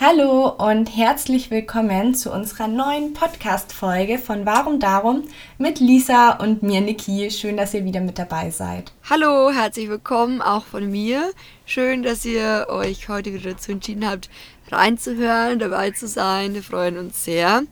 Hallo 0.00 0.50
und 0.50 0.96
herzlich 0.96 1.50
willkommen 1.50 2.14
zu 2.14 2.30
unserer 2.30 2.68
neuen 2.68 3.14
Podcast-Folge 3.14 4.20
von 4.20 4.46
Warum 4.46 4.78
Darum 4.78 5.24
mit 5.58 5.80
Lisa 5.80 6.36
und 6.36 6.62
mir, 6.62 6.80
Niki. 6.80 7.28
Schön, 7.32 7.56
dass 7.56 7.74
ihr 7.74 7.84
wieder 7.84 8.00
mit 8.00 8.16
dabei 8.16 8.50
seid. 8.50 8.92
Hallo, 9.10 9.50
herzlich 9.50 9.88
willkommen 9.88 10.40
auch 10.40 10.64
von 10.64 10.88
mir. 10.88 11.32
Schön, 11.66 12.04
dass 12.04 12.24
ihr 12.24 12.66
euch 12.68 13.08
heute 13.08 13.34
wieder 13.34 13.50
dazu 13.50 13.72
entschieden 13.72 14.08
habt, 14.08 14.30
reinzuhören, 14.70 15.58
dabei 15.58 15.90
zu 15.90 16.06
sein. 16.06 16.54
Wir 16.54 16.62
freuen 16.62 16.96
uns 16.96 17.24
sehr. 17.24 17.64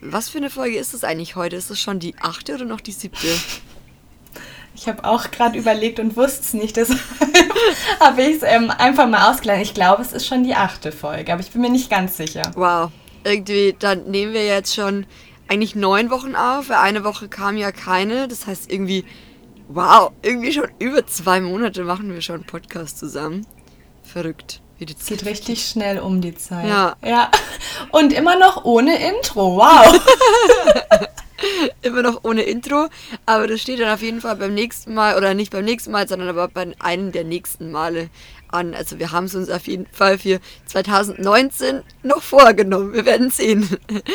Was 0.00 0.30
für 0.30 0.38
eine 0.38 0.48
Folge 0.48 0.78
ist 0.78 0.94
das 0.94 1.04
eigentlich 1.04 1.36
heute? 1.36 1.56
Ist 1.56 1.68
das 1.68 1.78
schon 1.78 1.98
die 1.98 2.14
achte 2.22 2.54
oder 2.54 2.64
noch 2.64 2.80
die 2.80 2.92
siebte? 2.92 3.28
Ich 4.80 4.88
habe 4.88 5.04
auch 5.04 5.30
gerade 5.30 5.58
überlegt 5.58 6.00
und 6.00 6.16
wusste 6.16 6.40
es 6.40 6.54
nicht, 6.54 6.74
deshalb 6.78 6.98
habe 8.00 8.22
ich 8.22 8.36
es 8.36 8.42
ähm, 8.42 8.70
einfach 8.70 9.06
mal 9.06 9.30
ausgeleitet. 9.30 9.66
Ich 9.66 9.74
glaube, 9.74 10.00
es 10.00 10.12
ist 10.12 10.26
schon 10.26 10.42
die 10.42 10.54
achte 10.54 10.90
Folge, 10.90 11.34
aber 11.34 11.42
ich 11.42 11.50
bin 11.50 11.60
mir 11.60 11.68
nicht 11.68 11.90
ganz 11.90 12.16
sicher. 12.16 12.50
Wow, 12.54 12.90
irgendwie, 13.22 13.76
dann 13.78 14.04
nehmen 14.04 14.32
wir 14.32 14.46
jetzt 14.46 14.74
schon 14.74 15.04
eigentlich 15.48 15.74
neun 15.74 16.08
Wochen 16.08 16.34
auf, 16.34 16.70
weil 16.70 16.78
eine 16.78 17.04
Woche 17.04 17.28
kam 17.28 17.58
ja 17.58 17.72
keine. 17.72 18.26
Das 18.26 18.46
heißt 18.46 18.72
irgendwie, 18.72 19.04
wow, 19.68 20.12
irgendwie 20.22 20.52
schon 20.52 20.68
über 20.78 21.06
zwei 21.06 21.42
Monate 21.42 21.84
machen 21.84 22.10
wir 22.14 22.22
schon 22.22 22.36
einen 22.36 22.46
Podcast 22.46 22.98
zusammen. 22.98 23.46
Verrückt. 24.02 24.62
Wie 24.78 24.86
die 24.86 24.96
Zeit 24.96 25.18
Geht 25.18 25.26
richtig 25.26 25.66
schnell 25.66 25.98
um 25.98 26.22
die 26.22 26.34
Zeit. 26.34 26.66
Ja. 26.66 26.96
Ja. 27.04 27.30
Und 27.90 28.14
immer 28.14 28.38
noch 28.38 28.64
ohne 28.64 28.96
Intro. 29.10 29.58
Wow. 29.58 30.00
immer 31.82 32.02
noch 32.02 32.24
ohne 32.24 32.42
Intro. 32.42 32.88
Aber 33.26 33.46
das 33.46 33.60
steht 33.60 33.80
dann 33.80 33.92
auf 33.92 34.02
jeden 34.02 34.20
Fall 34.20 34.36
beim 34.36 34.54
nächsten 34.54 34.94
Mal, 34.94 35.16
oder 35.16 35.34
nicht 35.34 35.52
beim 35.52 35.64
nächsten 35.64 35.90
Mal, 35.90 36.08
sondern 36.08 36.28
aber 36.28 36.48
bei 36.48 36.72
einem 36.78 37.12
der 37.12 37.24
nächsten 37.24 37.70
Male 37.70 38.10
an. 38.48 38.74
Also 38.74 38.98
wir 38.98 39.12
haben 39.12 39.24
es 39.24 39.34
uns 39.34 39.50
auf 39.50 39.66
jeden 39.66 39.86
Fall 39.92 40.18
für 40.18 40.40
2019 40.66 41.82
noch 42.02 42.22
vorgenommen. 42.22 42.92
Wir 42.92 43.04
werden 43.04 43.30
sehen, 43.30 43.68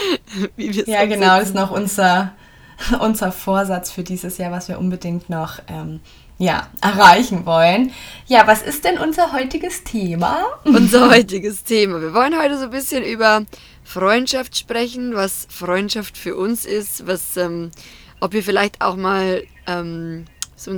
wie 0.56 0.74
wir 0.74 0.84
es 0.84 0.88
Ja, 0.88 1.06
genau, 1.06 1.40
das 1.40 1.49
ist 1.49 1.55
noch 1.55 1.72
unser, 1.72 2.34
unser 2.99 3.32
Vorsatz 3.32 3.92
für 3.92 4.04
dieses 4.04 4.38
Jahr, 4.38 4.52
was 4.52 4.68
wir 4.68 4.80
unbedingt 4.80 5.30
noch 5.30 5.60
ähm, 5.68 5.99
ja, 6.38 6.68
erreichen 6.82 7.46
wollen. 7.46 7.92
Ja, 8.27 8.46
was 8.46 8.62
ist 8.62 8.84
denn 8.84 8.98
unser 8.98 9.32
heutiges 9.32 9.84
Thema? 9.84 10.40
Unser 10.66 11.10
heutiges 11.10 11.64
Thema. 11.64 12.02
Wir 12.02 12.14
wollen 12.14 12.38
heute 12.38 12.58
so 12.58 12.66
ein 12.66 12.71
bisschen 12.71 13.04
über 13.04 13.46
Freundschaft 13.86 14.58
sprechen, 14.58 15.16
was 15.16 15.48
Freundschaft 15.50 16.18
für 16.18 16.36
uns 16.36 16.66
ist, 16.66 17.08
was, 17.08 17.38
ähm, 17.38 17.72
ob 18.20 18.34
wir 18.34 18.44
vielleicht 18.44 18.82
auch 18.82 18.98
mal, 18.98 19.44
ähm, 19.68 20.26
so 20.58 20.72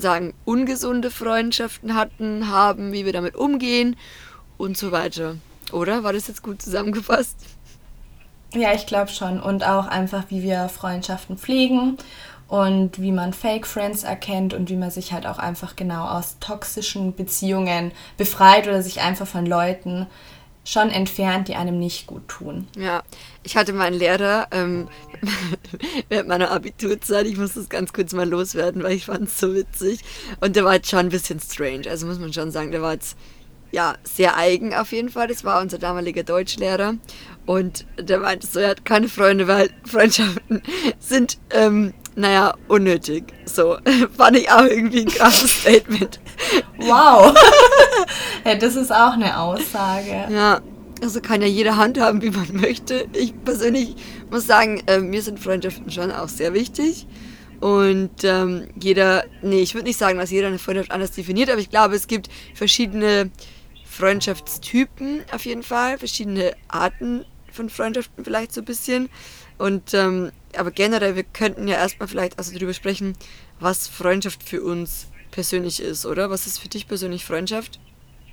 ungesunde 0.44 1.10
Freundschaften 1.10 1.96
hatten, 1.96 2.50
haben, 2.50 2.92
wie 2.92 3.06
wir 3.06 3.14
damit 3.14 3.36
umgehen 3.36 3.96
und 4.58 4.78
so 4.78 4.92
weiter. 4.92 5.38
Oder? 5.72 6.04
War 6.04 6.14
das 6.14 6.28
jetzt 6.28 6.44
gut 6.44 6.62
zusammengefasst? 6.62 7.38
Ja, 8.54 8.74
ich 8.74 8.86
glaube 8.86 9.12
schon. 9.12 9.40
Und 9.40 9.66
auch 9.66 9.88
einfach, 9.88 10.26
wie 10.30 10.44
wir 10.44 10.68
Freundschaften 10.70 11.38
pflegen 11.38 11.98
und 12.48 13.02
wie 13.02 13.12
man 13.12 13.34
Fake 13.34 13.68
Friends 13.68 14.04
erkennt 14.04 14.54
und 14.54 14.70
wie 14.70 14.78
man 14.78 14.92
sich 14.92 15.12
halt 15.12 15.28
auch 15.28 15.38
einfach 15.38 15.76
genau 15.76 16.08
aus 16.08 16.38
toxischen 16.40 17.14
Beziehungen 17.16 17.92
befreit 18.18 18.68
oder 18.68 18.82
sich 18.82 19.02
einfach 19.02 19.28
von 19.28 19.46
Leuten 19.46 20.08
schon 20.68 20.90
entfernt, 20.90 21.48
die 21.48 21.56
einem 21.56 21.80
nicht 21.80 22.08
gut 22.08 22.28
tun. 22.28 22.68
Ja, 22.78 23.04
ich 23.44 23.56
hatte 23.56 23.72
meinen 23.72 23.98
Lehrer 23.98 24.48
ähm, 24.52 24.90
während 26.10 26.28
meiner 26.28 26.52
Abiturzeit, 26.52 27.26
ich 27.26 27.38
muss 27.38 27.54
das 27.54 27.70
ganz 27.70 27.94
kurz 27.94 28.12
mal 28.12 28.28
loswerden, 28.28 28.84
weil 28.84 28.92
ich 28.92 29.06
fand 29.06 29.30
es 29.30 29.40
so 29.40 29.56
witzig. 29.56 30.02
Und 30.42 30.58
der 30.58 30.66
war 30.66 30.76
jetzt 30.76 30.90
schon 30.90 31.00
ein 31.00 31.10
bisschen 31.10 31.40
strange, 31.40 31.90
also 31.90 32.06
muss 32.06 32.20
man 32.20 32.34
schon 32.34 32.52
sagen, 32.52 32.72
der 32.72 32.82
war 32.82 32.94
jetzt 32.94 33.18
ja, 33.72 33.96
sehr 34.04 34.38
eigen 34.38 34.74
auf 34.74 34.92
jeden 34.92 35.10
Fall. 35.10 35.28
Das 35.28 35.44
war 35.44 35.62
unser 35.62 35.78
damaliger 35.78 36.24
Deutschlehrer. 36.24 36.96
Und 37.46 37.86
der 37.98 38.20
meinte 38.20 38.48
so, 38.48 38.60
er 38.60 38.70
hat 38.70 38.86
keine 38.86 39.08
Freunde, 39.10 39.48
weil 39.48 39.70
Freundschaften 39.86 40.62
sind 41.00 41.38
ähm, 41.52 41.94
naja, 42.18 42.56
unnötig. 42.68 43.26
So, 43.46 43.78
fand 44.18 44.38
ich 44.38 44.50
auch 44.50 44.64
irgendwie 44.64 45.02
ein 45.02 45.08
krasses 45.08 45.52
Statement. 45.62 46.20
Wow. 46.78 47.34
Ja, 48.48 48.56
das 48.56 48.76
ist 48.76 48.92
auch 48.92 49.14
eine 49.14 49.40
Aussage. 49.40 50.28
Ja, 50.30 50.62
also 51.02 51.22
kann 51.22 51.42
ja 51.42 51.48
jede 51.48 51.78
Hand 51.78 52.00
haben, 52.00 52.22
wie 52.22 52.30
man 52.30 52.48
möchte. 52.54 53.08
Ich 53.14 53.34
persönlich 53.44 53.96
muss 54.32 54.48
sagen, 54.48 54.82
äh, 54.88 55.00
mir 55.00 55.22
sind 55.22 55.40
Freundschaften 55.40 55.92
schon 55.92 56.12
auch 56.12 56.30
sehr 56.30 56.54
wichtig. 56.54 57.08
Und 57.60 58.24
ähm, 58.24 58.68
jeder, 58.80 59.26
nee, 59.42 59.62
ich 59.62 59.74
würde 59.74 59.88
nicht 59.88 59.98
sagen, 59.98 60.20
dass 60.20 60.30
jeder 60.30 60.48
eine 60.48 60.60
Freundschaft 60.60 60.92
anders 60.92 61.12
definiert, 61.12 61.50
aber 61.50 61.60
ich 61.60 61.72
glaube, 61.72 61.96
es 61.96 62.08
gibt 62.08 62.30
verschiedene 62.54 63.32
Freundschaftstypen 63.84 65.24
auf 65.32 65.46
jeden 65.46 65.64
Fall, 65.64 65.98
verschiedene 65.98 66.54
Arten 66.68 67.26
von 67.52 67.70
Freundschaften 67.70 68.24
vielleicht 68.24 68.54
so 68.54 68.62
ein 68.62 68.66
bisschen. 68.66 69.10
Und 69.58 69.96
ähm, 69.96 70.32
aber 70.56 70.70
generell, 70.70 71.16
wir 71.16 71.24
könnten 71.24 71.68
ja 71.68 71.78
erstmal 71.78 72.08
vielleicht 72.08 72.38
also 72.38 72.54
darüber 72.54 72.74
sprechen, 72.74 73.14
was 73.60 73.88
Freundschaft 73.88 74.44
für 74.44 74.62
uns 74.62 75.08
persönlich 75.32 75.82
ist, 75.82 76.06
oder? 76.06 76.30
Was 76.30 76.46
ist 76.46 76.60
für 76.60 76.68
dich 76.68 76.88
persönlich 76.88 77.26
Freundschaft? 77.26 77.80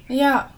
Ja. 0.09 0.50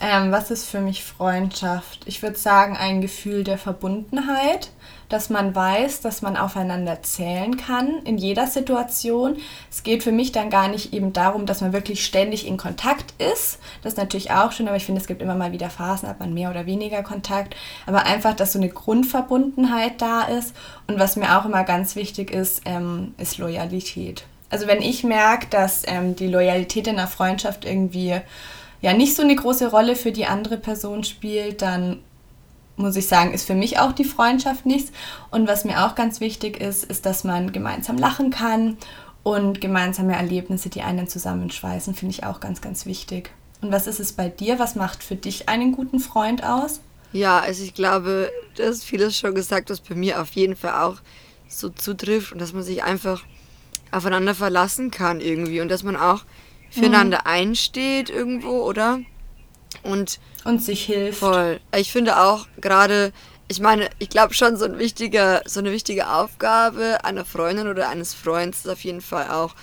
Ähm, 0.00 0.32
was 0.32 0.50
ist 0.50 0.68
für 0.68 0.80
mich 0.80 1.04
Freundschaft? 1.04 2.00
Ich 2.06 2.20
würde 2.20 2.36
sagen, 2.36 2.76
ein 2.76 3.00
Gefühl 3.00 3.44
der 3.44 3.58
Verbundenheit, 3.58 4.70
dass 5.08 5.30
man 5.30 5.54
weiß, 5.54 6.00
dass 6.00 6.20
man 6.20 6.36
aufeinander 6.36 7.00
zählen 7.02 7.56
kann 7.56 8.02
in 8.04 8.18
jeder 8.18 8.48
Situation. 8.48 9.36
Es 9.70 9.84
geht 9.84 10.02
für 10.02 10.10
mich 10.10 10.32
dann 10.32 10.50
gar 10.50 10.66
nicht 10.66 10.92
eben 10.92 11.12
darum, 11.12 11.46
dass 11.46 11.60
man 11.60 11.72
wirklich 11.72 12.04
ständig 12.04 12.46
in 12.46 12.56
Kontakt 12.56 13.14
ist. 13.22 13.60
Das 13.82 13.92
ist 13.92 13.96
natürlich 13.96 14.32
auch 14.32 14.50
schön, 14.50 14.66
aber 14.66 14.76
ich 14.76 14.84
finde, 14.84 15.00
es 15.00 15.06
gibt 15.06 15.22
immer 15.22 15.36
mal 15.36 15.52
wieder 15.52 15.70
Phasen, 15.70 16.08
hat 16.08 16.18
man 16.18 16.34
mehr 16.34 16.50
oder 16.50 16.66
weniger 16.66 17.04
Kontakt. 17.04 17.54
Aber 17.86 18.04
einfach, 18.04 18.34
dass 18.34 18.52
so 18.52 18.58
eine 18.58 18.70
Grundverbundenheit 18.70 20.02
da 20.02 20.22
ist. 20.22 20.56
Und 20.88 20.98
was 20.98 21.14
mir 21.14 21.38
auch 21.38 21.44
immer 21.44 21.62
ganz 21.62 21.94
wichtig 21.94 22.32
ist, 22.32 22.62
ähm, 22.64 23.14
ist 23.16 23.38
Loyalität. 23.38 24.24
Also 24.54 24.68
wenn 24.68 24.82
ich 24.82 25.02
merke, 25.02 25.48
dass 25.50 25.82
ähm, 25.84 26.14
die 26.14 26.28
Loyalität 26.28 26.86
in 26.86 26.96
einer 26.96 27.08
Freundschaft 27.08 27.64
irgendwie 27.64 28.20
ja 28.82 28.92
nicht 28.92 29.16
so 29.16 29.22
eine 29.24 29.34
große 29.34 29.68
Rolle 29.68 29.96
für 29.96 30.12
die 30.12 30.26
andere 30.26 30.58
Person 30.58 31.02
spielt, 31.02 31.60
dann 31.60 31.98
muss 32.76 32.94
ich 32.94 33.08
sagen, 33.08 33.34
ist 33.34 33.48
für 33.48 33.56
mich 33.56 33.80
auch 33.80 33.90
die 33.90 34.04
Freundschaft 34.04 34.64
nichts. 34.64 34.92
Und 35.32 35.48
was 35.48 35.64
mir 35.64 35.84
auch 35.84 35.96
ganz 35.96 36.20
wichtig 36.20 36.60
ist, 36.60 36.84
ist, 36.84 37.04
dass 37.04 37.24
man 37.24 37.50
gemeinsam 37.50 37.98
lachen 37.98 38.30
kann 38.30 38.76
und 39.24 39.60
gemeinsame 39.60 40.14
Erlebnisse, 40.14 40.68
die 40.68 40.82
einen 40.82 41.08
zusammenschweißen, 41.08 41.96
finde 41.96 42.14
ich 42.14 42.22
auch 42.22 42.38
ganz, 42.38 42.60
ganz 42.60 42.86
wichtig. 42.86 43.32
Und 43.60 43.72
was 43.72 43.88
ist 43.88 43.98
es 43.98 44.12
bei 44.12 44.28
dir? 44.28 44.60
Was 44.60 44.76
macht 44.76 45.02
für 45.02 45.16
dich 45.16 45.48
einen 45.48 45.72
guten 45.72 45.98
Freund 45.98 46.44
aus? 46.44 46.80
Ja, 47.12 47.40
also 47.40 47.64
ich 47.64 47.74
glaube, 47.74 48.30
du 48.54 48.62
hast 48.62 48.84
vieles 48.84 49.18
schon 49.18 49.34
gesagt, 49.34 49.70
was 49.70 49.80
bei 49.80 49.96
mir 49.96 50.22
auf 50.22 50.30
jeden 50.34 50.54
Fall 50.54 50.80
auch 50.80 50.98
so 51.48 51.70
zutrifft 51.70 52.30
und 52.30 52.40
dass 52.40 52.52
man 52.52 52.62
sich 52.62 52.84
einfach 52.84 53.24
aufeinander 53.94 54.34
verlassen 54.34 54.90
kann 54.90 55.20
irgendwie 55.20 55.60
und 55.60 55.68
dass 55.68 55.82
man 55.82 55.96
auch 55.96 56.24
füreinander 56.70 57.18
mhm. 57.18 57.30
einsteht 57.30 58.10
irgendwo, 58.10 58.62
oder? 58.62 59.00
Und, 59.82 60.18
und 60.44 60.62
sich 60.62 60.84
hilft. 60.84 61.20
Voll. 61.20 61.60
Ich 61.76 61.92
finde 61.92 62.20
auch 62.20 62.46
gerade, 62.60 63.12
ich 63.48 63.60
meine, 63.60 63.88
ich 63.98 64.08
glaube 64.08 64.34
schon 64.34 64.56
so 64.56 64.64
ein 64.64 64.78
wichtiger, 64.78 65.42
so 65.46 65.60
eine 65.60 65.72
wichtige 65.72 66.10
Aufgabe 66.10 67.04
einer 67.04 67.24
Freundin 67.24 67.68
oder 67.68 67.88
eines 67.88 68.14
Freundes 68.14 68.60
ist 68.60 68.68
auf 68.70 68.82
jeden 68.82 69.00
Fall 69.00 69.30
auch, 69.30 69.54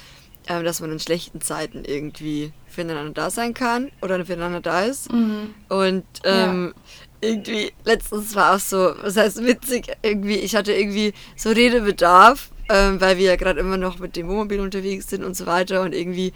ähm, 0.47 0.63
dass 0.63 0.79
man 0.79 0.91
in 0.91 0.99
schlechten 0.99 1.41
Zeiten 1.41 1.83
irgendwie 1.85 2.53
füreinander 2.67 3.11
da 3.11 3.29
sein 3.29 3.53
kann 3.53 3.91
oder 4.01 4.23
füreinander 4.25 4.61
da 4.61 4.81
ist. 4.83 5.11
Mhm. 5.11 5.53
Und 5.69 6.05
ähm, 6.23 6.73
ja. 7.21 7.29
irgendwie, 7.29 7.73
letztens 7.83 8.35
war 8.35 8.55
auch 8.55 8.59
so, 8.59 8.93
was 9.01 9.17
heißt 9.17 9.43
witzig, 9.43 9.87
irgendwie, 10.01 10.37
ich 10.37 10.55
hatte 10.55 10.71
irgendwie 10.73 11.13
so 11.35 11.49
Redebedarf, 11.49 12.50
ähm, 12.71 13.01
weil 13.01 13.17
wir 13.17 13.25
ja 13.25 13.35
gerade 13.35 13.59
immer 13.59 13.77
noch 13.77 13.99
mit 13.99 14.15
dem 14.15 14.27
Wohnmobil 14.27 14.59
unterwegs 14.59 15.09
sind 15.09 15.23
und 15.23 15.35
so 15.35 15.45
weiter. 15.45 15.81
Und 15.81 15.93
irgendwie 15.93 16.33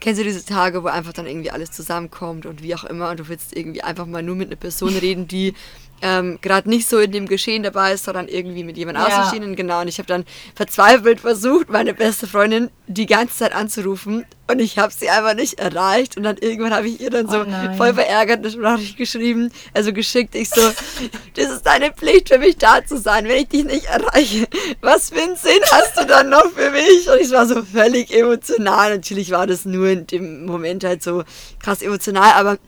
Kennst 0.00 0.20
du 0.20 0.24
diese 0.24 0.44
Tage, 0.44 0.84
wo 0.84 0.86
einfach 0.86 1.12
dann 1.12 1.26
irgendwie 1.26 1.50
alles 1.50 1.72
zusammenkommt 1.72 2.46
und 2.46 2.62
wie 2.62 2.74
auch 2.74 2.84
immer 2.84 3.10
und 3.10 3.18
du 3.18 3.28
willst 3.28 3.56
irgendwie 3.56 3.82
einfach 3.82 4.06
mal 4.06 4.22
nur 4.22 4.36
mit 4.36 4.48
einer 4.48 4.56
Person 4.56 4.96
reden, 4.96 5.26
die 5.26 5.54
ähm, 6.02 6.38
gerade 6.42 6.68
nicht 6.68 6.88
so 6.88 6.98
in 6.98 7.12
dem 7.12 7.26
Geschehen 7.26 7.62
dabei 7.62 7.94
ist, 7.94 8.04
sondern 8.04 8.28
irgendwie 8.28 8.64
mit 8.64 8.76
jemand 8.76 8.98
ja. 8.98 9.06
Außenstehenden, 9.06 9.56
genau. 9.56 9.80
Und 9.80 9.88
ich 9.88 9.98
habe 9.98 10.06
dann 10.06 10.24
verzweifelt 10.54 11.20
versucht, 11.20 11.70
meine 11.70 11.94
beste 11.94 12.26
Freundin 12.26 12.70
die 12.86 13.06
ganze 13.06 13.38
Zeit 13.38 13.54
anzurufen 13.54 14.24
und 14.50 14.60
ich 14.60 14.78
habe 14.78 14.92
sie 14.92 15.10
einfach 15.10 15.34
nicht 15.34 15.58
erreicht. 15.58 16.16
Und 16.16 16.22
dann 16.22 16.38
irgendwann 16.38 16.72
habe 16.72 16.88
ich 16.88 17.00
ihr 17.00 17.10
dann 17.10 17.28
so 17.28 17.40
oh 17.40 17.76
voll 17.76 17.92
verärgert 17.92 18.46
eine 18.46 18.56
Nachricht 18.56 18.96
geschrieben, 18.96 19.52
also 19.74 19.92
geschickt. 19.92 20.34
Ich 20.34 20.48
so, 20.48 20.60
das 21.34 21.50
ist 21.50 21.66
deine 21.66 21.92
Pflicht 21.92 22.30
für 22.30 22.38
mich 22.38 22.56
da 22.56 22.84
zu 22.84 22.96
sein, 22.96 23.28
wenn 23.28 23.42
ich 23.42 23.48
dich 23.48 23.64
nicht 23.64 23.86
erreiche. 23.86 24.46
Was 24.80 25.10
für 25.10 25.20
einen 25.20 25.36
Sinn 25.36 25.60
hast 25.70 25.98
du 25.98 26.06
dann 26.06 26.30
noch 26.30 26.50
für 26.52 26.70
mich? 26.70 27.10
Und 27.10 27.20
ich 27.20 27.30
war 27.30 27.46
so 27.46 27.62
völlig 27.62 28.14
emotional. 28.14 28.96
Natürlich 28.96 29.30
war 29.32 29.46
das 29.46 29.66
nur 29.66 29.78
nur 29.78 29.88
in 29.88 30.06
dem 30.06 30.46
Moment 30.46 30.84
halt 30.84 31.02
so 31.02 31.22
krass 31.62 31.82
emotional, 31.82 32.32
aber 32.32 32.58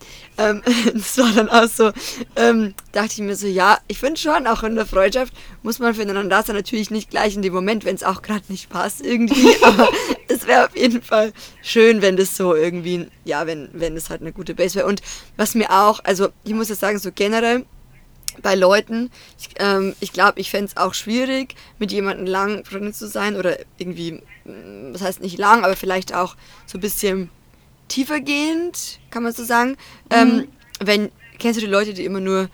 ähm, 0.41 0.63
das 0.95 1.19
war 1.19 1.33
dann 1.33 1.49
auch 1.49 1.69
so, 1.69 1.93
ähm, 2.37 2.75
dachte 2.93 3.13
ich 3.13 3.19
mir 3.19 3.37
so, 3.37 3.47
ja, 3.47 3.79
ich 3.89 3.99
finde 3.99 4.19
schon, 4.19 4.47
auch 4.47 4.63
in 4.63 4.75
der 4.75 4.87
Freundschaft 4.87 5.35
muss 5.63 5.79
man 5.79 5.95
füreinander 5.95 6.43
sein, 6.43 6.57
natürlich 6.57 6.91
nicht 6.91 7.11
gleich 7.11 7.37
in 7.37 7.43
dem 7.43 7.53
Moment, 7.53 7.85
wenn 7.85 7.95
es 7.95 8.03
auch 8.03 8.23
gerade 8.23 8.45
nicht 8.49 8.71
passt 8.71 9.05
irgendwie, 9.05 9.55
aber 9.63 9.89
es 10.29 10.47
wäre 10.47 10.67
auf 10.67 10.77
jeden 10.77 11.03
Fall 11.03 11.33
schön, 11.63 12.03
wenn 12.03 12.17
das 12.17 12.37
so 12.37 12.55
irgendwie, 12.55 13.09
ja, 13.25 13.47
wenn, 13.47 13.69
wenn 13.73 13.97
es 13.97 14.11
halt 14.11 14.23
eine 14.23 14.33
gute 14.33 14.55
Base 14.55 14.77
wäre. 14.77 14.87
Und 14.87 15.03
was 15.37 15.55
mir 15.55 15.71
auch, 15.71 16.01
also 16.05 16.29
ich 16.45 16.55
muss 16.55 16.69
jetzt 16.69 16.81
sagen, 16.81 16.99
so 16.99 17.11
generell, 17.15 17.65
bei 18.43 18.55
Leuten. 18.55 19.11
Ich, 19.39 19.49
ähm, 19.59 19.95
ich 20.01 20.13
glaube, 20.13 20.41
ich 20.41 20.51
fände 20.51 20.67
es 20.67 20.77
auch 20.77 20.95
schwierig, 20.95 21.57
mit 21.79 21.93
jemandem 21.93 22.27
lang 22.27 22.63
befreundet 22.63 22.97
zu 22.97 23.07
sein 23.09 23.37
oder 23.37 23.59
irgendwie, 23.77 24.23
mm, 24.45 24.95
was 24.95 25.03
heißt 25.03 25.21
nicht 25.21 25.37
lang, 25.37 25.65
aber 25.65 25.77
vielleicht 25.77 26.15
auch 26.15 26.37
so 26.65 26.79
ein 26.79 26.81
bisschen 26.81 27.29
tiefergehend, 27.91 29.01
kann 29.11 29.23
man 29.23 29.33
so 29.33 29.45
sagen. 29.45 29.77
Ähm, 30.11 30.29
mhm. 30.29 30.39
Ähm, 30.39 30.49
wenn, 30.81 31.13
kennst 31.39 31.59
du 31.59 31.65
die 31.65 31.71
Leute, 31.71 31.93
die 31.93 32.05
immer 32.05 32.21
nur 32.21 32.49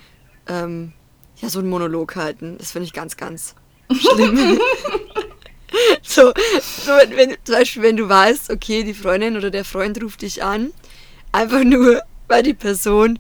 ähm, 0.48 0.92
ja, 1.36 1.48
so 1.48 1.60
einen 1.60 1.68
Monolog 1.68 2.16
halten? 2.16 2.56
Das 2.58 2.72
finde 2.72 2.86
ich 2.86 2.92
ganz, 2.92 3.16
ganz 3.16 3.54
schlimm. 3.92 4.58
so, 6.02 6.32
so 6.32 6.92
wenn, 6.92 7.16
wenn, 7.16 7.36
zum 7.44 7.54
Beispiel, 7.54 7.82
wenn 7.82 7.96
du 7.96 8.08
weißt, 8.08 8.50
okay, 8.50 8.82
die 8.82 8.94
Freundin 8.94 9.36
oder 9.36 9.50
der 9.50 9.64
Freund 9.64 10.02
ruft 10.02 10.22
dich 10.22 10.42
an, 10.42 10.72
einfach 11.32 11.62
nur, 11.62 12.02
weil 12.28 12.42
die 12.42 12.54
Person 12.54 13.18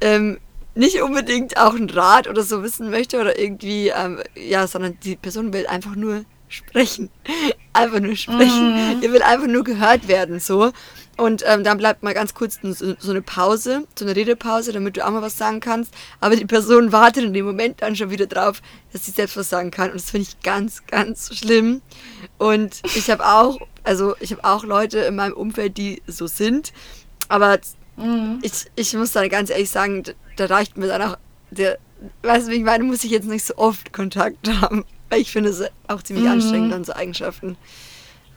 ähm, 0.00 0.38
nicht 0.74 1.02
unbedingt 1.02 1.56
auch 1.58 1.74
einen 1.74 1.90
Rat 1.90 2.28
oder 2.28 2.42
so 2.42 2.62
wissen 2.62 2.90
möchte 2.90 3.20
oder 3.20 3.38
irgendwie, 3.38 3.88
ähm, 3.88 4.20
ja, 4.34 4.66
sondern 4.66 4.98
die 5.04 5.16
Person 5.16 5.52
will 5.52 5.66
einfach 5.66 5.94
nur 5.94 6.24
sprechen. 6.48 7.10
einfach 7.72 8.00
nur 8.00 8.16
sprechen. 8.16 8.98
Mm. 8.98 9.02
Ihr 9.02 9.12
will 9.12 9.22
einfach 9.22 9.46
nur 9.46 9.64
gehört 9.64 10.08
werden, 10.08 10.40
so. 10.40 10.72
Und 11.20 11.44
ähm, 11.46 11.64
dann 11.64 11.78
bleibt 11.78 12.02
mal 12.02 12.14
ganz 12.14 12.34
kurz 12.34 12.58
so, 12.62 12.94
so, 12.98 13.10
eine 13.10 13.22
Pause, 13.22 13.86
so 13.94 14.04
eine 14.04 14.16
Redepause, 14.16 14.72
damit 14.72 14.96
du 14.96 15.06
auch 15.06 15.10
mal 15.10 15.22
was 15.22 15.36
sagen 15.36 15.60
kannst. 15.60 15.92
Aber 16.20 16.36
die 16.36 16.46
Person 16.46 16.92
wartet 16.92 17.24
in 17.24 17.32
dem 17.32 17.44
Moment 17.44 17.82
dann 17.82 17.94
schon 17.94 18.10
wieder 18.10 18.26
drauf, 18.26 18.62
dass 18.92 19.04
sie 19.04 19.10
selbst 19.10 19.36
was 19.36 19.48
sagen 19.48 19.70
kann. 19.70 19.90
Und 19.90 20.00
das 20.00 20.10
finde 20.10 20.28
ich 20.28 20.40
ganz, 20.40 20.86
ganz 20.86 21.36
schlimm. 21.36 21.82
Und 22.38 22.80
ich 22.96 23.10
habe 23.10 23.26
auch, 23.26 23.58
also 23.84 24.14
ich 24.20 24.32
habe 24.32 24.44
auch 24.44 24.64
Leute 24.64 25.00
in 25.00 25.16
meinem 25.16 25.34
Umfeld, 25.34 25.76
die 25.76 26.02
so 26.06 26.26
sind. 26.26 26.72
Aber 27.28 27.58
Mhm. 28.00 28.38
Ich, 28.42 28.52
ich 28.76 28.94
muss 28.94 29.12
dann 29.12 29.28
ganz 29.28 29.50
ehrlich 29.50 29.70
sagen, 29.70 30.02
da 30.36 30.46
reicht 30.46 30.76
mir 30.76 30.86
dann 30.86 31.02
auch 31.02 31.16
der, 31.50 31.78
weißt 32.22 32.48
du, 32.48 32.52
wie 32.52 32.56
ich 32.56 32.64
meine, 32.64 32.84
muss 32.84 33.04
ich 33.04 33.10
jetzt 33.10 33.28
nicht 33.28 33.44
so 33.44 33.56
oft 33.56 33.92
Kontakt 33.92 34.48
haben. 34.60 34.84
Weil 35.08 35.20
ich 35.20 35.32
finde 35.32 35.50
es 35.50 35.62
auch 35.88 36.02
ziemlich 36.02 36.24
mhm. 36.24 36.32
anstrengend, 36.32 36.72
dann 36.72 36.84
so 36.84 36.92
Eigenschaften. 36.92 37.56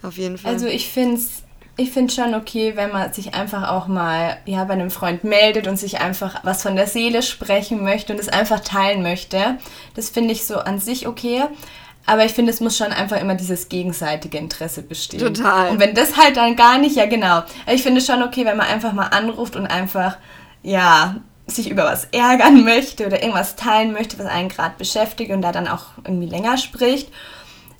Auf 0.01 0.17
jeden 0.17 0.37
Fall. 0.37 0.53
Also 0.53 0.67
ich 0.67 0.89
finde 0.89 1.17
es 1.17 1.43
ich 1.75 1.91
finde 1.91 2.13
schon 2.13 2.35
okay, 2.35 2.75
wenn 2.75 2.91
man 2.91 3.13
sich 3.13 3.33
einfach 3.33 3.69
auch 3.69 3.87
mal 3.87 4.37
ja, 4.45 4.63
bei 4.63 4.73
einem 4.73 4.91
Freund 4.91 5.23
meldet 5.23 5.67
und 5.67 5.77
sich 5.77 5.99
einfach 6.01 6.43
was 6.43 6.61
von 6.61 6.75
der 6.75 6.87
Seele 6.87 7.23
sprechen 7.23 7.83
möchte 7.83 8.13
und 8.13 8.19
es 8.19 8.29
einfach 8.29 8.59
teilen 8.59 9.01
möchte. 9.01 9.57
Das 9.95 10.09
finde 10.09 10.33
ich 10.33 10.45
so 10.45 10.59
an 10.59 10.79
sich 10.79 11.07
okay. 11.07 11.43
Aber 12.05 12.25
ich 12.25 12.33
finde, 12.33 12.51
es 12.51 12.59
muss 12.59 12.77
schon 12.77 12.91
einfach 12.91 13.19
immer 13.19 13.33
dieses 13.33 13.69
gegenseitige 13.69 14.37
Interesse 14.37 14.83
bestehen. 14.83 15.19
Total. 15.19 15.69
Und 15.69 15.79
wenn 15.79 15.95
das 15.95 16.17
halt 16.17 16.37
dann 16.37 16.55
gar 16.55 16.77
nicht, 16.77 16.95
ja 16.95 17.05
genau. 17.05 17.43
Ich 17.65 17.81
finde 17.81 17.99
es 17.99 18.05
schon 18.05 18.21
okay, 18.21 18.45
wenn 18.45 18.57
man 18.57 18.67
einfach 18.67 18.93
mal 18.93 19.07
anruft 19.07 19.55
und 19.55 19.65
einfach, 19.65 20.17
ja, 20.61 21.15
sich 21.47 21.69
über 21.69 21.85
was 21.85 22.05
ärgern 22.05 22.63
möchte 22.63 23.07
oder 23.07 23.21
irgendwas 23.21 23.55
teilen 23.55 23.93
möchte, 23.93 24.19
was 24.19 24.27
einen 24.27 24.49
gerade 24.49 24.75
beschäftigt 24.77 25.31
und 25.31 25.41
da 25.41 25.51
dann 25.51 25.67
auch 25.67 25.85
irgendwie 26.05 26.27
länger 26.27 26.57
spricht. 26.57 27.09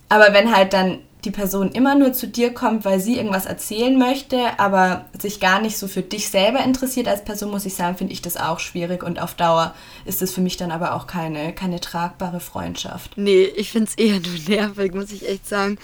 Aber 0.10 0.34
wenn 0.34 0.56
halt 0.56 0.74
dann 0.74 1.00
die 1.26 1.32
Person 1.32 1.72
immer 1.72 1.96
nur 1.96 2.14
zu 2.14 2.28
dir 2.28 2.54
kommt, 2.54 2.86
weil 2.86 3.00
sie 3.00 3.18
irgendwas 3.18 3.46
erzählen 3.46 3.98
möchte, 3.98 4.60
aber 4.60 5.06
sich 5.20 5.40
gar 5.40 5.62
nicht 5.62 5.78
so 5.78 5.88
für 5.88 6.02
dich 6.02 6.30
selber 6.30 6.64
interessiert 6.64 7.08
als 7.08 7.24
Person, 7.24 7.52
muss 7.52 7.66
ich 7.66 7.76
sagen, 7.76 7.98
finde 7.98 8.14
ich 8.14 8.22
das 8.22 8.38
auch 8.38 8.60
schwierig 8.60 9.04
und 9.04 9.22
auf 9.22 9.34
Dauer 9.34 9.74
ist 10.06 10.22
das 10.22 10.32
für 10.32 10.42
mich 10.42 10.58
dann 10.58 10.72
aber 10.72 10.96
auch 10.96 11.08
keine, 11.08 11.54
keine 11.54 11.80
tragbare 11.80 12.40
Freundschaft. 12.40 13.18
Nee, 13.18 13.44
ich 13.44 13.72
finde 13.72 13.90
es 13.90 13.96
eher 13.96 14.20
nur 14.20 14.38
nervig, 14.48 14.94
muss 14.94 15.12
ich 15.12 15.28
echt 15.28 15.48
sagen. 15.48 15.78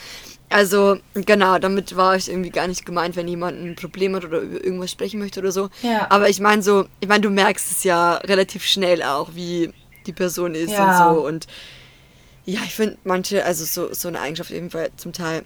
Also, 0.52 0.98
genau, 1.14 1.60
damit 1.60 1.96
war 1.96 2.16
ich 2.16 2.28
irgendwie 2.28 2.50
gar 2.50 2.68
nicht 2.68 2.84
gemeint, 2.86 3.16
wenn 3.16 3.28
jemand 3.28 3.62
ein 3.62 3.76
Problem 3.76 4.16
hat 4.16 4.26
oder 4.26 4.40
über 4.40 4.64
irgendwas 4.64 4.90
sprechen 4.90 5.20
möchte 5.20 5.40
oder 5.42 5.52
so. 5.52 5.70
Ja. 5.84 6.08
Aber 6.10 6.28
ich 6.28 6.40
meine 6.40 6.64
so, 6.64 6.86
ich 7.00 7.08
meine, 7.08 7.22
du 7.22 7.30
merkst 7.30 7.72
es 7.72 7.84
ja 7.84 8.16
relativ 8.16 8.66
schnell 8.66 9.04
auch, 9.04 9.30
wie 9.36 9.72
die 10.08 10.14
Person 10.14 10.56
ist 10.56 10.72
ja. 10.72 11.12
und 11.12 11.16
so 11.16 11.28
und 11.28 11.48
ja, 12.46 12.62
ich 12.64 12.74
finde 12.74 12.98
manche, 13.04 13.46
also 13.46 13.66
so, 13.66 13.94
so 13.94 14.08
eine 14.08 14.20
Eigenschaft 14.20 14.52
Fall 14.72 14.90
zum 14.98 15.14
Teil 15.14 15.44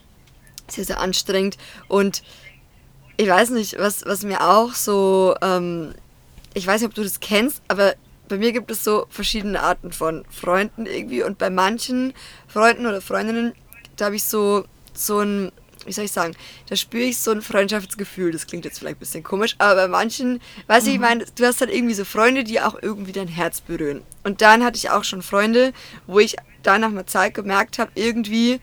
sehr, 0.68 0.86
sehr 0.86 1.00
anstrengend. 1.00 1.58
Und 1.88 2.24
ich 3.18 3.28
weiß 3.28 3.50
nicht, 3.52 3.78
was, 3.78 4.06
was 4.06 4.24
mir 4.24 4.42
auch 4.42 4.74
so, 4.74 5.36
ähm, 5.42 5.94
ich 6.54 6.66
weiß 6.66 6.82
nicht, 6.82 6.90
ob 6.90 6.96
du 6.96 7.04
das 7.04 7.20
kennst, 7.20 7.62
aber 7.68 7.96
bei 8.30 8.38
mir 8.38 8.52
gibt 8.52 8.72
es 8.72 8.84
so 8.84 9.06
verschiedene 9.10 9.62
Arten 9.62 9.92
von 9.92 10.24
Freunden 10.30 10.86
irgendwie. 10.86 11.24
Und 11.24 11.38
bei 11.38 11.50
manchen 11.50 12.14
Freunden 12.48 12.86
oder 12.86 13.02
Freundinnen, 13.02 13.54
da 13.98 14.06
habe 14.06 14.16
ich 14.16 14.24
so, 14.24 14.66
so 14.94 15.20
ein, 15.20 15.52
wie 15.86 15.92
soll 15.92 16.06
ich 16.06 16.12
sagen, 16.12 16.36
da 16.70 16.76
spüre 16.76 17.04
ich 17.04 17.20
so 17.20 17.32
ein 17.32 17.42
Freundschaftsgefühl. 17.42 18.32
Das 18.32 18.48
klingt 18.48 18.66
jetzt 18.66 18.80
vielleicht 18.80 18.98
ein 18.98 19.00
bisschen 19.00 19.24
komisch, 19.24 19.56
aber 19.58 19.76
bei 19.76 19.88
manchen, 19.88 20.42
weiß 20.68 20.84
mhm. 20.84 20.90
ich, 20.90 20.96
ich 20.96 21.02
meine, 21.02 21.26
du 21.36 21.46
hast 21.46 21.62
halt 21.62 21.74
irgendwie 21.74 21.94
so 21.94 22.06
Freunde, 22.06 22.44
die 22.44 22.62
auch 22.62 22.76
irgendwie 22.82 23.12
dein 23.12 23.28
Herz 23.28 23.62
berühren. 23.62 24.02
Und 24.24 24.42
dann 24.42 24.64
hatte 24.64 24.78
ich 24.78 24.90
auch 24.90 25.04
schon 25.04 25.22
Freunde, 25.22 25.74
wo 26.08 26.20
ich 26.20 26.36
da 26.62 26.78
nach 26.78 26.90
einer 26.90 27.08
Zeit 27.08 27.34
gemerkt 27.34 27.80
habe, 27.80 27.92
irgendwie, 27.96 28.60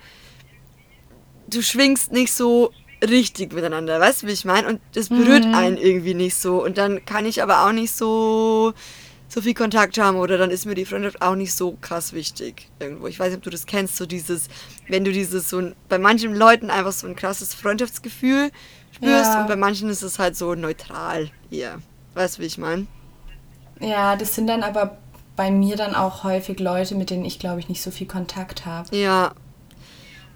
du 1.49 1.63
schwingst 1.63 2.13
nicht 2.13 2.33
so 2.33 2.73
richtig 3.03 3.53
miteinander, 3.53 3.99
weißt 4.01 4.23
du, 4.23 4.27
wie 4.27 4.33
ich 4.33 4.45
meine? 4.45 4.69
Und 4.69 4.81
das 4.95 5.09
berührt 5.09 5.47
mhm. 5.47 5.55
einen 5.55 5.77
irgendwie 5.77 6.15
nicht 6.15 6.37
so. 6.37 6.63
Und 6.63 6.79
dann 6.79 7.05
kann 7.05 7.27
ich 7.27 7.43
aber 7.43 7.67
auch 7.67 7.73
nicht 7.73 7.93
so, 7.93 8.75
so 9.31 9.41
viel 9.41 9.55
Kontakt 9.55 9.97
haben 9.99 10.17
oder 10.17 10.37
dann 10.39 10.51
ist 10.51 10.67
mir 10.67 10.75
die 10.75 10.85
Freundschaft 10.85 11.23
auch 11.23 11.37
nicht 11.37 11.55
so 11.55 11.79
krass 11.81 12.13
wichtig 12.13 12.69
irgendwo. 12.81 13.07
Ich 13.07 13.19
weiß 13.19 13.29
nicht, 13.29 13.39
ob 13.39 13.45
du 13.45 13.51
das 13.51 13.65
kennst, 13.65 13.97
so 13.97 14.05
dieses, 14.05 14.49
wenn 14.89 15.05
du 15.05 15.13
dieses 15.13 15.49
so 15.49 15.59
ein, 15.59 15.77
bei 15.89 15.99
manchen 15.99 16.35
Leuten 16.35 16.69
einfach 16.69 16.93
so 16.93 17.07
ein 17.07 17.15
krasses 17.15 17.55
Freundschaftsgefühl 17.55 18.51
spürst 18.91 19.33
ja. 19.33 19.41
und 19.41 19.47
bei 19.47 19.55
manchen 19.55 19.89
ist 19.89 20.03
es 20.03 20.19
halt 20.19 20.37
so 20.37 20.55
neutral 20.57 21.31
eher. 21.51 21.79
Weißt 22.15 22.39
du, 22.39 22.43
wie 22.43 22.47
ich 22.47 22.59
meine? 22.59 22.89
Ja, 23.79 24.17
das 24.17 24.35
sind 24.35 24.49
dann 24.49 24.65
aber 24.65 24.99
bei 25.37 25.53
mir 25.53 25.77
dann 25.77 25.95
auch 25.95 26.25
häufig 26.25 26.59
Leute, 26.59 26.97
mit 26.97 27.11
denen 27.11 27.25
ich, 27.25 27.39
glaube 27.39 27.61
ich, 27.61 27.69
nicht 27.69 27.83
so 27.83 27.93
viel 27.93 28.09
Kontakt 28.09 28.67
habe. 28.67 28.95
Ja. 28.97 29.33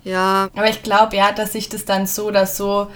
Ja. 0.05 0.51
Aber 0.55 0.69
ich 0.69 0.85
glaube, 0.85 1.17
ja, 1.17 1.33
dass 1.33 1.53
sich 1.53 1.69
das 1.69 1.85
dann 1.85 2.07
so 2.07 2.29
oder 2.29 2.47
so. 2.47 2.87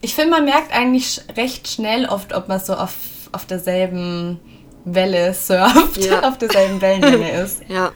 Ich 0.00 0.14
finde, 0.14 0.30
man 0.32 0.44
merkt 0.44 0.72
eigentlich 0.72 1.20
recht 1.36 1.68
schnell 1.68 2.06
oft, 2.06 2.34
ob 2.34 2.48
man 2.48 2.58
so 2.58 2.74
auf, 2.74 2.94
auf 3.32 3.46
derselben 3.46 4.40
Welle 4.86 5.34
surft, 5.34 5.98
ja. 5.98 6.20
auf 6.28 6.38
derselben 6.38 6.80
Wellenlänge 6.80 7.30
ist. 7.42 7.62
ja. 7.68 7.92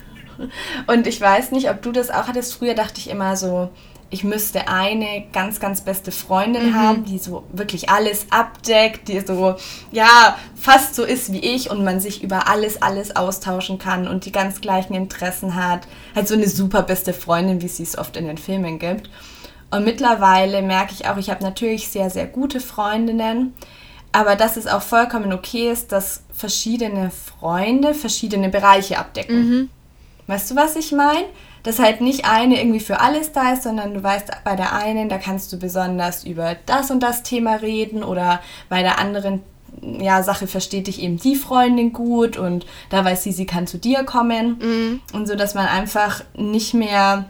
Und 0.87 1.07
ich 1.07 1.21
weiß 1.21 1.53
nicht, 1.53 1.71
ob 1.71 1.83
du 1.83 1.93
das 1.93 2.11
auch 2.11 2.27
hattest. 2.27 2.55
Früher 2.55 2.75
dachte 2.75 2.99
ich 2.99 3.11
immer 3.11 3.37
so, 3.37 3.71
ich 4.13 4.25
müsste 4.25 4.67
eine 4.67 5.27
ganz, 5.33 5.61
ganz 5.61 5.83
beste 5.83 6.11
Freundin 6.11 6.71
mhm. 6.71 6.75
haben, 6.75 7.05
die 7.05 7.19
so 7.19 7.45
wirklich 7.53 7.91
alles 7.91 8.27
abdeckt, 8.31 9.07
die 9.07 9.21
so, 9.21 9.55
ja, 9.93 10.37
fast 10.57 10.97
so 10.97 11.05
ist 11.05 11.33
wie 11.33 11.39
ich 11.39 11.71
und 11.71 11.85
man 11.85 12.01
sich 12.01 12.23
über 12.23 12.49
alles, 12.49 12.83
alles 12.83 13.15
austauschen 13.15 13.79
kann 13.79 14.09
und 14.09 14.25
die 14.25 14.33
ganz 14.33 14.61
gleichen 14.61 14.95
Interessen 14.95 15.55
hat. 15.55 15.87
Halt 16.15 16.27
so 16.27 16.35
eine 16.35 16.49
super 16.49 16.83
beste 16.83 17.13
Freundin, 17.13 17.63
wie 17.63 17.67
es 17.67 17.77
sie 17.77 17.85
es 17.85 17.97
oft 17.97 18.17
in 18.17 18.27
den 18.27 18.39
Filmen 18.39 18.81
gibt. 18.81 19.09
Und 19.71 19.85
mittlerweile 19.85 20.63
merke 20.63 20.93
ich 20.93 21.07
auch, 21.07 21.17
ich 21.17 21.31
habe 21.31 21.45
natürlich 21.45 21.89
sehr, 21.89 22.11
sehr 22.11 22.27
gute 22.27 22.59
Freundinnen, 22.59 23.55
aber 24.13 24.37
dass 24.37 24.57
es 24.57 24.67
auch 24.67 24.83
vollkommen 24.83 25.33
okay 25.33 25.71
ist, 25.71 25.93
dass 25.93 26.23
verschiedene 26.33 27.11
Freunde 27.11 27.95
verschiedene 27.95 28.49
Bereiche 28.49 28.99
abdecken. 28.99 29.49
Mhm. 29.49 29.71
Weißt 30.27 30.51
du, 30.51 30.57
was 30.57 30.77
ich 30.77 30.93
meine? 30.93 31.27
dass 31.63 31.79
halt 31.79 32.01
nicht 32.01 32.25
eine 32.25 32.59
irgendwie 32.59 32.81
für 32.81 33.01
alles 33.01 33.33
da 33.33 33.53
ist, 33.53 33.65
sondern 33.65 33.95
du 33.95 34.03
weißt, 34.03 34.29
bei 34.45 34.57
der 34.57 34.75
einen, 34.75 35.09
da 35.09 35.19
kannst 35.19 35.53
du 35.53 35.59
besonders 35.59 36.25
über 36.25 36.57
das 36.67 36.91
und 36.91 37.03
das 37.03 37.23
Thema 37.23 37.57
reden 37.57 38.03
oder 38.03 38.41
bei 38.69 38.83
der 38.83 38.99
anderen 38.99 39.43
ja, 39.83 40.23
Sache 40.23 40.47
versteht 40.47 40.89
dich 40.89 41.01
eben 41.01 41.19
die 41.19 41.37
Freundin 41.37 41.93
gut 41.93 42.37
und 42.37 42.67
da 42.91 43.05
weiß 43.05 43.23
sie, 43.23 43.33
sie 43.33 43.47
kann 43.47 43.67
zu 43.67 43.79
dir 43.79 44.05
kommen. 44.05 44.59
Mhm. 44.59 45.01
Und 45.13 45.27
so, 45.27 45.37
dass 45.37 45.55
man 45.55 45.67
einfach 45.67 46.23
nicht 46.37 46.75
mehr, 46.75 47.27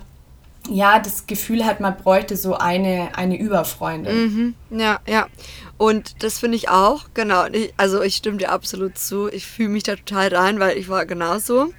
ja, 0.71 1.01
das 1.01 1.27
Gefühl 1.27 1.65
hat, 1.65 1.81
man 1.81 1.97
bräuchte 1.97 2.37
so 2.37 2.55
eine, 2.55 3.11
eine 3.17 3.37
Überfreundin. 3.39 4.55
Mhm. 4.71 4.79
Ja, 4.79 5.01
ja. 5.07 5.27
Und 5.77 6.23
das 6.23 6.39
finde 6.39 6.57
ich 6.57 6.69
auch, 6.69 7.07
genau. 7.13 7.45
Also 7.77 8.03
ich 8.03 8.15
stimme 8.15 8.39
dir 8.39 8.53
absolut 8.53 8.97
zu. 8.97 9.29
Ich 9.29 9.47
fühle 9.47 9.71
mich 9.71 9.83
da 9.83 9.97
total 9.97 10.29
rein, 10.29 10.61
weil 10.61 10.79
ich 10.79 10.89
war 10.89 11.07
genauso. 11.07 11.73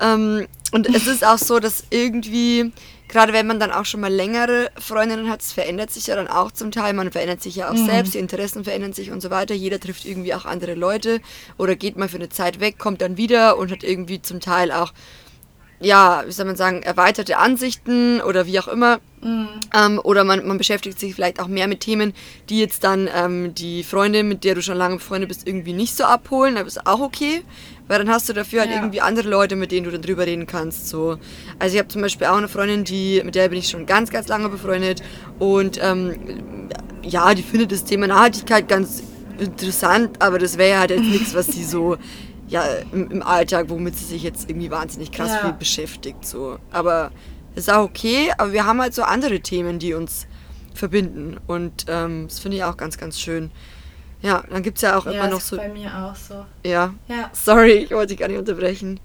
Ähm, 0.00 0.46
und 0.72 0.94
es 0.94 1.06
ist 1.06 1.24
auch 1.24 1.38
so, 1.38 1.58
dass 1.58 1.84
irgendwie, 1.88 2.72
gerade 3.08 3.32
wenn 3.32 3.46
man 3.46 3.58
dann 3.58 3.72
auch 3.72 3.86
schon 3.86 4.00
mal 4.00 4.12
längere 4.12 4.70
Freundinnen 4.78 5.30
hat, 5.30 5.40
es 5.40 5.52
verändert 5.52 5.90
sich 5.90 6.08
ja 6.08 6.16
dann 6.16 6.28
auch 6.28 6.52
zum 6.52 6.70
Teil. 6.70 6.92
Man 6.92 7.10
verändert 7.10 7.40
sich 7.42 7.56
ja 7.56 7.70
auch 7.70 7.74
mhm. 7.74 7.86
selbst, 7.86 8.12
die 8.12 8.18
Interessen 8.18 8.62
verändern 8.64 8.92
sich 8.92 9.10
und 9.10 9.22
so 9.22 9.30
weiter. 9.30 9.54
Jeder 9.54 9.80
trifft 9.80 10.04
irgendwie 10.04 10.34
auch 10.34 10.44
andere 10.44 10.74
Leute 10.74 11.22
oder 11.56 11.76
geht 11.76 11.96
mal 11.96 12.10
für 12.10 12.16
eine 12.16 12.28
Zeit 12.28 12.60
weg, 12.60 12.78
kommt 12.78 13.00
dann 13.00 13.16
wieder 13.16 13.56
und 13.56 13.70
hat 13.70 13.84
irgendwie 13.84 14.20
zum 14.20 14.40
Teil 14.40 14.70
auch, 14.70 14.92
ja, 15.80 16.24
wie 16.26 16.32
soll 16.32 16.46
man 16.46 16.56
sagen, 16.56 16.82
erweiterte 16.82 17.38
Ansichten 17.38 18.20
oder 18.20 18.46
wie 18.46 18.58
auch 18.58 18.68
immer. 18.68 18.98
Mhm. 19.20 19.48
Ähm, 19.74 20.00
oder 20.02 20.24
man, 20.24 20.46
man 20.46 20.58
beschäftigt 20.58 20.98
sich 20.98 21.14
vielleicht 21.14 21.40
auch 21.40 21.48
mehr 21.48 21.68
mit 21.68 21.80
Themen, 21.80 22.14
die 22.48 22.60
jetzt 22.60 22.84
dann 22.84 23.08
ähm, 23.14 23.54
die 23.54 23.84
Freundin, 23.84 24.28
mit 24.28 24.44
der 24.44 24.54
du 24.54 24.62
schon 24.62 24.76
lange 24.76 24.96
befreundet 24.96 25.28
bist, 25.28 25.46
irgendwie 25.46 25.72
nicht 25.72 25.96
so 25.96 26.04
abholen. 26.04 26.56
Aber 26.56 26.66
ist 26.66 26.86
auch 26.86 27.00
okay, 27.00 27.42
weil 27.86 27.98
dann 27.98 28.10
hast 28.10 28.28
du 28.28 28.32
dafür 28.32 28.60
halt 28.60 28.70
ja. 28.70 28.76
irgendwie 28.76 29.00
andere 29.00 29.28
Leute, 29.28 29.56
mit 29.56 29.70
denen 29.70 29.84
du 29.84 29.92
dann 29.92 30.02
drüber 30.02 30.26
reden 30.26 30.46
kannst. 30.46 30.88
So. 30.88 31.18
Also 31.58 31.74
ich 31.74 31.78
habe 31.78 31.88
zum 31.88 32.02
Beispiel 32.02 32.26
auch 32.26 32.36
eine 32.36 32.48
Freundin, 32.48 32.84
die, 32.84 33.22
mit 33.24 33.34
der 33.34 33.48
bin 33.48 33.58
ich 33.58 33.68
schon 33.68 33.86
ganz, 33.86 34.10
ganz 34.10 34.28
lange 34.28 34.48
befreundet. 34.48 35.02
Und 35.38 35.78
ähm, 35.82 36.68
ja, 37.02 37.34
die 37.34 37.42
findet 37.42 37.72
das 37.72 37.84
Thema 37.84 38.08
Nachhaltigkeit 38.08 38.68
ganz 38.68 39.02
interessant, 39.38 40.20
aber 40.20 40.38
das 40.38 40.58
wäre 40.58 40.80
halt 40.80 40.90
jetzt 40.90 41.04
nichts, 41.04 41.34
was 41.34 41.46
sie 41.46 41.64
so 41.64 41.96
ja, 42.48 42.64
im, 42.92 43.10
im, 43.10 43.22
Alltag, 43.22 43.66
womit 43.68 43.96
sie 43.96 44.04
sich 44.04 44.22
jetzt 44.22 44.48
irgendwie 44.48 44.70
wahnsinnig 44.70 45.12
krass 45.12 45.30
ja. 45.30 45.38
viel 45.40 45.52
beschäftigt. 45.52 46.24
So. 46.24 46.58
Aber 46.70 47.10
ist 47.54 47.70
auch 47.70 47.84
okay, 47.84 48.32
aber 48.38 48.52
wir 48.52 48.66
haben 48.66 48.80
halt 48.80 48.94
so 48.94 49.02
andere 49.02 49.40
Themen, 49.40 49.78
die 49.78 49.94
uns 49.94 50.26
verbinden. 50.74 51.38
Und 51.46 51.86
ähm, 51.88 52.26
das 52.28 52.38
finde 52.38 52.56
ich 52.56 52.64
auch 52.64 52.76
ganz, 52.76 52.98
ganz 52.98 53.20
schön. 53.20 53.50
Ja, 54.20 54.42
dann 54.50 54.62
gibt 54.62 54.78
es 54.78 54.82
ja 54.82 54.96
auch 54.98 55.06
ja, 55.06 55.12
immer 55.12 55.28
noch 55.28 55.40
so. 55.40 55.56
bei 55.56 55.68
mir 55.68 55.96
auch 55.96 56.16
so. 56.16 56.44
Ja. 56.64 56.94
ja. 57.06 57.30
Sorry, 57.32 57.84
ich 57.84 57.90
wollte 57.90 58.08
dich 58.08 58.18
gar 58.18 58.28
nicht 58.28 58.38
unterbrechen. 58.38 58.98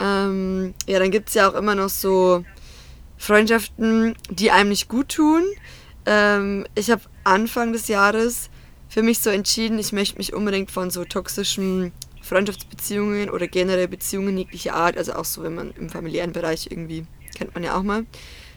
Ähm, 0.00 0.74
ja, 0.86 0.98
dann 0.98 1.10
gibt 1.10 1.28
es 1.28 1.34
ja 1.34 1.50
auch 1.50 1.54
immer 1.54 1.74
noch 1.74 1.88
so 1.88 2.44
Freundschaften, 3.18 4.14
die 4.30 4.50
einem 4.50 4.70
nicht 4.70 4.88
gut 4.88 5.08
tun. 5.08 5.42
Ähm, 6.06 6.66
ich 6.74 6.90
habe 6.90 7.02
Anfang 7.24 7.72
des 7.72 7.88
Jahres 7.88 8.48
für 8.88 9.02
mich 9.02 9.18
so 9.18 9.28
entschieden, 9.28 9.78
ich 9.78 9.92
möchte 9.92 10.16
mich 10.16 10.32
unbedingt 10.32 10.70
von 10.70 10.90
so 10.90 11.04
toxischen 11.04 11.92
Freundschaftsbeziehungen 12.28 13.30
oder 13.30 13.48
generell 13.48 13.88
Beziehungen 13.88 14.36
jeglicher 14.36 14.74
Art, 14.74 14.96
also 14.96 15.14
auch 15.14 15.24
so, 15.24 15.42
wenn 15.42 15.54
man 15.54 15.72
im 15.72 15.88
familiären 15.88 16.32
Bereich 16.32 16.68
irgendwie 16.70 17.06
kennt 17.34 17.54
man 17.54 17.64
ja 17.64 17.76
auch 17.76 17.82
mal, 17.82 18.04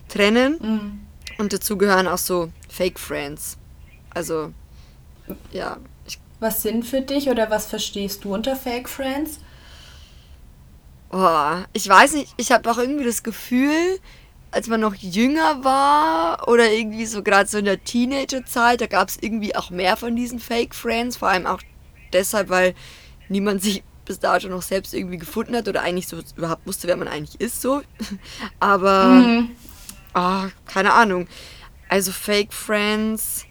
trennen. 0.09 0.57
Mhm. 0.61 0.99
Und 1.37 1.53
dazu 1.53 1.77
gehören 1.77 2.07
auch 2.07 2.17
so 2.17 2.51
Fake 2.69 2.99
Friends. 2.99 3.57
Also, 4.09 4.51
ja. 5.51 5.77
was 6.39 6.61
sind 6.61 6.85
für 6.85 7.01
dich 7.01 7.29
oder 7.29 7.49
was 7.49 7.67
verstehst 7.67 8.23
du 8.25 8.33
unter 8.33 8.55
Fake 8.55 8.89
Friends? 8.89 9.39
Oh, 11.11 11.57
ich 11.73 11.87
weiß 11.87 12.13
nicht, 12.13 12.33
ich 12.37 12.51
habe 12.51 12.69
auch 12.69 12.77
irgendwie 12.77 13.05
das 13.05 13.23
Gefühl, 13.23 13.99
als 14.51 14.67
man 14.67 14.81
noch 14.81 14.95
jünger 14.95 15.63
war 15.63 16.47
oder 16.47 16.69
irgendwie 16.71 17.05
so 17.05 17.23
gerade 17.23 17.49
so 17.49 17.57
in 17.57 17.65
der 17.65 17.83
Teenagerzeit, 17.83 18.81
da 18.81 18.87
gab 18.87 19.09
es 19.09 19.17
irgendwie 19.21 19.55
auch 19.55 19.69
mehr 19.69 19.95
von 19.95 20.15
diesen 20.15 20.39
Fake 20.39 20.75
Friends, 20.75 21.17
vor 21.17 21.29
allem 21.29 21.47
auch 21.47 21.61
deshalb, 22.11 22.49
weil 22.49 22.73
niemand 23.31 23.61
sich 23.61 23.83
bis 24.05 24.19
dato 24.19 24.47
noch 24.47 24.61
selbst 24.61 24.93
irgendwie 24.93 25.17
gefunden 25.17 25.55
hat 25.55 25.67
oder 25.67 25.81
eigentlich 25.81 26.07
so 26.07 26.19
überhaupt 26.35 26.65
wusste, 26.67 26.87
wer 26.87 26.97
man 26.97 27.07
eigentlich 27.07 27.39
ist, 27.39 27.61
so. 27.61 27.81
Aber, 28.59 29.05
mhm. 29.05 29.51
oh, 30.13 30.43
keine 30.65 30.93
Ahnung. 30.93 31.27
Also 31.87 32.11
Fake 32.11 32.53
Friends 32.53 33.45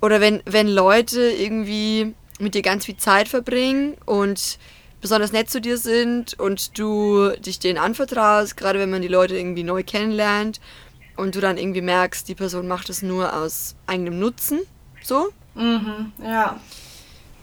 oder 0.00 0.20
wenn, 0.20 0.42
wenn 0.44 0.68
Leute 0.68 1.20
irgendwie 1.20 2.14
mit 2.38 2.54
dir 2.54 2.62
ganz 2.62 2.86
viel 2.86 2.96
Zeit 2.96 3.28
verbringen 3.28 3.96
und 4.04 4.58
besonders 5.00 5.32
nett 5.32 5.50
zu 5.50 5.60
dir 5.60 5.78
sind 5.78 6.38
und 6.38 6.78
du 6.78 7.30
dich 7.38 7.58
denen 7.58 7.78
anvertraust, 7.78 8.56
gerade 8.56 8.78
wenn 8.78 8.90
man 8.90 9.02
die 9.02 9.08
Leute 9.08 9.36
irgendwie 9.36 9.64
neu 9.64 9.82
kennenlernt 9.82 10.60
und 11.16 11.34
du 11.34 11.40
dann 11.40 11.58
irgendwie 11.58 11.82
merkst, 11.82 12.28
die 12.28 12.34
Person 12.34 12.68
macht 12.68 12.88
es 12.88 13.02
nur 13.02 13.34
aus 13.34 13.74
eigenem 13.86 14.18
Nutzen, 14.18 14.60
so. 15.02 15.32
Mhm, 15.54 16.12
ja. 16.22 16.60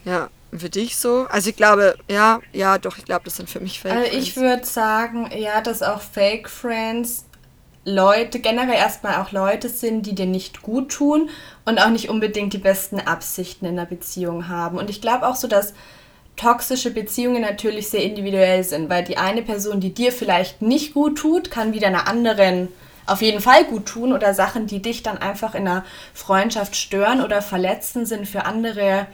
Ja, 0.05 0.29
für 0.58 0.70
dich 0.70 0.98
so? 0.98 1.27
Also 1.29 1.50
ich 1.50 1.56
glaube, 1.56 1.96
ja, 2.10 2.39
ja, 2.53 2.77
doch, 2.77 2.98
ich 2.98 3.06
glaube, 3.06 3.25
das 3.25 3.38
sind 3.38 3.50
für 3.50 3.60
mich 3.60 3.79
Fake 3.79 3.91
also 3.91 4.10
Friends. 4.10 4.27
Ich 4.27 4.36
würde 4.38 4.65
sagen, 4.65 5.29
ja, 5.36 5.62
dass 5.62 5.82
auch 5.84 6.01
Fake 6.01 6.50
Friends 6.50 7.25
Leute, 7.86 8.39
generell 8.39 8.75
erstmal 8.75 9.15
auch 9.15 9.32
Leute 9.32 9.70
sind, 9.70 10.06
die 10.06 10.13
dir 10.13 10.25
nicht 10.25 10.62
gut 10.62 10.91
tun 10.91 11.29
und 11.65 11.79
auch 11.79 11.89
nicht 11.89 12.10
unbedingt 12.10 12.53
die 12.53 12.60
besten 12.60 13.00
Absichten 13.00 13.65
in 13.65 13.79
einer 13.79 13.88
Beziehung 13.88 14.48
haben. 14.48 14.77
Und 14.77 14.89
ich 14.89 15.01
glaube 15.01 15.27
auch 15.27 15.36
so, 15.36 15.48
dass 15.48 15.74
toxische 16.36 16.91
Beziehungen 16.91 17.41
natürlich 17.41 17.89
sehr 17.89 18.03
individuell 18.03 18.63
sind, 18.63 18.89
weil 18.89 19.03
die 19.03 19.18
eine 19.18 19.41
Person, 19.41 19.79
die 19.79 19.94
dir 19.94 20.12
vielleicht 20.12 20.62
nicht 20.62 20.94
gut 20.94 21.18
tut, 21.18 21.51
kann 21.51 21.74
wieder 21.74 21.88
einer 21.88 22.08
anderen 22.08 22.70
auf 23.06 23.22
jeden 23.22 23.41
Fall 23.41 23.65
gut 23.65 23.88
tun 23.88 24.13
oder 24.13 24.34
Sachen, 24.34 24.68
die 24.68 24.82
dich 24.82 25.01
dann 25.01 25.18
einfach 25.18 25.56
in 25.56 25.68
einer 25.68 25.84
Freundschaft 26.13 26.75
stören 26.75 27.22
oder 27.22 27.41
verletzen, 27.41 28.06
sind 28.06 28.27
für 28.27 28.46
andere 28.46 29.08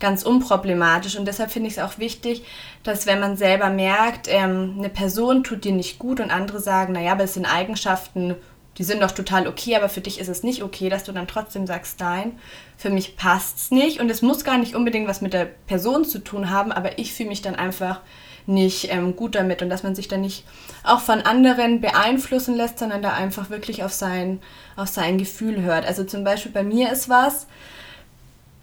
ganz 0.00 0.22
unproblematisch. 0.22 1.16
Und 1.16 1.26
deshalb 1.26 1.50
finde 1.50 1.68
ich 1.68 1.76
es 1.76 1.82
auch 1.82 1.98
wichtig, 1.98 2.44
dass 2.82 3.06
wenn 3.06 3.20
man 3.20 3.36
selber 3.36 3.70
merkt, 3.70 4.28
ähm, 4.28 4.76
eine 4.78 4.88
Person 4.88 5.44
tut 5.44 5.64
dir 5.64 5.72
nicht 5.72 5.98
gut 5.98 6.20
und 6.20 6.30
andere 6.30 6.60
sagen, 6.60 6.92
naja, 6.92 7.12
aber 7.12 7.24
es 7.24 7.34
sind 7.34 7.46
Eigenschaften, 7.46 8.36
die 8.78 8.84
sind 8.84 9.02
doch 9.02 9.10
total 9.10 9.46
okay, 9.46 9.74
aber 9.76 9.88
für 9.88 10.02
dich 10.02 10.20
ist 10.20 10.28
es 10.28 10.42
nicht 10.42 10.62
okay, 10.62 10.88
dass 10.88 11.04
du 11.04 11.12
dann 11.12 11.26
trotzdem 11.26 11.66
sagst, 11.66 11.98
nein, 12.00 12.38
für 12.76 12.90
mich 12.90 13.16
passt 13.16 13.58
es 13.58 13.70
nicht. 13.70 14.00
Und 14.00 14.10
es 14.10 14.22
muss 14.22 14.44
gar 14.44 14.58
nicht 14.58 14.74
unbedingt 14.74 15.08
was 15.08 15.22
mit 15.22 15.32
der 15.32 15.46
Person 15.46 16.04
zu 16.04 16.18
tun 16.18 16.50
haben, 16.50 16.72
aber 16.72 16.98
ich 16.98 17.14
fühle 17.14 17.30
mich 17.30 17.42
dann 17.42 17.54
einfach 17.54 18.00
nicht 18.46 18.92
ähm, 18.92 19.16
gut 19.16 19.34
damit 19.34 19.62
und 19.62 19.70
dass 19.70 19.82
man 19.82 19.94
sich 19.94 20.08
dann 20.08 20.20
nicht 20.20 20.44
auch 20.84 21.00
von 21.00 21.22
anderen 21.22 21.80
beeinflussen 21.80 22.54
lässt, 22.54 22.78
sondern 22.78 23.02
da 23.02 23.12
einfach 23.12 23.50
wirklich 23.50 23.82
auf 23.82 23.92
sein, 23.92 24.40
auf 24.76 24.88
sein 24.88 25.18
Gefühl 25.18 25.62
hört. 25.62 25.84
Also 25.84 26.04
zum 26.04 26.22
Beispiel 26.22 26.52
bei 26.52 26.62
mir 26.62 26.92
ist 26.92 27.08
was, 27.08 27.46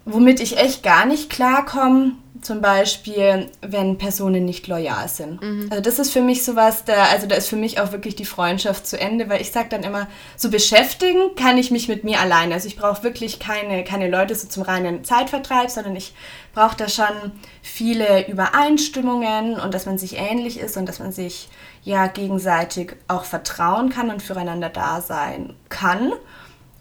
womit 0.04 0.40
ich 0.40 0.58
echt 0.58 0.82
gar 0.82 1.06
nicht 1.06 1.30
klarkomme, 1.30 2.12
zum 2.44 2.60
Beispiel, 2.60 3.48
wenn 3.62 3.96
Personen 3.96 4.44
nicht 4.44 4.66
loyal 4.66 5.08
sind. 5.08 5.40
Mhm. 5.40 5.68
Also 5.70 5.82
das 5.82 5.98
ist 5.98 6.12
für 6.12 6.20
mich 6.20 6.44
sowas, 6.44 6.84
da, 6.84 7.04
also 7.04 7.26
da 7.26 7.36
ist 7.36 7.48
für 7.48 7.56
mich 7.56 7.80
auch 7.80 7.90
wirklich 7.90 8.16
die 8.16 8.26
Freundschaft 8.26 8.86
zu 8.86 9.00
Ende, 9.00 9.30
weil 9.30 9.40
ich 9.40 9.50
sage 9.50 9.68
dann 9.70 9.82
immer, 9.82 10.08
so 10.36 10.50
beschäftigen 10.50 11.34
kann 11.36 11.56
ich 11.56 11.70
mich 11.70 11.88
mit 11.88 12.04
mir 12.04 12.20
alleine. 12.20 12.54
Also 12.54 12.68
ich 12.68 12.76
brauche 12.76 13.02
wirklich 13.02 13.40
keine, 13.40 13.82
keine 13.82 14.10
Leute 14.10 14.34
so 14.34 14.46
zum 14.46 14.62
reinen 14.62 15.04
Zeitvertreib, 15.04 15.70
sondern 15.70 15.96
ich 15.96 16.14
brauche 16.52 16.76
da 16.76 16.88
schon 16.88 17.32
viele 17.62 18.28
Übereinstimmungen 18.28 19.54
und 19.58 19.72
dass 19.72 19.86
man 19.86 19.96
sich 19.96 20.18
ähnlich 20.18 20.60
ist 20.60 20.76
und 20.76 20.86
dass 20.86 20.98
man 20.98 21.12
sich 21.12 21.48
ja 21.82 22.06
gegenseitig 22.08 22.94
auch 23.08 23.24
vertrauen 23.24 23.88
kann 23.88 24.10
und 24.10 24.22
füreinander 24.22 24.68
da 24.68 25.00
sein 25.00 25.54
kann. 25.70 26.12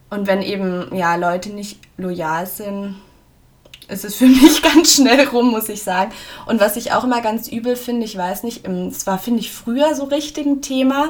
Und 0.10 0.28
wenn 0.28 0.42
eben 0.42 0.94
ja 0.94 1.16
Leute 1.16 1.50
nicht 1.50 1.80
loyal 1.98 2.46
sind, 2.46 2.96
ist 3.90 4.06
es 4.06 4.16
für 4.16 4.26
mich 4.28 4.62
ganz 4.62 4.96
schnell 4.96 5.28
rum, 5.28 5.52
muss 5.52 5.70
ich 5.70 5.84
sagen. 5.84 6.12
Und 6.46 6.60
was 6.60 6.76
ich 6.76 6.92
auch 6.92 7.04
immer 7.04 7.22
ganz 7.22 7.48
übel 7.48 7.76
finde, 7.76 8.06
ich 8.06 8.18
weiß 8.18 8.44
nicht, 8.44 8.68
es 8.68 9.08
war, 9.08 9.20
finde 9.20 9.42
ich, 9.42 9.52
früher 9.52 9.96
so 9.96 10.06
richtig 10.06 10.46
ein 10.46 10.62
Thema. 10.62 11.10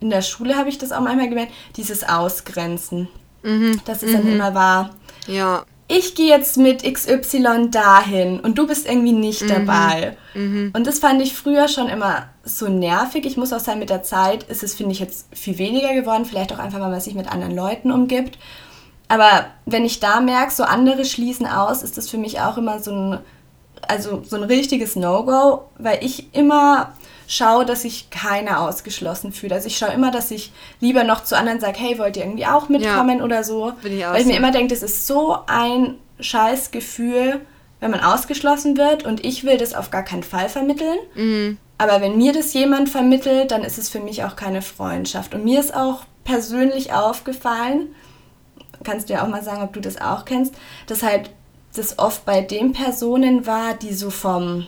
In 0.00 0.10
der 0.10 0.22
Schule 0.22 0.56
habe 0.56 0.68
ich 0.68 0.78
das 0.78 0.92
auch 0.92 1.00
manchmal 1.00 1.28
gemerkt, 1.28 1.52
dieses 1.76 2.08
Ausgrenzen. 2.08 3.08
Mhm. 3.42 3.80
Dass 3.84 4.02
es 4.02 4.10
mhm. 4.10 4.14
dann 4.14 4.32
immer 4.32 4.54
war. 4.54 4.90
Ja. 5.26 5.64
Ich 5.92 6.14
gehe 6.14 6.28
jetzt 6.28 6.56
mit 6.56 6.84
XY 6.84 7.68
dahin 7.70 8.38
und 8.38 8.56
du 8.56 8.66
bist 8.68 8.86
irgendwie 8.86 9.12
nicht 9.12 9.42
mhm. 9.42 9.48
dabei. 9.48 10.16
Mhm. 10.34 10.70
Und 10.74 10.86
das 10.86 11.00
fand 11.00 11.20
ich 11.20 11.34
früher 11.34 11.66
schon 11.66 11.88
immer 11.88 12.28
so 12.44 12.68
nervig. 12.68 13.26
Ich 13.26 13.36
muss 13.36 13.52
auch 13.52 13.58
sagen, 13.60 13.80
mit 13.80 13.90
der 13.90 14.04
Zeit 14.04 14.44
ist 14.44 14.62
es, 14.62 14.74
finde 14.74 14.92
ich, 14.92 15.00
jetzt 15.00 15.26
viel 15.32 15.58
weniger 15.58 15.92
geworden. 15.92 16.26
Vielleicht 16.26 16.52
auch 16.52 16.60
einfach, 16.60 16.78
weil 16.80 16.90
man 16.90 17.00
sich 17.00 17.14
mit 17.14 17.30
anderen 17.30 17.56
Leuten 17.56 17.90
umgibt. 17.90 18.38
Aber 19.10 19.46
wenn 19.66 19.84
ich 19.84 19.98
da 19.98 20.20
merke, 20.20 20.52
so 20.52 20.62
andere 20.62 21.04
schließen 21.04 21.44
aus, 21.44 21.82
ist 21.82 21.98
das 21.98 22.08
für 22.08 22.16
mich 22.16 22.40
auch 22.40 22.56
immer 22.56 22.78
so 22.78 22.92
ein, 22.92 23.18
also 23.88 24.22
so 24.24 24.36
ein 24.36 24.44
richtiges 24.44 24.94
No-Go, 24.94 25.64
weil 25.78 25.98
ich 26.04 26.32
immer 26.32 26.92
schaue, 27.26 27.66
dass 27.66 27.84
ich 27.84 28.10
keiner 28.10 28.60
ausgeschlossen 28.60 29.32
fühle. 29.32 29.56
Also 29.56 29.66
ich 29.66 29.76
schaue 29.76 29.92
immer, 29.92 30.12
dass 30.12 30.30
ich 30.30 30.52
lieber 30.78 31.02
noch 31.02 31.24
zu 31.24 31.36
anderen 31.36 31.58
sage, 31.58 31.80
hey, 31.80 31.98
wollt 31.98 32.16
ihr 32.16 32.22
irgendwie 32.22 32.46
auch 32.46 32.68
mitkommen 32.68 33.18
ja, 33.18 33.24
oder 33.24 33.42
so. 33.42 33.72
Bin 33.82 33.98
ich 33.98 34.06
auch 34.06 34.12
weil 34.12 34.20
ich 34.20 34.26
so. 34.26 34.30
mir 34.30 34.38
immer 34.38 34.52
denke, 34.52 34.72
das 34.72 34.84
ist 34.84 35.08
so 35.08 35.38
ein 35.48 35.96
scheiß 36.20 36.70
Gefühl, 36.70 37.40
wenn 37.80 37.90
man 37.90 38.00
ausgeschlossen 38.00 38.76
wird 38.76 39.04
und 39.04 39.24
ich 39.24 39.42
will 39.42 39.58
das 39.58 39.74
auf 39.74 39.90
gar 39.90 40.04
keinen 40.04 40.22
Fall 40.22 40.48
vermitteln. 40.48 40.98
Mhm. 41.16 41.58
Aber 41.78 42.00
wenn 42.00 42.16
mir 42.16 42.32
das 42.32 42.52
jemand 42.52 42.88
vermittelt, 42.88 43.50
dann 43.50 43.64
ist 43.64 43.76
es 43.76 43.88
für 43.88 43.98
mich 43.98 44.22
auch 44.22 44.36
keine 44.36 44.62
Freundschaft. 44.62 45.34
Und 45.34 45.44
mir 45.44 45.58
ist 45.58 45.74
auch 45.74 46.04
persönlich 46.22 46.92
aufgefallen, 46.92 47.88
kannst 48.84 49.08
du 49.08 49.14
ja 49.14 49.22
auch 49.22 49.28
mal 49.28 49.42
sagen, 49.42 49.62
ob 49.62 49.72
du 49.72 49.80
das 49.80 50.00
auch 50.00 50.24
kennst, 50.24 50.54
dass 50.86 51.02
halt 51.02 51.30
das 51.74 51.98
oft 51.98 52.24
bei 52.24 52.40
den 52.40 52.72
Personen 52.72 53.46
war, 53.46 53.74
die 53.74 53.94
so 53.94 54.10
vom, 54.10 54.66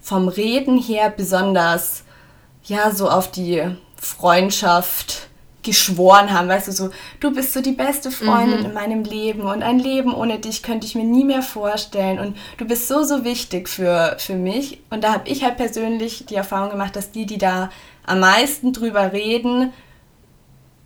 vom 0.00 0.28
Reden 0.28 0.78
her 0.78 1.10
besonders, 1.10 2.04
ja, 2.64 2.90
so 2.90 3.08
auf 3.08 3.30
die 3.30 3.62
Freundschaft 3.96 5.28
geschworen 5.66 6.32
haben, 6.32 6.48
weißt 6.48 6.68
du, 6.68 6.72
so, 6.72 6.90
du 7.18 7.34
bist 7.34 7.52
so 7.52 7.60
die 7.60 7.72
beste 7.72 8.12
Freundin 8.12 8.60
mhm. 8.60 8.66
in 8.66 8.72
meinem 8.72 9.02
Leben 9.02 9.42
und 9.42 9.64
ein 9.64 9.80
Leben 9.80 10.14
ohne 10.14 10.38
dich 10.38 10.62
könnte 10.62 10.86
ich 10.86 10.94
mir 10.94 11.04
nie 11.04 11.24
mehr 11.24 11.42
vorstellen 11.42 12.20
und 12.20 12.36
du 12.56 12.66
bist 12.66 12.86
so, 12.86 13.02
so 13.02 13.24
wichtig 13.24 13.68
für, 13.68 14.14
für 14.18 14.36
mich 14.36 14.80
und 14.90 15.02
da 15.02 15.12
habe 15.12 15.28
ich 15.28 15.42
halt 15.42 15.56
persönlich 15.56 16.24
die 16.26 16.36
Erfahrung 16.36 16.70
gemacht, 16.70 16.94
dass 16.94 17.10
die, 17.10 17.26
die 17.26 17.38
da 17.38 17.70
am 18.06 18.20
meisten 18.20 18.72
drüber 18.72 19.12
reden, 19.12 19.72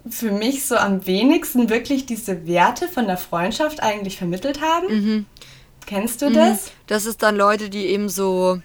für 0.09 0.33
mich 0.33 0.66
so 0.66 0.76
am 0.76 1.07
wenigsten 1.07 1.69
wirklich 1.69 2.07
diese 2.07 2.47
Werte 2.47 2.88
von 2.88 3.07
der 3.07 3.16
Freundschaft 3.16 3.83
eigentlich 3.83 4.16
vermittelt 4.19 4.61
haben. 4.61 4.87
Mhm. 4.88 5.26
Kennst 5.87 6.23
du 6.23 6.30
mhm. 6.30 6.35
das? 6.35 6.73
Das 6.87 7.07
ist 7.07 7.23
dann 7.23 7.37
Leute, 7.37 7.69
die 7.69 7.87
eben 7.87 8.09
so 8.09 8.61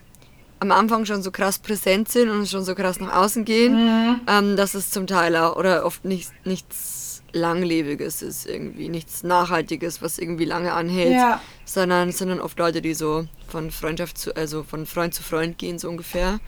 am 0.58 0.72
Anfang 0.72 1.04
schon 1.04 1.22
so 1.22 1.30
krass 1.30 1.58
präsent 1.58 2.08
sind 2.08 2.30
und 2.30 2.48
schon 2.48 2.64
so 2.64 2.74
krass 2.74 2.98
nach 2.98 3.14
außen 3.14 3.44
gehen, 3.44 3.74
mhm. 3.74 4.20
ähm, 4.26 4.56
dass 4.56 4.74
es 4.74 4.90
zum 4.90 5.06
Teil 5.06 5.36
auch 5.36 5.56
oder 5.56 5.84
oft 5.84 6.04
nicht, 6.04 6.30
nichts 6.46 7.22
Langlebiges 7.32 8.22
ist 8.22 8.46
irgendwie, 8.46 8.88
nichts 8.88 9.22
Nachhaltiges, 9.22 10.00
was 10.00 10.18
irgendwie 10.18 10.46
lange 10.46 10.72
anhält, 10.72 11.12
Ja. 11.12 11.40
sondern 11.66 12.10
sondern 12.12 12.40
oft 12.40 12.58
Leute, 12.58 12.80
die 12.80 12.94
so 12.94 13.26
von 13.48 13.70
Freundschaft 13.70 14.16
zu, 14.16 14.34
also 14.34 14.62
von 14.62 14.86
Freund 14.86 15.12
zu 15.12 15.22
Freund 15.22 15.58
gehen 15.58 15.78
so 15.78 15.88
ungefähr. 15.90 16.40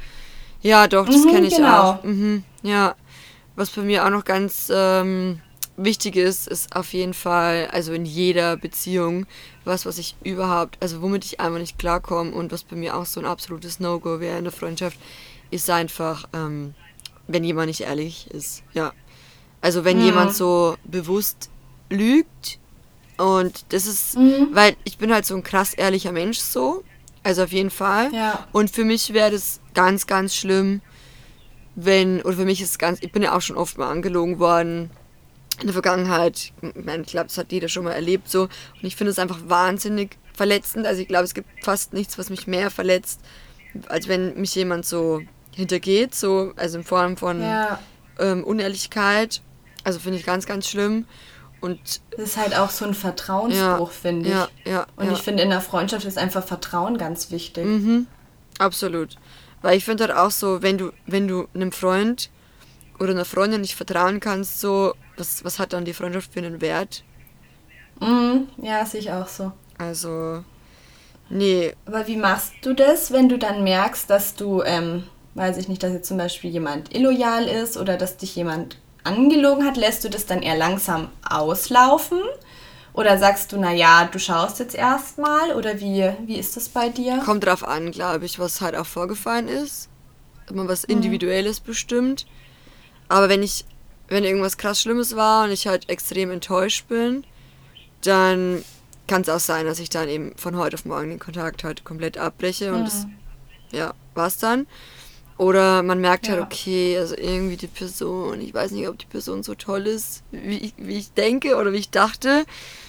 Ja, 0.63 0.89
doch, 0.89 1.07
das 1.07 1.25
Mhm, 1.25 1.31
kenne 1.31 1.47
ich 1.47 1.57
genau. 1.57 1.83
auch. 1.83 2.05
Mhm, 2.05 2.43
ja, 2.63 2.95
was 3.59 3.71
bei 3.71 3.83
mir 3.83 4.05
auch 4.07 4.11
noch 4.11 4.25
ganz 4.25 4.71
ähm, 4.73 5.41
wichtig 5.77 6.17
ist, 6.17 6.47
ist 6.49 6.75
auf 6.77 6.93
jeden 6.93 7.13
Fall, 7.15 7.69
also 7.73 7.93
in 7.93 8.05
jeder 8.05 8.57
Beziehung, 8.57 9.27
was, 9.65 9.85
was 9.85 9.99
ich 9.99 10.17
überhaupt, 10.25 10.79
also 10.81 11.03
womit 11.03 11.25
ich 11.25 11.41
einfach 11.41 11.59
nicht 11.59 11.79
klarkomme 11.79 12.31
und 12.33 12.53
was 12.53 12.63
bei 12.65 12.77
mir 12.77 12.97
auch 12.97 13.05
so 13.07 13.21
ein 13.21 13.27
absolutes 13.27 13.81
No-Go 13.81 14.21
wäre 14.21 14.39
in 14.39 14.45
der 14.45 14.53
Freundschaft, 14.53 14.99
ist 15.51 15.69
einfach, 15.71 16.29
ähm, 16.33 16.75
wenn 17.27 17.45
jemand 17.45 17.67
nicht 17.69 17.81
ehrlich 17.81 18.31
ist. 18.31 18.63
Ja. 18.75 18.93
Also 19.61 19.85
wenn 19.85 19.99
Mhm. 19.99 20.05
jemand 20.05 20.35
so 20.35 20.77
bewusst 20.85 21.51
lügt 21.91 22.59
und 23.17 23.65
das 23.73 23.87
ist, 23.87 24.17
Mhm. 24.17 24.49
weil 24.53 24.77
ich 24.85 24.99
bin 24.99 25.13
halt 25.13 25.27
so 25.27 25.35
ein 25.35 25.43
krass 25.43 25.75
ehrlicher 25.75 26.13
Mensch 26.13 26.39
so, 26.39 26.85
also 27.25 27.43
auf 27.43 27.53
jeden 27.53 27.71
Fall. 27.71 28.13
Ja. 28.15 28.47
Und 28.53 28.71
für 28.71 28.85
mich 28.85 29.13
wäre 29.13 29.31
das 29.33 29.61
ganz, 29.75 30.07
ganz 30.07 30.35
schlimm, 30.35 30.81
wenn, 31.81 32.21
oder 32.23 32.37
für 32.37 32.45
mich 32.45 32.61
ist 32.61 32.71
es 32.71 32.79
ganz, 32.79 32.99
ich 33.03 33.13
bin 33.13 33.23
ja 33.23 33.37
auch 33.37 33.41
schon 33.41 33.57
oft 33.57 33.79
mal 33.79 33.89
angelogen 33.89 34.39
worden 34.41 34.91
in 35.61 35.67
der 35.67 35.73
Vergangenheit. 35.73 36.53
Ich 36.61 36.85
meine, 36.85 37.03
ich 37.03 37.09
glaube, 37.11 37.29
das 37.29 37.39
hat 37.39 37.53
jeder 37.53 37.69
schon 37.69 37.85
mal 37.85 37.93
erlebt 37.93 38.29
so. 38.29 38.43
Und 38.43 38.51
ich 38.83 38.97
finde 38.97 39.13
es 39.13 39.19
einfach 39.19 39.39
wahnsinnig 39.47 40.17
verletzend. 40.35 40.87
Also 40.87 41.01
ich 41.03 41.09
glaube, 41.09 41.25
es 41.25 41.35
gibt 41.35 41.49
fast 41.65 41.93
nichts, 41.93 42.19
was 42.19 42.31
mich 42.31 42.47
mehr 42.49 42.71
verletzt, 42.71 43.21
als 43.89 44.09
wenn 44.09 44.35
mich 44.41 44.55
jemand 44.57 44.87
so 44.87 45.21
hintergeht, 45.55 46.15
so, 46.15 46.53
also 46.57 46.79
in 46.79 46.85
Form 46.85 47.17
von 47.17 47.41
Ja. 47.41 47.79
ähm, 48.19 48.43
Unehrlichkeit. 48.45 49.41
Also 49.85 50.01
finde 50.01 50.19
ich 50.19 50.27
ganz, 50.27 50.47
ganz 50.47 50.69
schlimm. 50.69 51.07
Und 51.61 52.01
Das 52.17 52.21
ist 52.31 52.37
halt 52.37 52.57
auch 52.57 52.71
so 52.71 52.85
ein 52.85 52.95
Vertrauensbruch, 52.95 53.91
finde 53.93 54.29
ich. 54.29 54.35
ja, 54.35 54.49
ja, 54.65 54.87
Und 54.97 55.07
ja. 55.07 55.13
ich 55.13 55.19
finde, 55.23 55.43
in 55.45 55.51
der 55.51 55.61
Freundschaft 55.61 56.05
ist 56.05 56.19
einfach 56.19 56.45
Vertrauen 56.45 56.99
ganz 56.99 57.31
wichtig. 57.33 57.65
Mhm, 57.65 58.07
absolut. 58.59 59.17
Weil 59.63 59.77
ich 59.77 59.85
finde 59.85 60.05
halt 60.05 60.17
auch 60.17 60.31
so, 60.31 60.63
wenn 60.63 60.79
du, 60.79 60.93
wenn 61.07 61.29
du 61.29 61.49
einem 61.55 61.73
Freund 61.73 62.31
oder 62.99 63.11
einer 63.11 63.25
Freundin 63.25 63.61
nicht 63.61 63.75
vertrauen 63.75 64.21
kannst, 64.21 64.61
so, 64.61 64.95
was, 65.17 65.45
was 65.45 65.59
hat 65.59 65.73
dann 65.73 65.85
die 65.85 65.95
Freundschaft 65.95 66.33
für 66.33 66.41
einen 66.41 66.61
Wert? 66.61 67.05
Mhm. 68.01 68.49
Ja, 68.59 68.85
sehe 68.87 69.01
ich 69.01 69.11
auch 69.11 69.27
so. 69.29 69.53
Also, 69.79 70.45
nee, 71.29 71.75
Aber 71.87 72.07
wie 72.07 72.17
machst 72.17 72.55
du 72.63 72.75
das, 72.75 73.13
wenn 73.13 73.29
du 73.29 73.39
dann 73.39 73.65
merkst, 73.65 74.09
dass 74.11 74.35
du, 74.35 74.63
ähm, 74.63 75.05
weiß 75.35 75.57
ich 75.57 75.69
nicht, 75.69 75.83
dass 75.83 75.93
jetzt 75.93 76.09
zum 76.09 76.19
Beispiel 76.19 76.51
jemand 76.51 76.95
illoyal 76.95 77.47
ist 77.47 77.77
oder 77.77 77.97
dass 77.97 78.17
dich 78.17 78.35
jemand 78.37 78.79
angelogen 79.05 79.65
hat, 79.65 79.77
lässt 79.77 80.05
du 80.05 80.11
das 80.11 80.27
dann 80.27 80.43
eher 80.43 80.57
langsam 80.57 81.09
auslaufen? 81.29 82.21
Oder 82.99 83.17
sagst 83.17 83.53
du, 83.53 83.61
naja, 83.61 84.09
du 84.11 84.19
schaust 84.19 84.59
jetzt 84.59 84.75
erstmal? 84.75 85.55
Oder 85.55 85.79
wie, 85.79 86.11
wie 86.27 86.37
ist 86.37 86.57
das 86.57 86.69
bei 86.69 86.89
dir? 86.89 87.19
kommt 87.25 87.47
drauf 87.47 87.63
an, 87.63 87.93
glaube 87.93 88.27
ich, 88.27 88.41
was 88.41 88.61
halt 88.61 88.75
auch 88.75 88.87
vorgefallen 88.87 89.47
ist. 89.47 89.89
Man 90.53 90.67
was 90.67 90.83
Individuelles 90.83 91.61
bestimmt. 91.61 92.27
Aber 93.09 93.29
wenn 93.29 93.45
ich, 93.45 93.65
wenn 94.09 94.25
irgendwas 94.25 94.59
krass 94.59 94.83
Schlimmes 94.83 95.15
war 95.15 95.45
und 95.45 95.53
ich 95.53 95.69
halt 95.69 95.89
extrem 95.89 96.33
enttäuscht 96.33 96.89
bin, 96.89 97.23
dann 98.03 98.65
kann 99.07 99.23
es 99.23 99.29
auch 99.29 99.39
sein, 99.39 99.65
dass 99.65 99.79
ich 99.79 99.91
dann 99.91 100.09
eben 100.09 100.33
von 100.37 100.57
heute 100.57 100.75
auf 100.75 100.85
morgen 100.85 101.11
den 101.11 101.19
Kontakt 101.21 101.63
halt 101.63 101.85
komplett 101.85 102.19
abbreche 102.19 102.75
und 102.75 102.85
das, 102.85 103.07
ja, 103.71 103.95
war's 104.15 104.39
dann. 104.39 104.67
Oder 105.39 105.85
man 105.85 106.01
merkt 106.01 106.29
halt, 106.29 106.41
Ja. 106.41 106.45
okay, 106.45 106.99
also 106.99 107.17
irgendwie 107.17 107.57
die 107.57 107.69
Person, 107.69 108.41
ich 108.41 108.53
weiß 108.53 108.73
nicht, 108.73 108.89
ob 108.89 108.99
die 108.99 109.07
Person 109.07 109.45
so 109.45 109.55
toll 109.55 109.87
ist, 109.87 110.25
wie 110.33 110.59
ich, 110.59 110.75
wie 110.77 110.99
ich 110.99 111.13
denke 111.13 111.55
oder 111.57 111.73
wie 111.73 111.77
ich 111.79 111.91
dachte. 111.91 112.45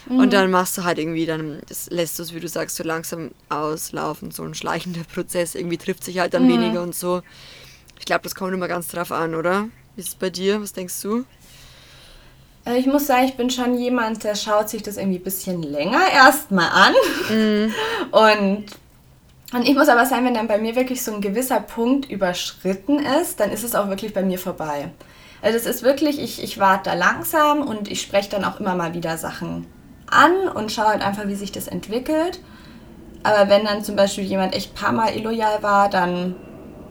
Und 0.08 0.32
dann 0.32 0.50
machst 0.50 0.76
du 0.76 0.82
halt 0.82 0.98
irgendwie, 0.98 1.26
dann 1.26 1.60
das 1.68 1.88
lässt 1.90 2.18
du 2.18 2.24
es, 2.24 2.34
wie 2.34 2.40
du 2.40 2.48
sagst, 2.48 2.74
so 2.76 2.82
langsam 2.82 3.30
auslaufen, 3.48 4.32
so 4.32 4.42
ein 4.42 4.54
schleichender 4.54 5.02
Prozess. 5.14 5.54
Irgendwie 5.54 5.78
trifft 5.78 6.02
sich 6.02 6.18
halt 6.18 6.34
dann 6.34 6.48
weniger 6.48 6.82
und 6.82 6.94
so. 6.94 7.22
Ich 8.00 8.04
glaube, 8.04 8.22
das 8.24 8.34
kommt 8.34 8.52
immer 8.52 8.66
ganz 8.66 8.88
drauf 8.88 9.12
an, 9.12 9.36
oder? 9.36 9.68
Wie 9.94 10.00
ist 10.00 10.08
es 10.08 10.14
bei 10.16 10.30
dir? 10.30 10.60
Was 10.60 10.72
denkst 10.72 11.00
du? 11.02 11.24
Äh, 12.64 12.78
Ich 12.78 12.86
muss 12.86 13.06
sagen, 13.06 13.26
ich 13.26 13.34
bin 13.36 13.50
schon 13.50 13.78
jemand, 13.78 14.24
der 14.24 14.34
schaut 14.34 14.68
sich 14.68 14.82
das 14.82 14.96
irgendwie 14.96 15.18
ein 15.18 15.24
bisschen 15.24 15.62
länger 15.62 16.10
erstmal 16.12 16.68
an. 16.70 16.94
Und, 18.10 18.64
und 19.52 19.66
ich 19.66 19.74
muss 19.74 19.88
aber 19.88 20.06
sagen, 20.06 20.24
wenn 20.24 20.34
dann 20.34 20.48
bei 20.48 20.58
mir 20.58 20.76
wirklich 20.76 21.02
so 21.02 21.12
ein 21.12 21.20
gewisser 21.20 21.60
Punkt 21.60 22.10
überschritten 22.10 22.98
ist, 22.98 23.40
dann 23.40 23.50
ist 23.50 23.64
es 23.64 23.74
auch 23.74 23.88
wirklich 23.88 24.14
bei 24.14 24.22
mir 24.22 24.38
vorbei. 24.38 24.90
Also 25.42 25.58
das 25.58 25.66
ist 25.66 25.82
wirklich, 25.82 26.20
ich, 26.20 26.42
ich 26.42 26.58
warte 26.58 26.90
da 26.90 26.94
langsam 26.94 27.62
und 27.62 27.90
ich 27.90 28.02
spreche 28.02 28.30
dann 28.30 28.44
auch 28.44 28.60
immer 28.60 28.74
mal 28.74 28.94
wieder 28.94 29.16
Sachen 29.16 29.66
an 30.10 30.48
und 30.54 30.70
schaue 30.70 30.88
halt 30.88 31.02
einfach, 31.02 31.26
wie 31.26 31.34
sich 31.34 31.50
das 31.50 31.66
entwickelt. 31.66 32.40
Aber 33.22 33.48
wenn 33.48 33.64
dann 33.64 33.84
zum 33.84 33.96
Beispiel 33.96 34.24
jemand 34.24 34.54
echt 34.54 34.74
paar 34.74 34.92
Mal 34.92 35.16
illoyal 35.16 35.62
war, 35.62 35.88
dann, 35.88 36.36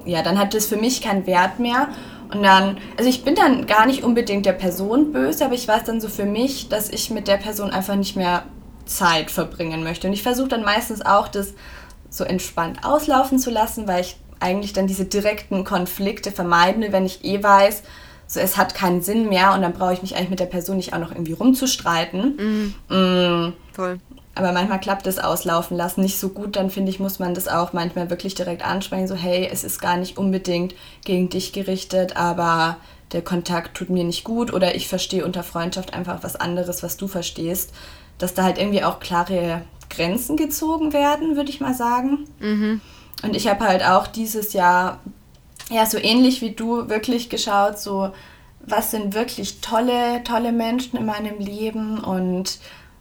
ja, 0.06 0.22
dann 0.22 0.38
hat 0.40 0.54
das 0.54 0.66
für 0.66 0.78
mich 0.78 1.02
keinen 1.02 1.26
Wert 1.28 1.60
mehr. 1.60 1.90
Und 2.32 2.44
dann, 2.44 2.78
also 2.98 3.10
ich 3.10 3.24
bin 3.24 3.36
dann 3.36 3.66
gar 3.66 3.86
nicht 3.86 4.04
unbedingt 4.04 4.46
der 4.46 4.54
Person 4.54 5.12
böse, 5.12 5.46
aber 5.46 5.56
ich 5.56 5.68
weiß 5.68 5.86
dann 5.86 6.00
so 6.00 6.08
für 6.08 6.26
mich, 6.26 6.70
dass 6.70 6.90
ich 6.90 7.10
mit 7.10 7.28
der 7.28 7.38
Person 7.38 7.72
einfach 7.72 7.96
nicht 7.96 8.16
mehr 8.16 8.44
Zeit 8.86 9.32
verbringen 9.32 9.84
möchte. 9.84 10.08
Und 10.08 10.14
ich 10.14 10.24
versuche 10.24 10.50
dann 10.50 10.64
meistens 10.64 11.04
auch, 11.04 11.28
das 11.28 11.54
so 12.10 12.24
entspannt 12.24 12.84
auslaufen 12.84 13.40
zu 13.40 13.50
lassen, 13.50 13.88
weil 13.88 14.02
ich 14.02 14.18
eigentlich 14.40 14.74
dann 14.74 14.88
diese 14.88 15.06
direkten 15.06 15.64
Konflikte 15.64 16.32
vermeiden 16.32 16.82
will, 16.82 16.92
wenn 16.92 17.06
ich 17.06 17.24
eh 17.24 17.44
weiß, 17.44 17.84
so 18.28 18.40
es 18.40 18.58
hat 18.58 18.76
keinen 18.76 19.02
Sinn 19.02 19.28
mehr 19.28 19.54
und 19.54 19.62
dann 19.62 19.74
brauche 19.74 19.94
ich 19.94 20.02
mich 20.02 20.16
eigentlich 20.16 20.30
mit 20.30 20.40
der 20.40 20.46
Person 20.46 20.78
nicht 20.78 20.94
auch 20.94 21.00
noch 21.00 21.12
irgendwie 21.12 21.34
rumzustreiten. 21.34 22.76
Mm, 22.88 23.54
Voll. 23.74 24.00
aber 24.36 24.52
manchmal 24.52 24.80
klappt 24.80 25.08
das 25.08 25.20
Auslaufen 25.20 25.76
lassen 25.76 26.02
nicht 26.02 26.20
so 26.20 26.30
gut, 26.30 26.56
dann 26.56 26.70
finde 26.70 26.92
ich, 26.92 27.00
muss 27.00 27.20
man 27.20 27.34
das 27.34 27.48
auch 27.48 27.74
manchmal 27.74 28.10
wirklich 28.10 28.36
direkt 28.36 28.64
ansprechen, 28.64 29.08
so 29.08 29.16
hey, 29.16 29.50
es 29.52 29.64
ist 29.64 29.82
gar 29.82 29.98
nicht 29.98 30.18
unbedingt 30.18 30.76
gegen 31.04 31.30
dich 31.30 31.54
gerichtet, 31.54 32.16
aber 32.16 32.78
der 33.12 33.24
Kontakt 33.24 33.76
tut 33.76 33.90
mir 33.90 34.04
nicht 34.04 34.24
gut 34.24 34.54
oder 34.54 34.76
ich 34.76 34.88
verstehe 34.88 35.26
unter 35.26 35.42
Freundschaft 35.44 35.96
einfach 35.96 36.22
was 36.22 36.36
anderes, 36.36 36.84
was 36.84 36.98
du 36.98 37.08
verstehst, 37.08 37.74
dass 38.20 38.36
da 38.36 38.44
halt 38.44 38.60
irgendwie 38.60 38.84
auch 38.84 39.00
klare 39.00 39.64
Grenzen 39.90 40.38
gezogen 40.38 40.94
werden, 40.94 41.36
würde 41.36 41.50
ich 41.50 41.62
mal 41.62 41.74
sagen. 41.74 42.26
Und 43.24 43.36
ich 43.36 43.48
habe 43.48 43.66
halt 43.66 43.84
auch 43.84 44.08
dieses 44.08 44.54
Jahr, 44.54 45.00
ja, 45.70 45.86
so 45.86 45.98
ähnlich 45.98 46.42
wie 46.42 46.52
du, 46.52 46.90
wirklich 46.90 47.30
geschaut, 47.30 47.80
so, 47.80 48.12
was 48.62 48.92
sind 48.92 49.14
wirklich 49.14 49.62
tolle, 49.62 50.24
tolle 50.24 50.52
Menschen 50.52 50.98
in 50.98 51.06
meinem 51.06 51.40
Leben 51.40 52.00
und 52.00 52.60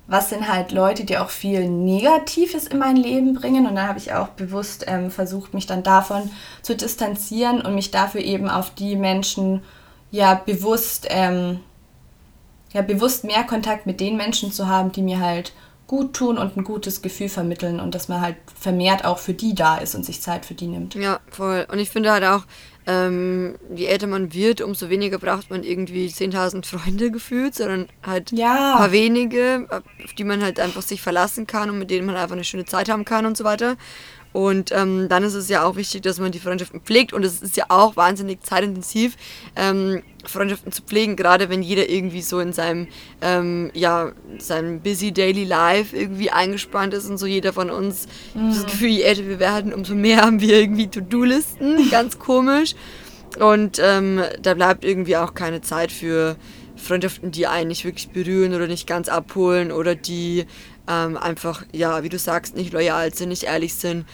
was 0.09 0.31
sind 0.31 0.49
halt 0.49 0.73
Leute, 0.73 1.05
die 1.05 1.19
auch 1.19 1.29
viel 1.29 1.69
Negatives 1.69 2.67
in 2.67 2.79
mein 2.79 2.97
Leben 2.97 3.35
bringen. 3.35 3.67
Und 3.67 3.75
dann 3.75 3.87
habe 3.87 3.99
ich 3.99 4.15
auch 4.15 4.29
bewusst 4.29 4.87
ähm, 4.89 5.11
versucht, 5.11 5.53
mich 5.53 5.67
dann 5.67 5.83
davon 5.83 6.31
zu 6.63 6.75
distanzieren 6.75 7.61
und 7.61 7.75
mich 7.75 7.91
dafür 7.91 8.23
eben 8.23 8.49
auf 8.49 8.71
die 8.71 8.97
Menschen 8.97 9.63
ja 10.11 10.35
bewusst, 10.35 11.07
ähm, 11.11 11.61
ja 12.73 12.81
bewusst 12.81 13.25
mehr 13.25 13.45
Kontakt 13.45 13.85
mit 13.85 14.01
den 14.01 14.17
Menschen 14.17 14.51
zu 14.51 14.67
haben, 14.67 14.93
die 14.93 15.03
mir 15.03 15.21
halt 15.21 15.53
gut 15.89 16.15
tun 16.15 16.39
und 16.39 16.57
ein 16.57 16.63
gutes 16.63 17.03
Gefühl 17.03 17.29
vermitteln 17.29 17.81
und 17.81 17.95
dass 17.97 18.07
man 18.09 18.21
halt 18.21 18.37
vermehrt 18.61 19.05
auch 19.05 19.19
für 19.19 19.33
die 19.35 19.55
da 19.57 19.79
ist 19.79 19.97
und 19.97 20.05
sich 20.07 20.21
Zeit 20.21 20.45
für 20.47 20.55
die 20.55 20.69
nimmt. 20.69 20.95
Ja, 20.95 21.19
voll. 21.31 21.67
Und 21.73 21.81
ich 21.81 21.91
finde 21.91 22.13
halt 22.13 22.23
auch, 22.25 22.45
ähm, 22.87 23.57
je 23.75 23.87
älter 23.87 24.07
man 24.07 24.33
wird, 24.33 24.61
umso 24.61 24.89
weniger 24.91 25.19
braucht 25.19 25.51
man 25.51 25.63
irgendwie 25.63 26.07
10.000 26.09 26.65
Freunde 26.67 27.11
gefühlt, 27.11 27.55
sondern 27.55 27.89
halt 28.03 28.33
Ja. 28.33 28.73
ein 28.75 28.79
paar 28.79 28.93
wenige, 28.93 29.67
auf 29.71 30.13
die 30.15 30.25
man 30.25 30.43
halt 30.43 30.61
einfach 30.61 30.83
sich 30.83 31.03
verlassen 31.03 31.47
kann 31.47 31.69
und 31.71 31.79
mit 31.79 31.91
denen 31.91 32.07
man 32.07 32.17
einfach 32.17 32.35
eine 32.35 32.45
schöne 32.45 32.65
Zeit 32.67 32.89
haben 32.89 33.05
kann 33.05 33.27
und 33.27 33.37
so 33.37 33.45
weiter. 33.45 33.77
Und 34.33 34.73
ähm, 34.73 35.09
dann 35.09 35.23
ist 35.25 35.35
es 35.35 35.49
ja 35.49 35.65
auch 35.65 35.77
wichtig, 35.77 36.03
dass 36.03 36.21
man 36.21 36.33
die 36.33 36.39
Freundschaften 36.39 36.81
pflegt 36.81 37.13
und 37.13 37.25
es 37.25 37.41
ist 37.41 37.57
ja 37.57 37.65
auch 37.69 37.97
wahnsinnig 37.97 38.43
zeitintensiv, 38.43 39.17
ähm, 39.57 40.03
Freundschaften 40.25 40.71
zu 40.71 40.83
pflegen, 40.83 41.17
gerade 41.17 41.49
wenn 41.49 41.63
jeder 41.63 41.89
irgendwie 41.89 42.21
so 42.21 42.39
in 42.39 42.53
seinem, 42.53 42.89
ähm, 43.23 43.71
ja, 43.73 44.13
seinem 44.39 44.81
busy 44.81 45.13
daily 45.13 45.45
life 45.45 45.97
irgendwie 45.97 46.31
eingespannt 46.31 46.93
ist 46.93 47.09
und 47.09 47.19
so 47.19 47.27
jeder 47.27 47.53
von 47.53 47.71
uns 47.71 48.07
das 48.35 48.67
Gefühl, 48.67 48.89
je 48.89 49.03
älter 49.03 49.27
wir 49.27 49.39
werden, 49.39 49.73
umso 49.73 49.95
mehr 49.95 50.19
haben 50.19 50.41
wir 50.41 50.59
irgendwie 50.59 50.89
To-Do-Listen, 50.89 51.89
ganz 51.91 52.19
komisch. 52.19 52.75
Und 53.39 53.81
ähm, 53.83 54.23
da 54.43 54.55
bleibt 54.55 54.85
irgendwie 54.85 55.17
auch 55.17 55.35
keine 55.35 55.61
Zeit 55.61 55.93
für 55.93 56.37
Freundschaften, 56.79 57.31
die 57.31 57.47
einen 57.47 57.69
nicht 57.69 57.85
wirklich 57.85 58.09
berühren 58.09 58.55
oder 58.55 58.67
nicht 58.67 58.87
ganz 58.87 59.09
abholen 59.09 59.73
oder 59.73 59.95
die 59.95 60.47
ähm, 60.89 61.17
einfach, 61.17 61.65
ja, 61.73 62.03
wie 62.03 62.09
du 62.09 62.19
sagst, 62.19 62.57
nicht 62.57 62.73
loyal 62.73 63.13
sind, 63.15 63.29
nicht 63.29 63.45
ehrlich 63.45 63.75
sind. 63.75 64.07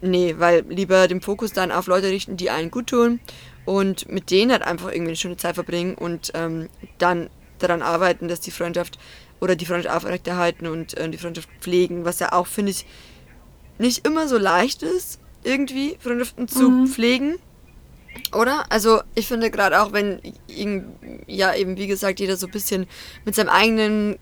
Nee, 0.00 0.36
weil 0.38 0.64
lieber 0.68 1.08
den 1.08 1.20
Fokus 1.20 1.52
dann 1.52 1.72
auf 1.72 1.86
Leute 1.86 2.08
richten, 2.08 2.36
die 2.36 2.50
einen 2.50 2.70
gut 2.70 2.88
tun 2.88 3.20
und 3.64 4.08
mit 4.08 4.30
denen 4.30 4.52
halt 4.52 4.62
einfach 4.62 4.88
irgendwie 4.88 5.10
eine 5.10 5.16
schöne 5.16 5.36
Zeit 5.36 5.56
verbringen 5.56 5.94
und 5.94 6.32
ähm, 6.34 6.68
dann 6.98 7.30
daran 7.58 7.82
arbeiten, 7.82 8.28
dass 8.28 8.40
die 8.40 8.50
Freundschaft 8.50 8.98
oder 9.40 9.56
die 9.56 9.66
Freundschaft 9.66 9.94
aufrechterhalten 9.94 10.66
und 10.66 10.96
äh, 10.96 11.08
die 11.08 11.18
Freundschaft 11.18 11.48
pflegen, 11.60 12.04
was 12.04 12.18
ja 12.20 12.32
auch, 12.32 12.46
finde 12.46 12.72
ich, 12.72 12.86
nicht 13.78 14.06
immer 14.06 14.28
so 14.28 14.38
leicht 14.38 14.82
ist, 14.82 15.20
irgendwie 15.44 15.96
Freundschaften 16.00 16.48
zu 16.48 16.86
pflegen. 16.86 17.36
Oder? 18.34 18.64
Also 18.70 19.00
ich 19.14 19.26
finde 19.26 19.50
gerade 19.50 19.80
auch, 19.80 19.92
wenn 19.92 20.20
ja 21.26 21.54
eben 21.54 21.76
wie 21.76 21.86
gesagt 21.86 22.20
jeder 22.20 22.36
so 22.36 22.46
ein 22.46 22.52
bisschen 22.52 22.86
mit 23.24 23.34
seinem 23.34 23.48
eigenen 23.48 24.18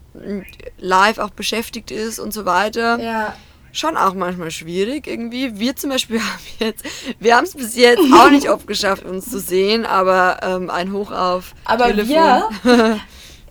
Live 0.78 1.18
auch 1.18 1.30
beschäftigt 1.30 1.90
ist 1.90 2.18
und 2.18 2.32
so 2.32 2.44
weiter. 2.44 2.98
Ja. 3.00 3.36
Schon 3.72 3.96
auch 3.98 4.14
manchmal 4.14 4.50
schwierig 4.50 5.06
irgendwie. 5.06 5.58
Wir 5.58 5.76
zum 5.76 5.90
Beispiel 5.90 6.20
haben 6.20 6.42
jetzt, 6.58 6.84
wir 7.20 7.36
haben 7.36 7.44
es 7.44 7.54
bis 7.54 7.76
jetzt 7.76 8.00
auch 8.14 8.30
nicht 8.30 8.48
oft 8.48 8.66
geschafft, 8.66 9.04
uns 9.04 9.30
zu 9.30 9.38
sehen, 9.38 9.84
aber 9.84 10.40
ähm, 10.42 10.70
ein 10.70 10.92
Hoch 10.92 11.12
auf 11.12 11.54
aber 11.64 11.86
Telefon. 11.88 12.14
Wir, 12.62 13.00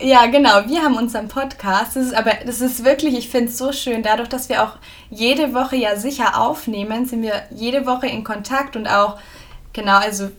ja, 0.00 0.26
genau, 0.26 0.66
wir 0.66 0.82
haben 0.82 0.96
unseren 0.96 1.28
Podcast. 1.28 1.94
Das 1.94 2.06
ist 2.06 2.14
aber 2.14 2.32
das 2.44 2.60
ist 2.60 2.84
wirklich, 2.84 3.16
ich 3.16 3.28
finde 3.28 3.50
es 3.50 3.58
so 3.58 3.72
schön, 3.72 4.02
dadurch, 4.02 4.28
dass 4.28 4.48
wir 4.48 4.64
auch 4.64 4.78
jede 5.10 5.54
Woche 5.54 5.76
ja 5.76 5.96
sicher 5.96 6.40
aufnehmen, 6.40 7.06
sind 7.06 7.22
wir 7.22 7.42
jede 7.54 7.86
Woche 7.86 8.08
in 8.08 8.24
Kontakt 8.24 8.74
und 8.74 8.88
auch 8.88 9.18
Genau, 9.76 9.98
also 9.98 10.30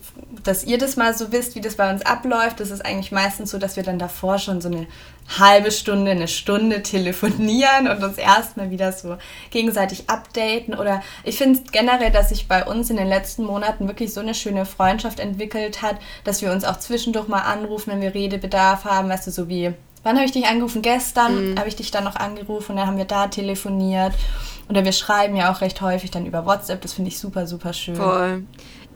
dass 0.43 0.63
ihr 0.63 0.79
das 0.79 0.95
mal 0.95 1.13
so 1.13 1.31
wisst, 1.31 1.53
wie 1.53 1.61
das 1.61 1.75
bei 1.75 1.91
uns 1.91 2.03
abläuft, 2.03 2.59
das 2.59 2.71
ist 2.71 2.83
eigentlich 2.83 3.11
meistens 3.11 3.51
so, 3.51 3.59
dass 3.59 3.75
wir 3.75 3.83
dann 3.83 3.99
davor 3.99 4.39
schon 4.39 4.61
so 4.61 4.67
eine 4.67 4.87
halbe 5.37 5.69
Stunde, 5.69 6.09
eine 6.09 6.27
Stunde 6.27 6.81
telefonieren 6.81 7.87
und 7.87 8.03
uns 8.03 8.17
erstmal 8.17 8.71
wieder 8.71 8.91
so 8.91 9.17
gegenseitig 9.51 10.09
updaten. 10.09 10.73
Oder 10.73 11.03
ich 11.23 11.37
finde 11.37 11.59
generell, 11.71 12.09
dass 12.09 12.29
sich 12.29 12.47
bei 12.47 12.65
uns 12.65 12.89
in 12.89 12.97
den 12.97 13.07
letzten 13.07 13.43
Monaten 13.43 13.87
wirklich 13.87 14.11
so 14.11 14.21
eine 14.21 14.33
schöne 14.33 14.65
Freundschaft 14.65 15.19
entwickelt 15.19 15.83
hat, 15.83 15.97
dass 16.23 16.41
wir 16.41 16.51
uns 16.51 16.65
auch 16.65 16.79
zwischendurch 16.79 17.27
mal 17.27 17.41
anrufen, 17.41 17.91
wenn 17.91 18.01
wir 18.01 18.15
Redebedarf 18.15 18.85
haben, 18.85 19.07
weißt 19.09 19.27
du, 19.27 19.31
so 19.31 19.47
wie 19.47 19.71
Wann 20.01 20.15
habe 20.15 20.25
ich 20.25 20.31
dich 20.31 20.47
angerufen? 20.47 20.81
Gestern 20.81 21.51
mhm. 21.51 21.59
habe 21.59 21.67
ich 21.67 21.75
dich 21.75 21.91
dann 21.91 22.05
noch 22.05 22.15
angerufen 22.15 22.71
und 22.71 22.77
dann 22.77 22.87
haben 22.87 22.97
wir 22.97 23.05
da 23.05 23.27
telefoniert. 23.27 24.13
Oder 24.69 24.85
wir 24.85 24.93
schreiben 24.93 25.35
ja 25.35 25.51
auch 25.51 25.59
recht 25.59 25.81
häufig 25.81 26.11
dann 26.11 26.25
über 26.25 26.45
WhatsApp. 26.45 26.81
Das 26.81 26.93
finde 26.93 27.09
ich 27.09 27.19
super, 27.19 27.45
super 27.45 27.73
schön. 27.73 27.97
Voll. 27.97 28.43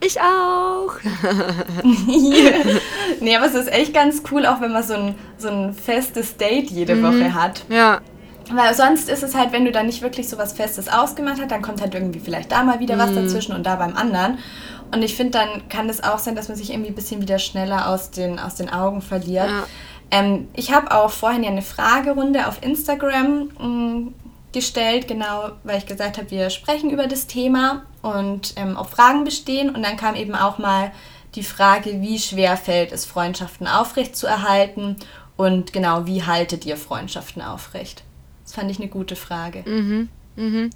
Ich 0.04 0.20
auch. 0.20 0.94
nee, 3.20 3.36
aber 3.36 3.46
es 3.46 3.54
ist 3.54 3.72
echt 3.72 3.94
ganz 3.94 4.24
cool, 4.32 4.48
auch 4.48 4.60
wenn 4.60 4.72
man 4.72 4.84
so 4.84 4.96
ein, 4.96 5.16
so 5.38 5.50
ein 5.50 5.74
festes 5.74 6.38
Date 6.38 6.72
jede 6.72 6.96
mhm. 6.96 7.04
Woche 7.04 7.34
hat. 7.34 7.64
Ja. 7.70 8.02
Weil 8.50 8.74
sonst 8.74 9.10
ist 9.10 9.22
es 9.24 9.36
halt, 9.36 9.54
wenn 9.54 9.64
du 9.64 9.72
da 9.72 9.84
nicht 9.84 10.02
wirklich 10.02 10.28
so 10.28 10.38
was 10.38 10.54
Festes 10.54 10.90
ausgemacht 10.90 11.40
hast, 11.40 11.52
dann 11.52 11.62
kommt 11.62 11.82
halt 11.82 11.94
irgendwie 11.94 12.20
vielleicht 12.20 12.52
da 12.52 12.64
mal 12.64 12.80
wieder 12.80 12.96
mhm. 12.96 13.00
was 13.00 13.14
dazwischen 13.14 13.56
und 13.56 13.66
da 13.66 13.76
beim 13.76 13.96
anderen. 13.96 14.40
Und 14.92 15.04
ich 15.04 15.16
finde, 15.16 15.38
dann 15.38 15.70
kann 15.70 15.88
es 15.88 16.04
auch 16.04 16.20
sein, 16.20 16.36
dass 16.36 16.48
man 16.50 16.58
sich 16.58 16.72
irgendwie 16.72 16.90
ein 16.90 16.96
bisschen 16.96 17.22
wieder 17.22 17.40
schneller 17.40 17.88
aus 17.88 18.12
den, 18.12 18.40
aus 18.40 18.56
den 18.56 18.70
Augen 18.70 19.02
verliert. 19.02 19.50
Ja. 19.50 19.64
Ähm, 20.10 20.50
ich 20.54 20.74
habe 20.74 20.92
auch 20.92 21.12
vorhin 21.12 21.44
ja 21.44 21.50
eine 21.50 21.62
Fragerunde 21.62 22.48
auf 22.48 22.62
Instagram 22.62 23.50
mh, 23.58 23.68
mm, 23.68 24.14
gestellt, 24.54 25.08
genau, 25.08 25.52
weil 25.64 25.78
ich 25.78 25.86
gesagt 25.86 26.18
habe, 26.18 26.32
wir 26.32 26.50
sprechen 26.50 26.90
über 26.90 27.08
das 27.08 27.28
Thema 27.28 27.84
und 28.02 28.54
ähm, 28.56 28.78
auch 28.78 28.90
Fragen 28.90 29.24
bestehen. 29.24 29.74
Und 29.74 29.84
dann 29.84 29.98
kam 29.98 30.16
eben 30.16 30.36
auch 30.36 30.58
mal 30.58 30.92
die 31.36 31.44
Frage, 31.44 32.02
wie 32.02 32.20
schwer 32.20 32.58
fällt 32.58 32.92
es, 32.92 33.06
Freundschaften 33.06 33.68
aufrecht 33.68 34.16
zu 34.16 34.28
erhalten 34.28 34.98
und 35.38 35.74
genau, 35.74 36.06
wie 36.06 36.24
haltet 36.24 36.66
ihr 36.66 36.78
Freundschaften 36.78 37.42
aufrecht? 37.42 38.04
Das 38.44 38.54
fand 38.54 38.70
ich 38.70 38.80
eine 38.80 38.90
gute 38.90 39.16
Frage. 39.16 39.64
Mhm, 39.66 40.10
mhm. 40.36 40.70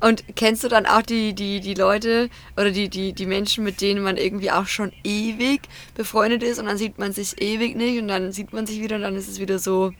Und 0.00 0.22
kennst 0.36 0.62
du 0.62 0.68
dann 0.68 0.86
auch 0.86 1.02
die, 1.02 1.34
die, 1.34 1.58
die 1.58 1.74
Leute 1.74 2.30
oder 2.56 2.70
die, 2.70 2.88
die, 2.88 3.12
die 3.12 3.26
Menschen, 3.26 3.64
mit 3.64 3.80
denen 3.80 4.02
man 4.02 4.16
irgendwie 4.16 4.52
auch 4.52 4.66
schon 4.66 4.92
ewig 5.02 5.62
befreundet 5.96 6.44
ist 6.44 6.60
und 6.60 6.66
dann 6.66 6.78
sieht 6.78 6.98
man 6.98 7.12
sich 7.12 7.42
ewig 7.42 7.74
nicht 7.74 8.00
und 8.00 8.06
dann 8.06 8.30
sieht 8.30 8.52
man 8.52 8.66
sich 8.66 8.80
wieder 8.80 8.94
und 8.96 9.02
dann 9.02 9.16
ist 9.16 9.26
es 9.26 9.40
wieder 9.40 9.58
so 9.58 9.92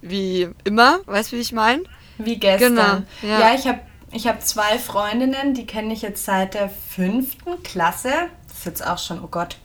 wie 0.00 0.48
immer, 0.64 1.00
weißt 1.04 1.32
du, 1.32 1.36
wie 1.36 1.40
ich 1.40 1.52
meine? 1.52 1.82
Wie 2.18 2.38
gestern. 2.38 2.74
Genau, 2.74 3.02
ja. 3.22 3.40
ja, 3.40 3.54
ich 3.54 3.66
habe 3.66 3.80
ich 4.10 4.26
hab 4.26 4.42
zwei 4.42 4.78
Freundinnen, 4.78 5.54
die 5.54 5.66
kenne 5.66 5.92
ich 5.92 6.02
jetzt 6.02 6.24
seit 6.24 6.54
der 6.54 6.68
fünften 6.68 7.62
Klasse. 7.62 8.10
Das 8.48 8.58
ist 8.58 8.66
jetzt 8.66 8.86
auch 8.86 8.98
schon, 8.98 9.22
oh 9.22 9.28
Gott. 9.28 9.56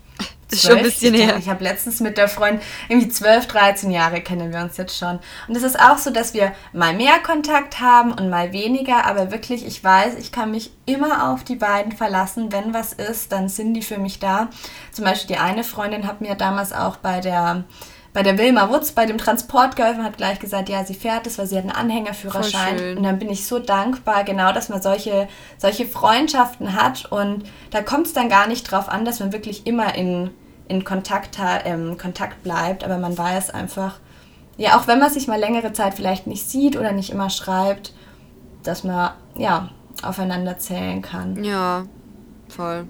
Das 0.50 0.60
ist 0.60 0.68
schon 0.68 0.78
ein 0.78 0.84
bisschen 0.84 1.16
her. 1.16 1.38
Ich 1.38 1.50
habe 1.50 1.64
letztens 1.64 2.02
mit 2.02 2.18
der 2.18 2.28
Freundin, 2.28 2.62
irgendwie 2.90 3.08
12, 3.08 3.48
13 3.48 3.90
Jahre 3.90 4.22
kennen 4.22 4.52
wir 4.52 4.60
uns 4.60 4.78
jetzt 4.78 4.98
schon. 4.98 5.20
Und 5.48 5.56
es 5.56 5.64
ist 5.64 5.80
auch 5.80 5.98
so, 5.98 6.12
dass 6.12 6.34
wir 6.34 6.52
mal 6.74 6.94
mehr 6.94 7.20
Kontakt 7.20 7.80
haben 7.80 8.12
und 8.12 8.30
mal 8.30 8.52
weniger, 8.52 9.06
aber 9.06 9.32
wirklich, 9.32 9.66
ich 9.66 9.84
weiß, 9.84 10.16
ich 10.20 10.32
kann 10.32 10.52
mich 10.52 10.72
immer 10.86 11.32
auf 11.32 11.44
die 11.44 11.56
beiden 11.56 11.94
verlassen. 11.94 12.52
Wenn 12.52 12.74
was 12.74 12.94
ist, 12.94 13.32
dann 13.32 13.48
sind 13.48 13.74
die 13.74 13.82
für 13.82 13.98
mich 13.98 14.20
da. 14.20 14.50
Zum 14.92 15.06
Beispiel 15.06 15.36
die 15.36 15.42
eine 15.42 15.64
Freundin 15.64 16.06
hat 16.06 16.22
mir 16.22 16.36
damals 16.36 16.74
auch 16.74 16.98
bei 16.98 17.22
der 17.22 17.64
bei 18.14 18.22
der 18.22 18.38
Wilma 18.38 18.70
Wutz 18.70 18.92
bei 18.92 19.08
dem 19.08 19.18
Transport 19.18 19.76
geholfen, 19.76 20.04
hat 20.04 20.18
gleich 20.18 20.40
gesagt, 20.40 20.70
ja, 20.70 20.86
sie 20.86 20.94
fährt 20.94 21.26
es, 21.26 21.40
weil 21.40 21.48
sie 21.48 21.58
hat 21.58 21.64
einen 21.64 21.72
Anhängerführerschein. 21.72 22.98
Und 22.98 23.04
dann 23.04 23.18
bin 23.18 23.30
ich 23.30 23.48
so 23.48 23.58
dankbar, 23.58 24.24
genau, 24.24 24.54
dass 24.54 24.70
man 24.70 24.82
solche, 24.84 25.28
solche 25.58 25.88
Freundschaften 25.88 26.76
hat. 26.76 27.12
Und 27.12 27.44
da 27.72 27.82
kommt 27.82 28.06
es 28.06 28.14
dann 28.14 28.30
gar 28.30 28.48
nicht 28.48 28.70
drauf 28.72 28.88
an, 28.88 29.04
dass 29.04 29.20
man 29.20 29.34
wirklich 29.34 29.66
immer 29.66 29.96
in, 29.96 30.30
in 30.68 30.84
Kontakt, 30.84 31.40
ähm, 31.66 31.98
Kontakt 31.98 32.44
bleibt. 32.44 32.84
Aber 32.84 33.00
man 33.00 33.18
weiß 33.18 33.50
einfach, 33.50 34.00
ja, 34.58 34.78
auch 34.78 34.86
wenn 34.86 35.00
man 35.00 35.10
sich 35.10 35.28
mal 35.28 35.40
längere 35.40 35.74
Zeit 35.74 35.96
vielleicht 35.96 36.28
nicht 36.28 36.48
sieht 36.48 36.78
oder 36.78 36.92
nicht 36.92 37.10
immer 37.10 37.32
schreibt, 37.32 37.96
dass 38.62 38.84
man, 38.84 39.12
ja, 39.36 39.70
aufeinander 40.04 40.60
zählen 40.60 41.02
kann. 41.02 41.44
Ja, 41.44 41.86
voll. 42.48 42.86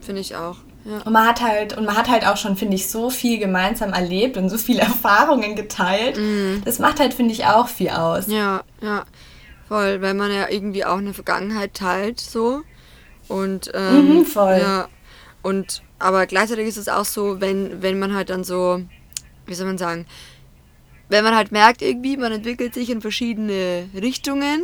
Finde 0.00 0.20
ich 0.20 0.34
auch. 0.34 0.56
Ja. 0.86 0.98
Und 0.98 1.12
man 1.12 1.26
hat 1.26 1.40
halt, 1.40 1.76
und 1.76 1.84
man 1.84 1.96
hat 1.96 2.08
halt 2.08 2.24
auch 2.24 2.36
schon, 2.36 2.56
finde 2.56 2.76
ich, 2.76 2.88
so 2.88 3.10
viel 3.10 3.38
gemeinsam 3.38 3.92
erlebt 3.92 4.36
und 4.36 4.48
so 4.48 4.56
viele 4.56 4.80
Erfahrungen 4.82 5.56
geteilt. 5.56 6.16
Mhm. 6.16 6.62
Das 6.64 6.78
macht 6.78 7.00
halt, 7.00 7.12
finde 7.12 7.32
ich, 7.32 7.44
auch 7.44 7.68
viel 7.68 7.90
aus. 7.90 8.28
Ja, 8.28 8.62
ja. 8.80 9.04
Voll, 9.68 10.00
weil 10.00 10.14
man 10.14 10.32
ja 10.32 10.48
irgendwie 10.48 10.84
auch 10.84 10.98
eine 10.98 11.12
Vergangenheit 11.12 11.74
teilt, 11.74 12.20
so. 12.20 12.62
Und, 13.26 13.72
ähm, 13.74 14.18
mhm, 14.18 14.24
voll. 14.24 14.58
Ja. 14.60 14.88
Und, 15.42 15.82
aber 15.98 16.26
gleichzeitig 16.26 16.68
ist 16.68 16.76
es 16.76 16.88
auch 16.88 17.04
so, 17.04 17.40
wenn, 17.40 17.82
wenn 17.82 17.98
man 17.98 18.14
halt 18.14 18.30
dann 18.30 18.44
so, 18.44 18.80
wie 19.46 19.54
soll 19.54 19.66
man 19.66 19.78
sagen, 19.78 20.06
wenn 21.08 21.24
man 21.24 21.34
halt 21.34 21.50
merkt 21.50 21.82
irgendwie, 21.82 22.16
man 22.16 22.30
entwickelt 22.30 22.74
sich 22.74 22.90
in 22.90 23.00
verschiedene 23.00 23.88
Richtungen, 23.94 24.62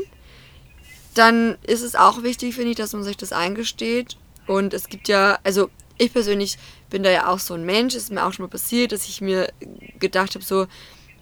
dann 1.15 1.57
ist 1.67 1.83
es 1.83 1.97
auch 1.97 2.23
wichtig, 2.23 2.55
finde 2.55 2.71
ich, 2.71 2.77
dass 2.77 2.93
man 2.93 3.03
sich 3.03 3.17
das 3.17 3.33
eingesteht. 3.33 4.17
Und 4.47 4.73
es 4.73 4.89
gibt 4.89 5.09
ja, 5.09 5.39
also 5.45 5.69
ich 5.99 6.13
persönlich 6.13 6.59
bin 6.91 7.03
da 7.03 7.11
ja 7.11 7.29
auch 7.29 7.39
so 7.39 7.55
ein 7.55 7.65
Mensch, 7.65 7.95
es 7.95 8.05
ist 8.05 8.13
mir 8.13 8.25
auch 8.25 8.33
schon 8.33 8.45
mal 8.45 8.51
passiert, 8.51 8.93
dass 8.93 9.09
ich 9.09 9.21
mir 9.21 9.53
gedacht 9.99 10.35
habe, 10.35 10.45
so, 10.45 10.67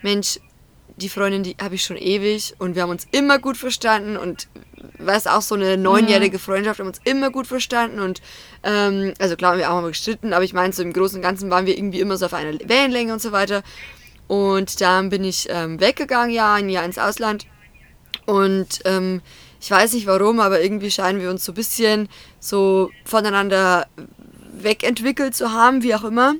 Mensch, 0.02 0.38
die 0.96 1.08
Freundin, 1.08 1.42
die 1.42 1.56
habe 1.60 1.74
ich 1.74 1.84
schon 1.84 1.96
ewig 1.96 2.54
und 2.58 2.74
wir 2.74 2.82
haben 2.82 2.90
uns 2.90 3.06
immer 3.12 3.38
gut 3.38 3.56
verstanden 3.56 4.16
und 4.16 4.48
weiß 4.98 5.26
auch 5.26 5.42
so 5.42 5.54
eine 5.54 5.76
neunjährige 5.76 6.38
Freundschaft, 6.38 6.78
wir 6.78 6.84
haben 6.84 6.90
uns 6.90 7.00
immer 7.04 7.30
gut 7.30 7.46
verstanden 7.46 8.00
und 8.00 8.20
ähm, 8.62 9.14
also 9.18 9.36
klar 9.36 9.52
haben 9.52 9.58
wir 9.58 9.70
auch 9.70 9.80
mal 9.80 9.88
gestritten, 9.88 10.32
aber 10.32 10.44
ich 10.44 10.52
meine, 10.52 10.72
so 10.72 10.82
im 10.82 10.92
Großen 10.92 11.16
und 11.16 11.22
Ganzen 11.22 11.50
waren 11.50 11.66
wir 11.66 11.76
irgendwie 11.76 12.00
immer 12.00 12.16
so 12.16 12.26
auf 12.26 12.34
einer 12.34 12.58
Wellenlänge 12.68 13.12
und 13.12 13.22
so 13.22 13.32
weiter. 13.32 13.62
Und 14.26 14.80
dann 14.80 15.08
bin 15.08 15.24
ich 15.24 15.48
ähm, 15.50 15.80
weggegangen, 15.80 16.30
ja, 16.30 16.54
ein 16.54 16.68
Jahr 16.68 16.84
ins 16.84 16.98
Ausland. 16.98 17.46
Und 18.26 18.80
ähm, 18.84 19.22
ich 19.60 19.70
weiß 19.70 19.92
nicht 19.92 20.06
warum, 20.06 20.38
aber 20.38 20.62
irgendwie 20.62 20.90
scheinen 20.90 21.20
wir 21.20 21.30
uns 21.30 21.44
so 21.44 21.52
ein 21.52 21.56
bisschen 21.56 22.08
so 22.38 22.90
voneinander 23.04 23.88
wegentwickelt 24.62 25.34
zu 25.34 25.52
haben, 25.52 25.82
wie 25.82 25.94
auch 25.94 26.04
immer. 26.04 26.34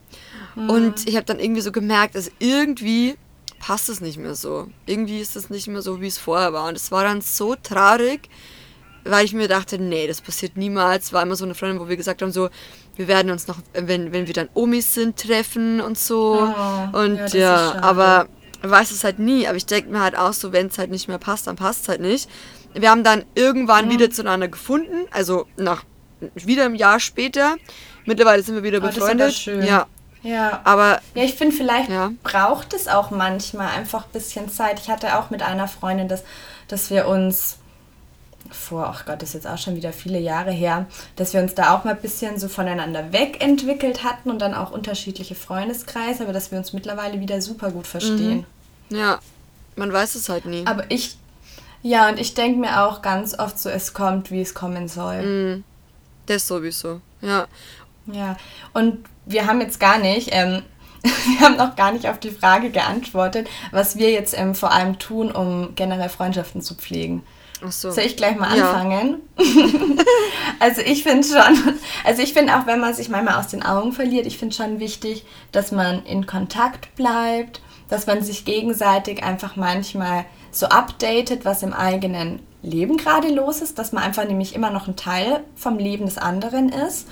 Mhm. 0.55 0.71
Und 0.71 1.09
ich 1.09 1.17
habe 1.17 1.27
dann 1.27 1.39
irgendwie 1.39 1.61
so 1.61 1.73
gemerkt, 1.73 2.15
dass 2.15 2.31
irgendwie 2.39 3.17
passt 3.61 3.89
es 3.89 4.01
nicht 4.01 4.19
mehr 4.19 4.35
so. 4.35 4.69
Irgendwie 4.87 5.21
ist 5.21 5.37
es 5.37 5.51
nicht 5.51 5.69
mehr 5.69 5.83
so, 5.83 6.01
wie 6.01 6.07
es 6.07 6.19
vorher 6.19 6.53
war. 6.53 6.69
Und 6.69 6.77
es 6.77 6.91
war 6.91 7.05
dann 7.05 7.21
so 7.21 7.55
traurig, 7.55 8.29
weil 9.05 9.25
ich 9.25 9.33
mir 9.33 9.49
dachte, 9.49 9.79
nee, 9.79 10.07
das 10.07 10.21
passiert 10.21 10.57
niemals. 10.57 11.13
War 11.13 11.23
immer 11.23 11.37
so 11.37 11.45
eine 11.45 11.55
Freundin, 11.55 11.81
wo 11.81 11.89
wir 11.89 11.97
gesagt 11.97 12.23
haben, 12.23 12.33
so, 12.33 12.49
wir 12.97 13.07
werden 13.07 13.31
uns 13.31 13.47
noch, 13.47 13.59
wenn, 13.75 14.13
wenn 14.13 14.27
wir 14.27 14.35
dann 14.35 14.49
Omis 14.55 14.95
sind, 14.95 15.19
treffen 15.19 15.81
und 15.81 15.99
so. 15.99 16.53
Oh, 16.53 16.99
und 16.99 17.33
ja, 17.33 17.75
ja 17.75 17.83
aber 17.83 18.29
weiß 18.63 18.91
es 18.91 19.05
halt 19.05 19.19
nie. 19.19 19.47
Aber 19.47 19.57
ich 19.57 19.67
denke 19.67 19.91
mir 19.91 20.01
halt 20.01 20.17
auch 20.17 20.33
so, 20.33 20.53
wenn 20.53 20.67
es 20.67 20.79
halt 20.79 20.91
nicht 20.91 21.09
mehr 21.09 21.19
passt, 21.19 21.47
dann 21.47 21.57
passt 21.57 21.83
es 21.83 21.89
halt 21.89 22.01
nicht. 22.01 22.29
Wir 22.75 22.91
haben 22.91 23.05
dann 23.05 23.25
irgendwann 23.35 23.87
mhm. 23.87 23.91
wieder 23.91 24.11
zueinander 24.11 24.49
gefunden, 24.49 25.07
also 25.11 25.47
nach 25.57 25.85
wieder 26.35 26.67
ein 26.67 26.75
Jahr 26.75 27.01
später. 27.01 27.57
Mittlerweile 28.05 28.43
sind 28.43 28.55
wir 28.55 28.63
wieder 28.63 28.81
befreundet. 28.81 29.15
Oh, 29.15 29.19
das 29.19 29.29
ist 29.31 29.43
schön. 29.43 29.63
Ja. 29.63 29.87
Ja. 30.23 30.61
Aber. 30.65 31.01
Ja, 31.15 31.25
ich 31.25 31.35
finde, 31.35 31.57
vielleicht 31.57 31.91
ja. 31.91 32.13
braucht 32.23 32.75
es 32.75 32.89
auch 32.89 33.11
manchmal 33.11 33.69
einfach 33.69 34.05
ein 34.05 34.13
bisschen 34.13 34.49
Zeit. 34.51 34.81
Ich 34.81 34.89
hatte 34.91 35.19
auch 35.19 35.31
mit 35.31 35.43
einer 35.43 35.69
Freundin, 35.69 36.09
dass, 36.09 36.25
dass 36.69 36.91
wir 36.91 37.09
uns 37.09 37.57
vor, 38.51 38.87
ach 38.87 39.07
Gott, 39.07 39.23
das 39.23 39.31
ist 39.31 39.35
jetzt 39.35 39.47
auch 39.47 39.59
schon 39.59 39.77
wieder 39.77 39.93
viele 39.93 40.19
Jahre 40.19 40.51
her, 40.51 40.87
dass 41.17 41.33
wir 41.35 41.41
uns 41.41 41.55
da 41.55 41.75
auch 41.75 41.85
mal 41.85 41.95
ein 41.95 42.01
bisschen 42.01 42.39
so 42.39 42.49
voneinander 42.49 43.13
wegentwickelt 43.13 44.03
hatten 44.03 44.31
und 44.31 44.41
dann 44.41 44.55
auch 44.55 44.73
unterschiedliche 44.73 45.35
Freundeskreise, 45.35 46.25
aber 46.25 46.33
dass 46.33 46.51
wir 46.51 46.59
uns 46.59 46.73
mittlerweile 46.73 47.21
wieder 47.21 47.41
super 47.41 47.71
gut 47.71 47.87
verstehen. 47.87 48.45
Mhm. 48.89 48.97
Ja, 48.97 49.21
man 49.77 49.93
weiß 49.93 50.17
es 50.17 50.29
halt 50.29 50.47
nie. 50.47 50.67
Aber 50.67 50.91
ich, 50.91 51.17
ja, 51.83 52.09
und 52.09 52.19
ich 52.19 52.35
denke 52.35 52.59
mir 52.59 52.83
auch 52.83 53.03
ganz 53.03 53.39
oft 53.39 53.59
so, 53.59 53.69
es 53.69 53.95
kommt, 53.95 54.31
wie 54.31 54.41
es 54.41 54.55
kommen 54.55 54.89
soll. 54.89 55.23
Mhm. 55.23 55.65
Das 56.27 56.47
sowieso, 56.47 57.01
ja. 57.21 57.47
Ja, 58.07 58.37
und 58.73 59.05
wir 59.27 59.47
haben 59.47 59.61
jetzt 59.61 59.79
gar 59.79 59.99
nicht, 59.99 60.31
ähm, 60.33 60.63
wir 61.03 61.41
haben 61.41 61.57
noch 61.57 61.77
gar 61.77 61.93
nicht 61.93 62.09
auf 62.09 62.19
die 62.19 62.31
Frage 62.31 62.71
geantwortet, 62.71 63.49
was 63.71 63.97
wir 63.97 64.11
jetzt 64.11 64.37
ähm, 64.37 64.55
vor 64.55 64.73
allem 64.73 64.99
tun, 64.99 65.31
um 65.31 65.75
generell 65.75 66.09
Freundschaften 66.09 66.63
zu 66.63 66.75
pflegen. 66.75 67.23
Ach 67.65 67.73
so. 67.73 67.91
Soll 67.91 68.05
ich 68.05 68.17
gleich 68.17 68.37
mal 68.37 68.57
ja. 68.57 68.71
anfangen? 68.71 69.21
also 70.61 70.81
ich 70.81 71.03
finde 71.03 71.27
schon, 71.27 71.79
also 72.05 72.23
ich 72.23 72.33
finde 72.33 72.57
auch, 72.57 72.67
wenn 72.67 72.81
man 72.81 72.95
sich 72.95 73.09
manchmal 73.09 73.39
aus 73.39 73.49
den 73.49 73.63
Augen 73.63 73.93
verliert, 73.93 74.27
ich 74.27 74.39
finde 74.39 74.55
schon 74.55 74.81
wichtig, 74.81 75.25
dass 75.53 75.71
man 75.71 76.05
in 76.05 76.27
Kontakt 76.27 76.95
bleibt, 76.97 77.61
dass 77.89 78.07
man 78.07 78.23
sich 78.23 78.45
gegenseitig 78.45 79.23
einfach 79.23 79.57
manchmal 79.57 80.25
so 80.53 80.67
updatet, 80.67 81.45
was 81.45 81.63
im 81.63 81.73
eigenen 81.73 82.41
Leben 82.63 82.97
gerade 82.97 83.29
los 83.29 83.61
ist, 83.63 83.79
dass 83.79 83.93
man 83.93 84.03
einfach 84.03 84.27
nämlich 84.27 84.55
immer 84.55 84.71
noch 84.71 84.89
ein 84.89 84.97
Teil 84.97 85.41
vom 85.55 85.79
Leben 85.79 86.05
des 86.05 86.19
anderen 86.19 86.69
ist. 86.71 87.07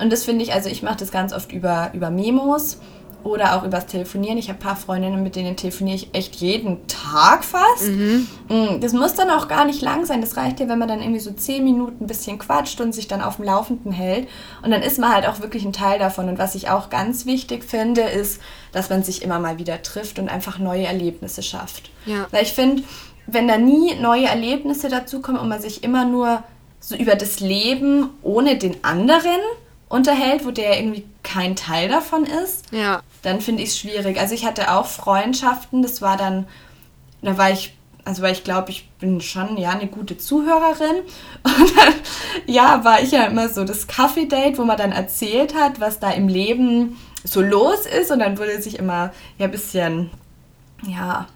Und 0.00 0.12
das 0.12 0.24
finde 0.24 0.44
ich, 0.44 0.52
also 0.52 0.68
ich 0.68 0.82
mache 0.82 0.98
das 0.98 1.10
ganz 1.10 1.32
oft 1.32 1.52
über, 1.52 1.90
über 1.94 2.10
Memos 2.10 2.78
oder 3.24 3.56
auch 3.56 3.62
übers 3.62 3.86
Telefonieren. 3.86 4.36
Ich 4.38 4.48
habe 4.48 4.58
ein 4.58 4.62
paar 4.62 4.76
Freundinnen, 4.76 5.22
mit 5.22 5.36
denen 5.36 5.56
telefoniere 5.56 5.96
ich 5.96 6.14
echt 6.14 6.34
jeden 6.36 6.86
Tag 6.88 7.44
fast. 7.44 7.88
Mhm. 7.88 8.26
Mm, 8.48 8.80
das 8.80 8.92
muss 8.92 9.14
dann 9.14 9.30
auch 9.30 9.48
gar 9.48 9.64
nicht 9.64 9.80
lang 9.80 10.06
sein. 10.06 10.20
Das 10.20 10.36
reicht 10.36 10.60
ja, 10.60 10.68
wenn 10.68 10.78
man 10.78 10.88
dann 10.88 11.00
irgendwie 11.00 11.20
so 11.20 11.30
zehn 11.30 11.62
Minuten 11.62 12.04
ein 12.04 12.06
bisschen 12.06 12.38
quatscht 12.38 12.80
und 12.80 12.92
sich 12.92 13.06
dann 13.06 13.22
auf 13.22 13.36
dem 13.36 13.44
Laufenden 13.44 13.92
hält. 13.92 14.28
Und 14.62 14.72
dann 14.72 14.82
ist 14.82 14.98
man 14.98 15.12
halt 15.12 15.26
auch 15.26 15.40
wirklich 15.40 15.64
ein 15.64 15.72
Teil 15.72 15.98
davon. 15.98 16.28
Und 16.28 16.38
was 16.38 16.54
ich 16.54 16.68
auch 16.68 16.90
ganz 16.90 17.24
wichtig 17.26 17.64
finde, 17.64 18.02
ist, 18.02 18.40
dass 18.72 18.90
man 18.90 19.04
sich 19.04 19.22
immer 19.22 19.38
mal 19.38 19.58
wieder 19.58 19.82
trifft 19.82 20.18
und 20.18 20.28
einfach 20.28 20.58
neue 20.58 20.86
Erlebnisse 20.86 21.42
schafft. 21.42 21.90
Ja. 22.06 22.26
Weil 22.32 22.42
ich 22.42 22.52
finde, 22.52 22.82
wenn 23.26 23.48
da 23.48 23.58
nie 23.58 23.94
neue 23.96 24.26
Erlebnisse 24.26 24.88
dazukommen 24.88 25.40
und 25.40 25.48
man 25.48 25.60
sich 25.60 25.84
immer 25.84 26.04
nur 26.04 26.42
so 26.80 26.96
über 26.96 27.14
das 27.14 27.40
Leben 27.40 28.10
ohne 28.22 28.58
den 28.58 28.82
anderen 28.84 29.40
unterhält, 29.88 30.44
wo 30.44 30.50
der 30.50 30.78
irgendwie 30.78 31.04
kein 31.22 31.54
Teil 31.54 31.88
davon 31.88 32.24
ist, 32.24 32.72
ja. 32.72 33.02
dann 33.22 33.40
finde 33.40 33.62
ich 33.62 33.70
es 33.70 33.78
schwierig. 33.78 34.18
Also 34.18 34.34
ich 34.34 34.44
hatte 34.44 34.72
auch 34.72 34.86
Freundschaften, 34.86 35.82
das 35.82 36.02
war 36.02 36.16
dann, 36.16 36.46
da 37.20 37.38
war 37.38 37.50
ich, 37.50 37.76
also 38.04 38.22
weil 38.22 38.32
ich 38.32 38.42
glaube, 38.42 38.70
ich 38.70 38.88
bin 38.98 39.20
schon 39.20 39.56
ja 39.58 39.70
eine 39.70 39.86
gute 39.86 40.18
Zuhörerin. 40.18 41.02
Und 41.44 41.76
dann, 41.76 41.94
ja, 42.46 42.84
war 42.84 43.02
ich 43.02 43.12
ja 43.12 43.24
immer 43.24 43.48
so 43.48 43.64
das 43.64 43.86
Kaffee-Date, 43.86 44.58
wo 44.58 44.64
man 44.64 44.76
dann 44.76 44.92
erzählt 44.92 45.54
hat, 45.54 45.78
was 45.78 46.00
da 46.00 46.10
im 46.10 46.26
Leben 46.26 46.96
so 47.22 47.40
los 47.40 47.86
ist. 47.86 48.10
Und 48.10 48.18
dann 48.20 48.38
wurde 48.38 48.60
sich 48.60 48.78
immer 48.78 49.12
ja 49.38 49.44
ein 49.44 49.52
bisschen, 49.52 50.10
ja, 50.86 51.26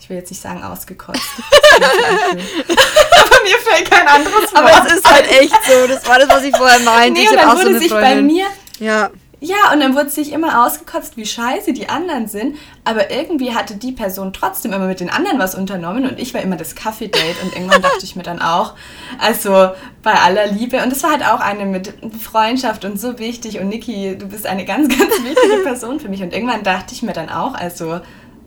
ich 0.00 0.08
will 0.08 0.16
jetzt 0.16 0.30
nicht 0.30 0.40
sagen 0.40 0.62
ausgekotzt. 0.62 1.20
Aber 1.80 3.42
mir 3.44 3.58
fällt 3.58 3.90
kein 3.90 4.08
anderes 4.08 4.52
Wort 4.52 4.56
Aber 4.56 4.70
es 4.86 4.94
ist 4.94 5.10
halt 5.10 5.30
echt 5.30 5.56
so. 5.64 5.86
Das 5.86 6.08
war 6.08 6.18
das, 6.18 6.28
was 6.28 6.42
ich 6.42 6.56
vorher 6.56 6.80
meinte. 6.80 7.20
Nee, 7.20 7.24
ich 7.24 7.30
und 7.30 7.36
dann 7.36 7.56
wurde 7.56 7.74
so 7.74 7.78
sich 7.78 7.90
Freundin. 7.90 8.10
bei 8.10 8.22
mir... 8.22 8.46
Ja. 8.78 9.10
Ja, 9.42 9.72
und 9.72 9.80
dann 9.80 9.94
wurde 9.94 10.10
sich 10.10 10.32
immer 10.32 10.66
ausgekotzt, 10.66 11.16
wie 11.16 11.24
scheiße 11.24 11.72
die 11.72 11.88
anderen 11.88 12.28
sind. 12.28 12.58
Aber 12.84 13.10
irgendwie 13.10 13.54
hatte 13.54 13.74
die 13.74 13.92
Person 13.92 14.34
trotzdem 14.34 14.74
immer 14.74 14.86
mit 14.86 15.00
den 15.00 15.08
anderen 15.08 15.38
was 15.38 15.54
unternommen 15.54 16.06
und 16.06 16.18
ich 16.18 16.34
war 16.34 16.42
immer 16.42 16.56
das 16.56 16.74
Kaffee-Date. 16.74 17.42
Und 17.42 17.54
irgendwann 17.54 17.80
dachte 17.80 18.04
ich 18.04 18.16
mir 18.16 18.22
dann 18.22 18.42
auch, 18.42 18.74
also 19.18 19.70
bei 20.02 20.12
aller 20.12 20.46
Liebe. 20.46 20.82
Und 20.82 20.92
es 20.92 21.02
war 21.02 21.12
halt 21.12 21.24
auch 21.24 21.40
eine 21.40 21.64
mit 21.64 21.94
Freundschaft 22.20 22.84
und 22.84 23.00
so 23.00 23.18
wichtig. 23.18 23.60
Und 23.60 23.70
Niki, 23.70 24.18
du 24.18 24.26
bist 24.26 24.46
eine 24.46 24.66
ganz, 24.66 24.88
ganz 24.88 25.10
wichtige 25.22 25.56
Person 25.64 26.00
für 26.00 26.10
mich. 26.10 26.22
Und 26.22 26.34
irgendwann 26.34 26.62
dachte 26.62 26.92
ich 26.92 27.02
mir 27.02 27.14
dann 27.14 27.30
auch, 27.30 27.54
also 27.54 28.00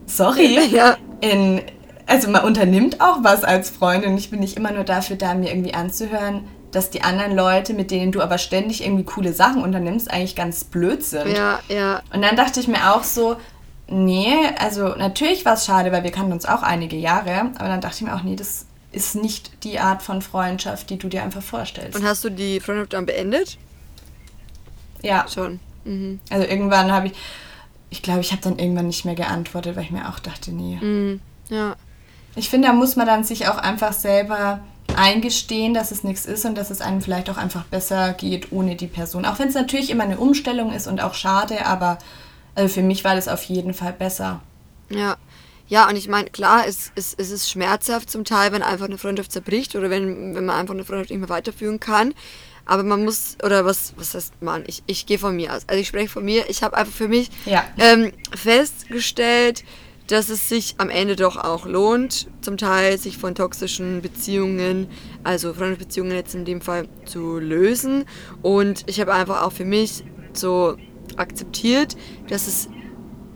sorry, 0.06 0.58
ja. 0.70 0.96
in, 1.20 1.62
also 2.06 2.28
man 2.30 2.44
unternimmt 2.44 3.00
auch 3.00 3.18
was 3.22 3.44
als 3.44 3.70
Freundin. 3.70 4.16
Ich 4.16 4.30
bin 4.30 4.40
nicht 4.40 4.56
immer 4.56 4.72
nur 4.72 4.84
dafür 4.84 5.16
da, 5.16 5.34
mir 5.34 5.50
irgendwie 5.50 5.74
anzuhören, 5.74 6.44
dass 6.70 6.90
die 6.90 7.02
anderen 7.02 7.34
Leute, 7.34 7.72
mit 7.72 7.90
denen 7.90 8.12
du 8.12 8.20
aber 8.20 8.38
ständig 8.38 8.84
irgendwie 8.84 9.04
coole 9.04 9.32
Sachen 9.32 9.62
unternimmst, 9.62 10.10
eigentlich 10.10 10.36
ganz 10.36 10.64
blöd 10.64 11.04
sind. 11.04 11.28
Ja, 11.28 11.60
ja. 11.68 12.02
Und 12.12 12.22
dann 12.22 12.36
dachte 12.36 12.60
ich 12.60 12.68
mir 12.68 12.92
auch 12.94 13.04
so, 13.04 13.36
nee, 13.88 14.34
also 14.58 14.88
natürlich 14.88 15.44
war 15.44 15.54
es 15.54 15.66
schade, 15.66 15.92
weil 15.92 16.02
wir 16.02 16.10
kannten 16.10 16.32
uns 16.32 16.46
auch 16.46 16.62
einige 16.62 16.96
Jahre, 16.96 17.50
aber 17.56 17.68
dann 17.68 17.80
dachte 17.80 17.96
ich 17.96 18.02
mir 18.02 18.14
auch, 18.14 18.22
nee, 18.22 18.36
das 18.36 18.66
ist 18.92 19.14
nicht 19.14 19.64
die 19.64 19.78
Art 19.78 20.02
von 20.02 20.22
Freundschaft, 20.22 20.90
die 20.90 20.98
du 20.98 21.08
dir 21.08 21.22
einfach 21.22 21.42
vorstellst. 21.42 21.96
Und 21.96 22.04
hast 22.04 22.24
du 22.24 22.30
die 22.30 22.60
Freundschaft 22.60 22.92
dann 22.92 23.06
beendet? 23.06 23.58
Ja. 25.02 25.26
Schon. 25.32 25.60
Mhm. 25.84 26.20
Also 26.30 26.46
irgendwann 26.46 26.92
habe 26.92 27.08
ich, 27.08 27.12
ich 27.94 28.02
glaube, 28.02 28.20
ich 28.22 28.32
habe 28.32 28.42
dann 28.42 28.58
irgendwann 28.58 28.88
nicht 28.88 29.04
mehr 29.04 29.14
geantwortet, 29.14 29.76
weil 29.76 29.84
ich 29.84 29.92
mir 29.92 30.08
auch 30.08 30.18
dachte, 30.18 30.50
nee. 30.50 30.74
Mm, 30.84 31.20
ja. 31.48 31.76
Ich 32.34 32.50
finde, 32.50 32.66
da 32.66 32.74
muss 32.74 32.96
man 32.96 33.06
dann 33.06 33.22
sich 33.22 33.46
auch 33.46 33.56
einfach 33.56 33.92
selber 33.92 34.58
eingestehen, 34.96 35.74
dass 35.74 35.92
es 35.92 36.02
nichts 36.02 36.26
ist 36.26 36.44
und 36.44 36.56
dass 36.56 36.70
es 36.70 36.80
einem 36.80 37.00
vielleicht 37.00 37.30
auch 37.30 37.36
einfach 37.36 37.62
besser 37.66 38.12
geht 38.12 38.50
ohne 38.50 38.74
die 38.74 38.88
Person. 38.88 39.24
Auch 39.24 39.38
wenn 39.38 39.46
es 39.46 39.54
natürlich 39.54 39.90
immer 39.90 40.02
eine 40.02 40.18
Umstellung 40.18 40.72
ist 40.72 40.88
und 40.88 41.00
auch 41.00 41.14
schade, 41.14 41.66
aber 41.66 41.98
also 42.56 42.74
für 42.74 42.82
mich 42.82 43.04
war 43.04 43.14
das 43.14 43.28
auf 43.28 43.44
jeden 43.44 43.74
Fall 43.74 43.92
besser. 43.92 44.40
Ja. 44.90 45.16
Ja, 45.68 45.88
und 45.88 45.94
ich 45.94 46.08
meine, 46.08 46.28
klar, 46.30 46.64
es, 46.66 46.90
es, 46.96 47.14
es 47.16 47.30
ist 47.30 47.48
schmerzhaft 47.48 48.10
zum 48.10 48.24
Teil, 48.24 48.50
wenn 48.50 48.62
einfach 48.62 48.86
eine 48.86 48.98
Freundschaft 48.98 49.30
zerbricht 49.30 49.76
oder 49.76 49.88
wenn, 49.88 50.34
wenn 50.34 50.44
man 50.44 50.56
einfach 50.56 50.74
eine 50.74 50.84
Freundschaft 50.84 51.10
nicht 51.10 51.20
mehr 51.20 51.28
weiterführen 51.28 51.78
kann. 51.78 52.12
Aber 52.66 52.82
man 52.82 53.04
muss, 53.04 53.36
oder 53.44 53.64
was, 53.64 53.94
was 53.96 54.14
heißt 54.14 54.42
man? 54.42 54.64
Ich, 54.66 54.82
ich 54.86 55.06
gehe 55.06 55.18
von 55.18 55.36
mir 55.36 55.52
aus. 55.54 55.62
Also 55.66 55.80
ich 55.80 55.88
spreche 55.88 56.08
von 56.08 56.24
mir. 56.24 56.48
Ich 56.48 56.62
habe 56.62 56.76
einfach 56.76 56.92
für 56.92 57.08
mich 57.08 57.30
ja. 57.44 57.64
ähm, 57.78 58.12
festgestellt, 58.34 59.64
dass 60.06 60.28
es 60.28 60.48
sich 60.48 60.74
am 60.78 60.90
Ende 60.90 61.16
doch 61.16 61.36
auch 61.36 61.66
lohnt, 61.66 62.28
zum 62.42 62.56
Teil 62.56 62.98
sich 62.98 63.16
von 63.16 63.34
toxischen 63.34 64.02
Beziehungen, 64.02 64.88
also 65.22 65.54
Freundschaftsbeziehungen 65.54 66.12
jetzt 66.14 66.34
in 66.34 66.44
dem 66.44 66.60
Fall 66.60 66.88
zu 67.06 67.38
lösen. 67.38 68.04
Und 68.42 68.84
ich 68.86 69.00
habe 69.00 69.14
einfach 69.14 69.42
auch 69.42 69.52
für 69.52 69.64
mich 69.64 70.04
so 70.34 70.76
akzeptiert, 71.16 71.96
dass 72.28 72.48
es, 72.48 72.68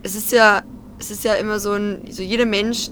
es 0.03 0.15
ist 0.15 0.31
ja, 0.31 0.63
es 0.99 1.11
ist 1.11 1.23
ja 1.23 1.33
immer 1.35 1.59
so 1.59 1.71
ein, 1.71 2.03
so 2.11 2.21
jeder 2.21 2.45
Mensch 2.45 2.89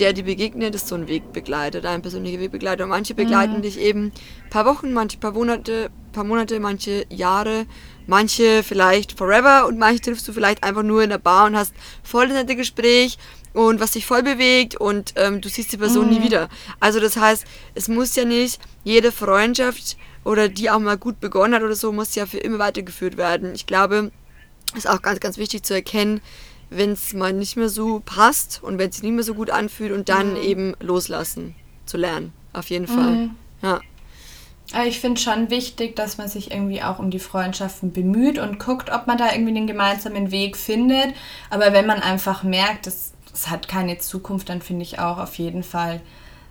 der 0.00 0.12
dir 0.12 0.24
begegnet, 0.24 0.74
ist 0.74 0.88
so 0.88 0.94
ein 0.94 1.08
Wegbegleiter, 1.08 1.88
ein 1.88 2.02
persönlicher 2.02 2.40
Wegbegleiter. 2.40 2.84
Und 2.84 2.90
manche 2.90 3.14
begleiten 3.14 3.58
mhm. 3.58 3.62
dich 3.62 3.78
eben 3.78 4.12
ein 4.44 4.50
paar 4.50 4.64
Wochen, 4.64 4.92
manche 4.92 5.18
paar 5.18 5.32
Monate, 5.32 5.90
paar 6.12 6.24
Monate, 6.24 6.58
manche 6.58 7.04
Jahre, 7.10 7.66
manche 8.06 8.62
vielleicht 8.62 9.16
forever 9.16 9.66
und 9.66 9.78
manche 9.78 10.00
triffst 10.00 10.26
du 10.26 10.32
vielleicht 10.32 10.64
einfach 10.64 10.82
nur 10.82 11.02
in 11.02 11.10
der 11.10 11.18
Bar 11.18 11.46
und 11.46 11.56
hast 11.56 11.74
voll 12.02 12.28
das 12.28 12.36
nette 12.36 12.56
Gespräch 12.56 13.18
und 13.52 13.80
was 13.80 13.92
dich 13.92 14.06
voll 14.06 14.22
bewegt 14.22 14.76
und 14.76 15.12
ähm, 15.16 15.40
du 15.40 15.48
siehst 15.48 15.72
die 15.72 15.76
Person 15.76 16.06
mhm. 16.06 16.14
nie 16.14 16.22
wieder. 16.22 16.48
Also 16.80 16.98
das 16.98 17.16
heißt, 17.16 17.44
es 17.74 17.88
muss 17.88 18.16
ja 18.16 18.24
nicht 18.24 18.60
jede 18.84 19.12
Freundschaft 19.12 19.96
oder 20.24 20.48
die 20.48 20.70
auch 20.70 20.78
mal 20.78 20.98
gut 20.98 21.20
begonnen 21.20 21.54
hat 21.54 21.62
oder 21.62 21.74
so, 21.74 21.92
muss 21.92 22.14
ja 22.14 22.26
für 22.26 22.38
immer 22.38 22.58
weitergeführt 22.58 23.16
werden. 23.16 23.54
Ich 23.54 23.66
glaube, 23.66 24.10
ist 24.76 24.88
auch 24.88 25.02
ganz, 25.02 25.20
ganz 25.20 25.38
wichtig 25.38 25.62
zu 25.62 25.74
erkennen, 25.74 26.20
wenn 26.70 26.92
es 26.92 27.12
mal 27.12 27.32
nicht 27.32 27.56
mehr 27.56 27.68
so 27.68 28.00
passt 28.04 28.60
und 28.62 28.78
wenn 28.78 28.88
es 28.88 28.96
sich 28.96 29.02
nicht 29.02 29.12
mehr 29.12 29.24
so 29.24 29.34
gut 29.34 29.50
anfühlt 29.50 29.92
und 29.92 30.08
dann 30.08 30.30
mhm. 30.30 30.42
eben 30.42 30.74
loslassen 30.80 31.56
zu 31.84 31.96
lernen. 31.96 32.32
Auf 32.52 32.70
jeden 32.70 32.86
Fall. 32.86 33.10
Mhm. 33.12 33.30
Ja. 33.62 33.80
Ich 34.84 35.00
finde 35.00 35.20
schon 35.20 35.50
wichtig, 35.50 35.96
dass 35.96 36.16
man 36.16 36.28
sich 36.28 36.52
irgendwie 36.52 36.82
auch 36.82 37.00
um 37.00 37.10
die 37.10 37.18
Freundschaften 37.18 37.92
bemüht 37.92 38.38
und 38.38 38.60
guckt, 38.60 38.90
ob 38.92 39.08
man 39.08 39.18
da 39.18 39.32
irgendwie 39.32 39.52
den 39.52 39.66
gemeinsamen 39.66 40.30
Weg 40.30 40.56
findet. 40.56 41.12
Aber 41.50 41.72
wenn 41.72 41.86
man 41.86 42.00
einfach 42.00 42.44
merkt, 42.44 42.86
es, 42.86 43.12
hat 43.46 43.68
keine 43.68 43.98
Zukunft, 43.98 44.48
dann 44.48 44.62
finde 44.62 44.82
ich 44.82 44.98
auch 44.98 45.18
auf 45.18 45.36
jeden 45.36 45.62
Fall 45.62 46.00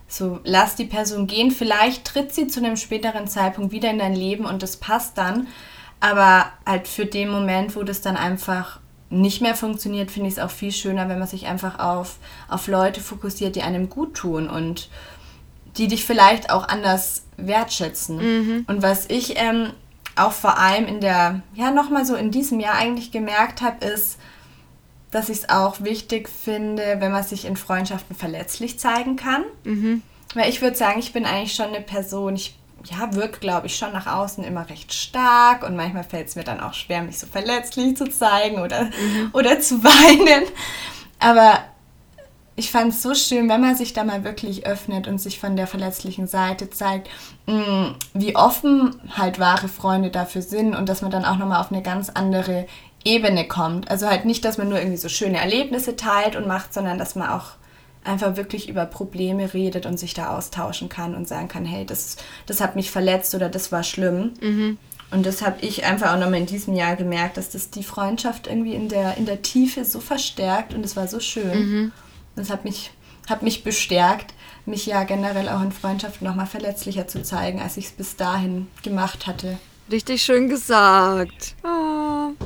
so, 0.07 0.39
lass 0.43 0.75
die 0.75 0.85
Person 0.85 1.27
gehen. 1.27 1.51
Vielleicht 1.51 2.05
tritt 2.05 2.33
sie 2.33 2.47
zu 2.47 2.59
einem 2.59 2.75
späteren 2.75 3.27
Zeitpunkt 3.27 3.71
wieder 3.71 3.89
in 3.89 3.99
dein 3.99 4.15
Leben 4.15 4.45
und 4.45 4.63
das 4.63 4.77
passt 4.77 5.17
dann. 5.17 5.47
Aber 6.01 6.51
halt 6.65 6.87
für 6.87 7.05
den 7.05 7.29
Moment, 7.29 7.75
wo 7.75 7.83
das 7.83 8.01
dann 8.01 8.17
einfach 8.17 8.78
nicht 9.09 9.41
mehr 9.41 9.55
funktioniert, 9.55 10.11
finde 10.11 10.27
ich 10.27 10.35
es 10.35 10.39
auch 10.39 10.51
viel 10.51 10.71
schöner, 10.71 11.09
wenn 11.09 11.19
man 11.19 11.27
sich 11.27 11.47
einfach 11.47 11.79
auf, 11.79 12.17
auf 12.47 12.67
Leute 12.67 13.01
fokussiert, 13.01 13.55
die 13.55 13.63
einem 13.63 13.89
gut 13.89 14.13
tun 14.13 14.49
und 14.49 14.89
die 15.77 15.87
dich 15.87 16.05
vielleicht 16.05 16.51
auch 16.51 16.67
anders 16.67 17.23
wertschätzen. 17.37 18.17
Mhm. 18.17 18.65
Und 18.67 18.81
was 18.81 19.05
ich 19.09 19.33
ähm, 19.37 19.71
auch 20.15 20.31
vor 20.31 20.57
allem 20.57 20.85
in 20.85 20.99
der, 20.99 21.41
ja, 21.55 21.71
nochmal 21.71 22.05
so 22.05 22.15
in 22.15 22.31
diesem 22.31 22.59
Jahr 22.59 22.75
eigentlich 22.75 23.11
gemerkt 23.11 23.61
habe, 23.61 23.85
ist, 23.85 24.19
dass 25.11 25.29
ich 25.29 25.39
es 25.39 25.49
auch 25.49 25.81
wichtig 25.81 26.29
finde, 26.29 26.97
wenn 26.99 27.11
man 27.11 27.23
sich 27.23 27.45
in 27.45 27.57
Freundschaften 27.57 28.15
verletzlich 28.15 28.79
zeigen 28.79 29.15
kann. 29.15 29.43
Mhm. 29.63 30.03
Weil 30.35 30.49
ich 30.49 30.61
würde 30.61 30.77
sagen, 30.77 30.99
ich 30.99 31.13
bin 31.13 31.25
eigentlich 31.25 31.55
schon 31.55 31.67
eine 31.67 31.81
Person, 31.81 32.35
ich 32.35 32.58
ja, 32.85 33.13
wirkt, 33.13 33.41
glaube 33.41 33.67
ich, 33.67 33.75
schon 33.75 33.91
nach 33.91 34.07
außen 34.07 34.43
immer 34.43 34.69
recht 34.69 34.93
stark 34.93 35.63
und 35.63 35.75
manchmal 35.75 36.03
fällt 36.03 36.27
es 36.27 36.35
mir 36.35 36.43
dann 36.43 36.59
auch 36.59 36.73
schwer, 36.73 37.01
mich 37.01 37.19
so 37.19 37.27
verletzlich 37.27 37.97
zu 37.97 38.09
zeigen 38.09 38.61
oder, 38.61 38.85
mhm. 38.85 39.29
oder 39.33 39.59
zu 39.59 39.83
weinen. 39.83 40.45
Aber 41.19 41.59
ich 42.55 42.71
fand 42.71 42.93
es 42.93 43.01
so 43.01 43.15
schön, 43.15 43.47
wenn 43.47 43.61
man 43.61 43.75
sich 43.75 43.93
da 43.93 44.03
mal 44.03 44.23
wirklich 44.23 44.65
öffnet 44.65 45.07
und 45.07 45.19
sich 45.19 45.39
von 45.39 45.55
der 45.55 45.65
verletzlichen 45.65 46.27
Seite 46.27 46.69
zeigt, 46.69 47.09
mm, 47.47 47.91
wie 48.13 48.35
offen 48.35 48.99
halt 49.17 49.39
wahre 49.39 49.69
Freunde 49.69 50.09
dafür 50.09 50.41
sind 50.41 50.75
und 50.75 50.89
dass 50.89 51.01
man 51.01 51.11
dann 51.11 51.25
auch 51.25 51.37
nochmal 51.37 51.61
auf 51.61 51.71
eine 51.71 51.81
ganz 51.81 52.09
andere 52.09 52.67
Ebene 53.05 53.47
kommt. 53.47 53.89
Also 53.89 54.07
halt 54.07 54.25
nicht, 54.25 54.43
dass 54.43 54.57
man 54.57 54.67
nur 54.67 54.77
irgendwie 54.77 54.97
so 54.97 55.07
schöne 55.07 55.37
Erlebnisse 55.37 55.95
teilt 55.95 56.35
und 56.35 56.47
macht, 56.47 56.73
sondern 56.73 56.97
dass 56.97 57.15
man 57.15 57.29
auch 57.29 57.51
einfach 58.09 58.35
wirklich 58.35 58.67
über 58.67 58.85
Probleme 58.85 59.53
redet 59.53 59.85
und 59.85 59.97
sich 59.99 60.13
da 60.13 60.35
austauschen 60.35 60.89
kann 60.89 61.15
und 61.15 61.27
sagen 61.27 61.47
kann, 61.47 61.65
hey, 61.65 61.85
das, 61.85 62.17
das 62.45 62.59
hat 62.59 62.75
mich 62.75 62.91
verletzt 62.91 63.35
oder 63.35 63.49
das 63.49 63.71
war 63.71 63.83
schlimm. 63.83 64.33
Mhm. 64.41 64.77
Und 65.11 65.25
das 65.25 65.41
habe 65.41 65.57
ich 65.61 65.85
einfach 65.85 66.13
auch 66.13 66.19
nochmal 66.19 66.39
in 66.39 66.45
diesem 66.45 66.75
Jahr 66.75 66.95
gemerkt, 66.95 67.37
dass 67.37 67.49
das 67.49 67.69
die 67.69 67.83
Freundschaft 67.83 68.47
irgendwie 68.47 68.73
in 68.73 68.89
der, 68.89 69.17
in 69.17 69.25
der 69.25 69.41
Tiefe 69.41 69.85
so 69.85 69.99
verstärkt 69.99 70.73
und 70.73 70.85
es 70.85 70.95
war 70.95 71.07
so 71.07 71.19
schön. 71.19 71.59
Mhm. 71.59 71.91
Das 72.35 72.49
hat 72.49 72.63
mich, 72.63 72.91
hat 73.27 73.41
mich 73.41 73.63
bestärkt, 73.63 74.33
mich 74.65 74.85
ja 74.85 75.03
generell 75.03 75.49
auch 75.49 75.61
in 75.61 75.71
Freundschaften 75.71 76.27
nochmal 76.27 76.45
verletzlicher 76.45 77.07
zu 77.07 77.23
zeigen, 77.23 77.59
als 77.59 77.77
ich 77.77 77.85
es 77.85 77.91
bis 77.91 78.15
dahin 78.17 78.67
gemacht 78.83 79.25
hatte. 79.25 79.57
Richtig 79.91 80.21
schön 80.21 80.49
gesagt. 80.49 81.55
Oh, 81.63 81.88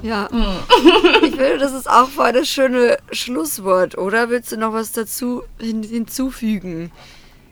ja. 0.02 0.30
Mm. 0.32 1.24
ich 1.26 1.32
finde, 1.32 1.58
das 1.58 1.74
ist 1.74 1.90
auch 1.90 2.10
voll 2.10 2.34
das 2.34 2.48
schöne 2.48 2.98
Schlusswort, 3.12 3.98
oder? 3.98 4.30
Willst 4.30 4.52
du 4.52 4.58
noch 4.58 4.74
was 4.74 4.92
dazu 4.92 5.44
hin 5.60 5.84
hinzufügen 5.84 6.92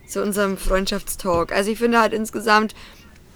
zu 0.07 0.21
unserem 0.21 0.57
Freundschaftstalk? 0.57 1.51
Also 1.51 1.71
ich 1.71 1.77
finde 1.77 1.99
halt 1.99 2.13
insgesamt 2.13 2.75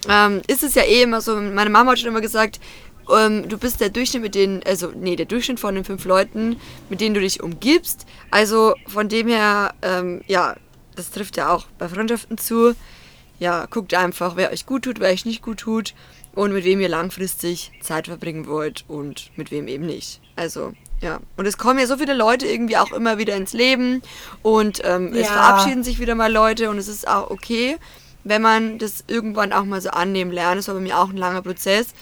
ähm, 0.10 0.42
ist 0.48 0.64
es 0.64 0.76
ja 0.76 0.84
eh 0.84 1.04
immer 1.04 1.22
so, 1.22 1.36
meine 1.36 1.70
Mama 1.70 1.92
hat 1.92 2.00
schon 2.00 2.10
immer 2.10 2.22
gesagt, 2.22 2.60
ähm, 3.16 3.48
du 3.48 3.58
bist 3.58 3.82
der 3.82 3.90
Durchschnitt 3.90 4.24
mit 4.24 4.36
denen, 4.36 4.62
also 4.66 4.92
nee, 4.96 5.16
der 5.16 5.26
Durchschnitt 5.26 5.60
von 5.60 5.76
den 5.76 5.84
fünf 5.84 6.06
Leuten, 6.06 6.58
mit 6.90 7.02
denen 7.02 7.16
du 7.16 7.22
dich 7.22 7.42
umgibst. 7.42 8.06
Also 8.32 8.74
von 8.88 9.10
dem 9.10 9.28
her, 9.28 9.74
ähm, 9.82 10.22
ja, 10.28 10.56
das 10.96 11.12
trifft 11.12 11.38
ja 11.38 11.50
auch 11.50 11.66
bei 11.78 11.88
Freundschaften 11.88 12.38
zu. 12.38 12.76
Ja, 13.38 13.66
guckt 13.70 13.94
einfach, 13.94 14.36
wer 14.38 14.52
euch 14.52 14.66
gut 14.66 14.84
tut, 14.84 15.00
wer 15.00 15.12
euch 15.12 15.26
nicht 15.26 15.42
gut 15.42 15.60
tut 15.60 15.94
und 16.36 16.54
mit 16.54 16.66
wem 16.66 16.80
ihr 16.82 16.90
langfristig 16.90 17.72
Zeit 17.82 18.08
verbringen 18.08 18.48
wollt 18.48 18.86
und 18.88 19.32
mit 19.36 19.52
wem 19.52 19.68
eben 19.68 19.86
nicht. 19.86 20.22
Also, 20.36 20.74
ja. 21.02 21.20
Und 21.38 21.46
es 21.46 21.58
kommen 21.58 21.80
ja 21.80 21.88
so 21.88 21.98
viele 21.98 22.14
Leute 22.14 22.46
irgendwie 22.46 22.78
auch 22.78 22.92
immer 22.92 23.18
wieder 23.18 23.36
ins 23.36 23.54
Leben 23.54 24.02
und 24.44 24.82
ähm, 24.84 25.14
ja. 25.14 25.22
es 25.22 25.28
verabschieden 25.28 25.84
sich 25.84 26.00
wieder 26.00 26.16
mal 26.16 26.32
Leute 26.32 26.70
und 26.70 26.78
es 26.78 26.88
ist 26.88 27.08
auch 27.08 27.32
okay, 27.32 27.78
wenn 28.24 28.42
man 28.42 28.78
das 28.80 29.04
irgendwann 29.08 29.54
auch 29.54 29.66
mal 29.66 29.82
so 29.82 29.90
annehmen 29.90 30.32
lernt. 30.32 30.58
Das 30.58 30.68
war 30.68 30.76
bei 30.76 30.82
mir 30.82 31.00
auch 31.00 31.10
ein 31.10 31.18
langer 31.18 31.42
Prozess. 31.42 31.94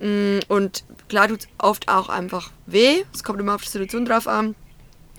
Mm, 0.00 0.38
und 0.48 0.84
klar 1.08 1.28
tut 1.28 1.40
es 1.40 1.48
oft 1.58 1.88
auch 1.88 2.08
einfach 2.08 2.50
weh. 2.66 3.04
Es 3.14 3.22
kommt 3.22 3.40
immer 3.40 3.54
auf 3.54 3.62
die 3.62 3.68
Situation 3.68 4.04
drauf 4.04 4.26
an. 4.26 4.54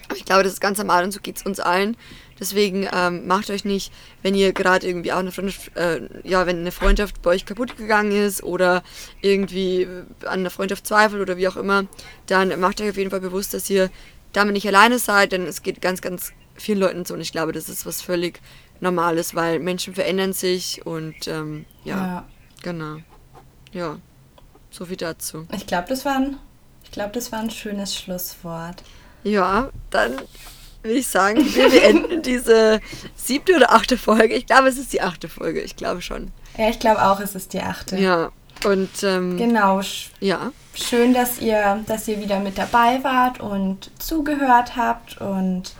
Aber 0.07 0.17
ich 0.17 0.25
glaube, 0.25 0.43
das 0.43 0.53
ist 0.53 0.61
ganz 0.61 0.77
normal 0.77 1.03
und 1.03 1.11
so 1.11 1.19
geht 1.19 1.37
es 1.37 1.43
uns 1.43 1.59
allen. 1.59 1.95
Deswegen 2.39 2.87
ähm, 2.93 3.27
macht 3.27 3.49
euch 3.49 3.65
nicht, 3.65 3.91
wenn 4.21 4.35
ihr 4.35 4.53
gerade 4.53 4.87
irgendwie 4.87 5.11
auch 5.11 5.17
eine 5.19 5.31
Freundschaft, 5.31 5.75
äh, 5.75 6.01
ja, 6.23 6.45
wenn 6.45 6.59
eine 6.59 6.71
Freundschaft 6.71 7.21
bei 7.21 7.31
euch 7.31 7.45
kaputt 7.45 7.77
gegangen 7.77 8.11
ist 8.11 8.43
oder 8.43 8.83
irgendwie 9.21 9.87
an 10.23 10.39
einer 10.39 10.49
Freundschaft 10.49 10.85
zweifelt 10.85 11.21
oder 11.21 11.37
wie 11.37 11.47
auch 11.47 11.57
immer, 11.57 11.85
dann 12.27 12.59
macht 12.59 12.79
euch 12.81 12.89
auf 12.89 12.97
jeden 12.97 13.09
Fall 13.09 13.21
bewusst, 13.21 13.53
dass 13.53 13.69
ihr 13.69 13.89
damit 14.33 14.53
nicht 14.53 14.67
alleine 14.67 14.99
seid, 14.99 15.31
denn 15.31 15.45
es 15.45 15.63
geht 15.63 15.81
ganz, 15.81 16.01
ganz 16.01 16.31
vielen 16.55 16.79
Leuten 16.79 17.05
so 17.05 17.13
und 17.13 17.21
ich 17.21 17.31
glaube, 17.31 17.51
das 17.51 17.69
ist 17.69 17.85
was 17.85 18.01
völlig 18.01 18.39
Normales, 18.79 19.33
weil 19.33 19.59
Menschen 19.59 19.95
verändern 19.95 20.33
sich 20.33 20.85
und 20.85 21.27
ähm, 21.27 21.65
ja, 21.83 21.95
ja, 21.95 22.27
genau. 22.61 22.97
Ja, 23.71 23.97
so 24.69 24.85
viel 24.85 24.97
dazu. 24.97 25.47
Ich 25.55 25.65
glaube, 25.65 25.87
das 25.89 26.05
war 26.05 26.15
ein, 26.15 26.37
ich 26.83 26.91
glaube, 26.91 27.11
das 27.13 27.31
war 27.31 27.39
ein 27.39 27.49
schönes 27.49 27.95
Schlusswort. 27.95 28.83
Ja, 29.23 29.69
dann 29.89 30.13
würde 30.87 30.99
ich 30.99 31.07
sagen, 31.07 31.37
wir 31.37 31.69
beenden 31.69 32.21
diese 32.23 32.81
siebte 33.15 33.55
oder 33.55 33.71
achte 33.71 33.97
Folge. 33.97 34.35
Ich 34.35 34.45
glaube, 34.45 34.67
es 34.67 34.77
ist 34.77 34.93
die 34.93 35.01
achte 35.01 35.29
Folge. 35.29 35.61
Ich 35.61 35.75
glaube 35.75 36.01
schon. 36.01 36.31
Ja, 36.57 36.69
ich 36.69 36.79
glaube 36.79 37.03
auch, 37.05 37.19
es 37.19 37.35
ist 37.35 37.53
die 37.53 37.61
achte. 37.61 37.97
Ja. 37.97 38.31
Und 38.65 39.03
ähm, 39.03 39.37
genau. 39.37 39.81
Ja. 40.19 40.51
Schön, 40.73 41.13
dass 41.13 41.39
ihr, 41.39 41.83
dass 41.85 42.07
ihr 42.07 42.19
wieder 42.19 42.39
mit 42.39 42.57
dabei 42.57 43.03
wart 43.03 43.39
und 43.39 43.91
zugehört 43.99 44.75
habt. 44.75 45.19
Und 45.21 45.73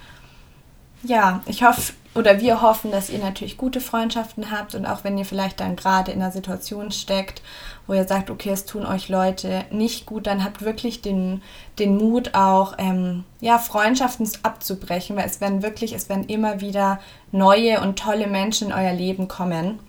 ja, 1.03 1.41
ich 1.47 1.63
hoffe, 1.63 1.93
oder 2.17 2.41
wir 2.41 2.61
hoffen, 2.61 2.91
dass 2.91 3.11
ihr 3.11 3.19
natürlich 3.19 3.57
gute 3.57 3.79
Freundschaften 3.79 4.49
habt 4.49 4.73
und 4.73 4.87
auch 4.87 5.03
wenn 5.03 5.17
ihr 5.17 5.25
vielleicht 5.25 5.59
dann 5.59 5.75
gerade 5.75 6.11
in 6.11 6.21
einer 6.21 6.31
Situation 6.31 6.91
steckt, 6.91 7.43
wo 7.85 7.93
ihr 7.93 8.07
sagt, 8.07 8.31
okay, 8.31 8.49
es 8.49 8.65
tun 8.65 8.87
euch 8.87 9.07
Leute 9.07 9.65
nicht 9.69 10.07
gut, 10.07 10.25
dann 10.25 10.43
habt 10.43 10.63
wirklich 10.63 11.01
den, 11.01 11.43
den 11.77 11.95
Mut 11.95 12.33
auch, 12.33 12.73
ähm, 12.79 13.23
ja, 13.39 13.59
Freundschaften 13.59 14.27
abzubrechen, 14.41 15.15
weil 15.15 15.27
es 15.27 15.41
werden 15.41 15.61
wirklich, 15.61 15.93
es 15.93 16.09
werden 16.09 16.25
immer 16.25 16.59
wieder 16.59 16.99
neue 17.31 17.81
und 17.81 17.99
tolle 17.99 18.25
Menschen 18.25 18.69
in 18.69 18.73
euer 18.73 18.93
Leben 18.93 19.27
kommen, 19.27 19.79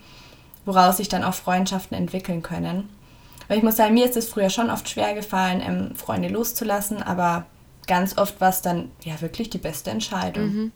woraus 0.66 0.98
sich 0.98 1.08
dann 1.08 1.24
auch 1.24 1.34
Freundschaften 1.34 1.96
entwickeln 1.96 2.42
können. 2.42 2.90
Weil 3.48 3.56
ich 3.56 3.64
muss 3.64 3.76
sagen, 3.76 3.94
mir 3.94 4.04
ist 4.04 4.18
es 4.18 4.28
früher 4.28 4.50
schon 4.50 4.68
oft 4.68 4.86
schwer 4.86 5.14
gefallen, 5.14 5.62
ähm, 5.66 5.96
Freunde 5.96 6.28
loszulassen, 6.28 7.02
aber 7.02 7.46
ganz 7.86 8.18
oft 8.18 8.38
war 8.42 8.50
es 8.50 8.60
dann 8.60 8.90
ja 9.02 9.18
wirklich 9.22 9.48
die 9.48 9.56
beste 9.56 9.90
Entscheidung. 9.90 10.44
Mhm. 10.44 10.72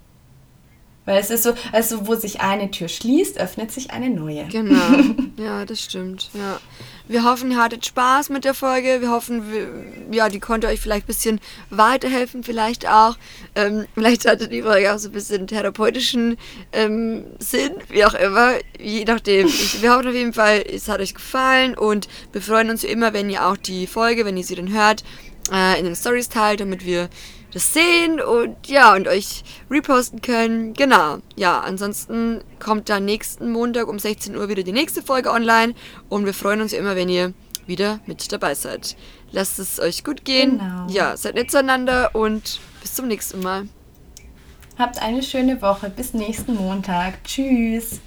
Weil 1.05 1.19
es 1.19 1.31
ist 1.31 1.43
so, 1.43 1.55
also 1.73 2.07
wo 2.07 2.15
sich 2.15 2.41
eine 2.41 2.71
Tür 2.71 2.89
schließt, 2.89 3.39
öffnet 3.39 3.73
sich 3.73 3.91
eine 3.91 4.11
neue. 4.11 4.47
Genau. 4.47 4.81
Ja, 5.39 5.65
das 5.65 5.81
stimmt. 5.81 6.31
Ja. 6.35 6.61
Wir 7.09 7.25
hoffen, 7.25 7.51
ihr 7.51 7.57
hattet 7.57 7.85
Spaß 7.85 8.29
mit 8.29 8.45
der 8.45 8.55
Folge. 8.55 9.01
Wir 9.01 9.11
hoffen, 9.11 9.51
wir, 9.51 9.69
ja, 10.15 10.29
die 10.29 10.39
konnte 10.39 10.69
euch 10.69 10.81
vielleicht 10.81 11.05
ein 11.05 11.07
bisschen 11.07 11.41
weiterhelfen, 11.71 12.45
vielleicht 12.45 12.87
auch. 12.87 13.17
Ähm, 13.57 13.87
vielleicht 13.95 14.27
hattet 14.27 14.53
die 14.53 14.63
Folge 14.63 14.95
auch 14.95 14.99
so 14.99 15.09
ein 15.09 15.13
bisschen 15.13 15.47
therapeutischen 15.47 16.37
ähm, 16.73 17.25
Sinn, 17.39 17.73
wie 17.89 18.05
auch 18.05 18.15
immer. 18.15 18.53
Je 18.79 19.05
nachdem. 19.05 19.47
Ich, 19.47 19.83
wir 19.83 19.93
hoffen 19.95 20.09
auf 20.09 20.15
jeden 20.15 20.35
Fall, 20.35 20.63
es 20.71 20.89
hat 20.89 21.01
euch 21.01 21.15
gefallen 21.15 21.77
und 21.77 22.09
wir 22.33 22.43
freuen 22.43 22.71
uns 22.71 22.85
wie 22.85 22.89
immer, 22.89 23.13
wenn 23.13 23.31
ihr 23.31 23.47
auch 23.47 23.57
die 23.57 23.87
Folge, 23.87 24.25
wenn 24.25 24.37
ihr 24.37 24.45
sie 24.45 24.55
dann 24.55 24.73
hört, 24.73 25.03
äh, 25.53 25.79
in 25.79 25.87
den 25.87 25.97
Stories 25.97 26.29
teilt, 26.29 26.61
damit 26.61 26.85
wir 26.87 27.09
das 27.53 27.73
sehen 27.73 28.21
und 28.21 28.67
ja, 28.67 28.95
und 28.95 29.09
euch 29.09 29.45
reposten 29.71 30.23
können. 30.23 30.75
Genau. 30.75 31.19
Ja, 31.37 31.61
ansonsten 31.61 32.43
kommt 32.59 32.89
dann 32.89 33.05
nächsten 33.05 33.51
Montag 33.51 33.89
um 33.89 33.99
16 33.99 34.37
Uhr 34.37 34.49
wieder 34.49 34.63
die 34.63 34.73
nächste 34.73 35.03
Folge 35.03 35.31
online 35.31 35.75
und 36.09 36.25
wir 36.25 36.35
freuen 36.35 36.61
uns 36.61 36.73
immer, 36.73 36.97
wenn 36.97 37.09
ihr 37.09 37.35
wieder 37.67 38.01
mit 38.07 38.33
dabei 38.33 38.55
seid. 38.55 38.97
Lasst 39.31 39.59
es 39.59 39.81
euch 39.81 40.05
gut 40.05 40.25
gehen. 40.25 40.59
Genau. 40.59 40.87
Ja, 40.89 41.17
seid 41.17 41.35
nett 41.35 41.51
zueinander 41.51 42.15
und 42.15 42.61
bis 42.81 42.95
zum 42.95 43.09
nächsten 43.09 43.41
Mal. 43.41 43.69
Habt 44.79 45.01
eine 45.01 45.23
schöne 45.23 45.61
Woche. 45.63 45.91
Bis 45.91 46.15
nächsten 46.15 46.55
Montag. 46.55 47.23
Tschüss. 47.25 48.01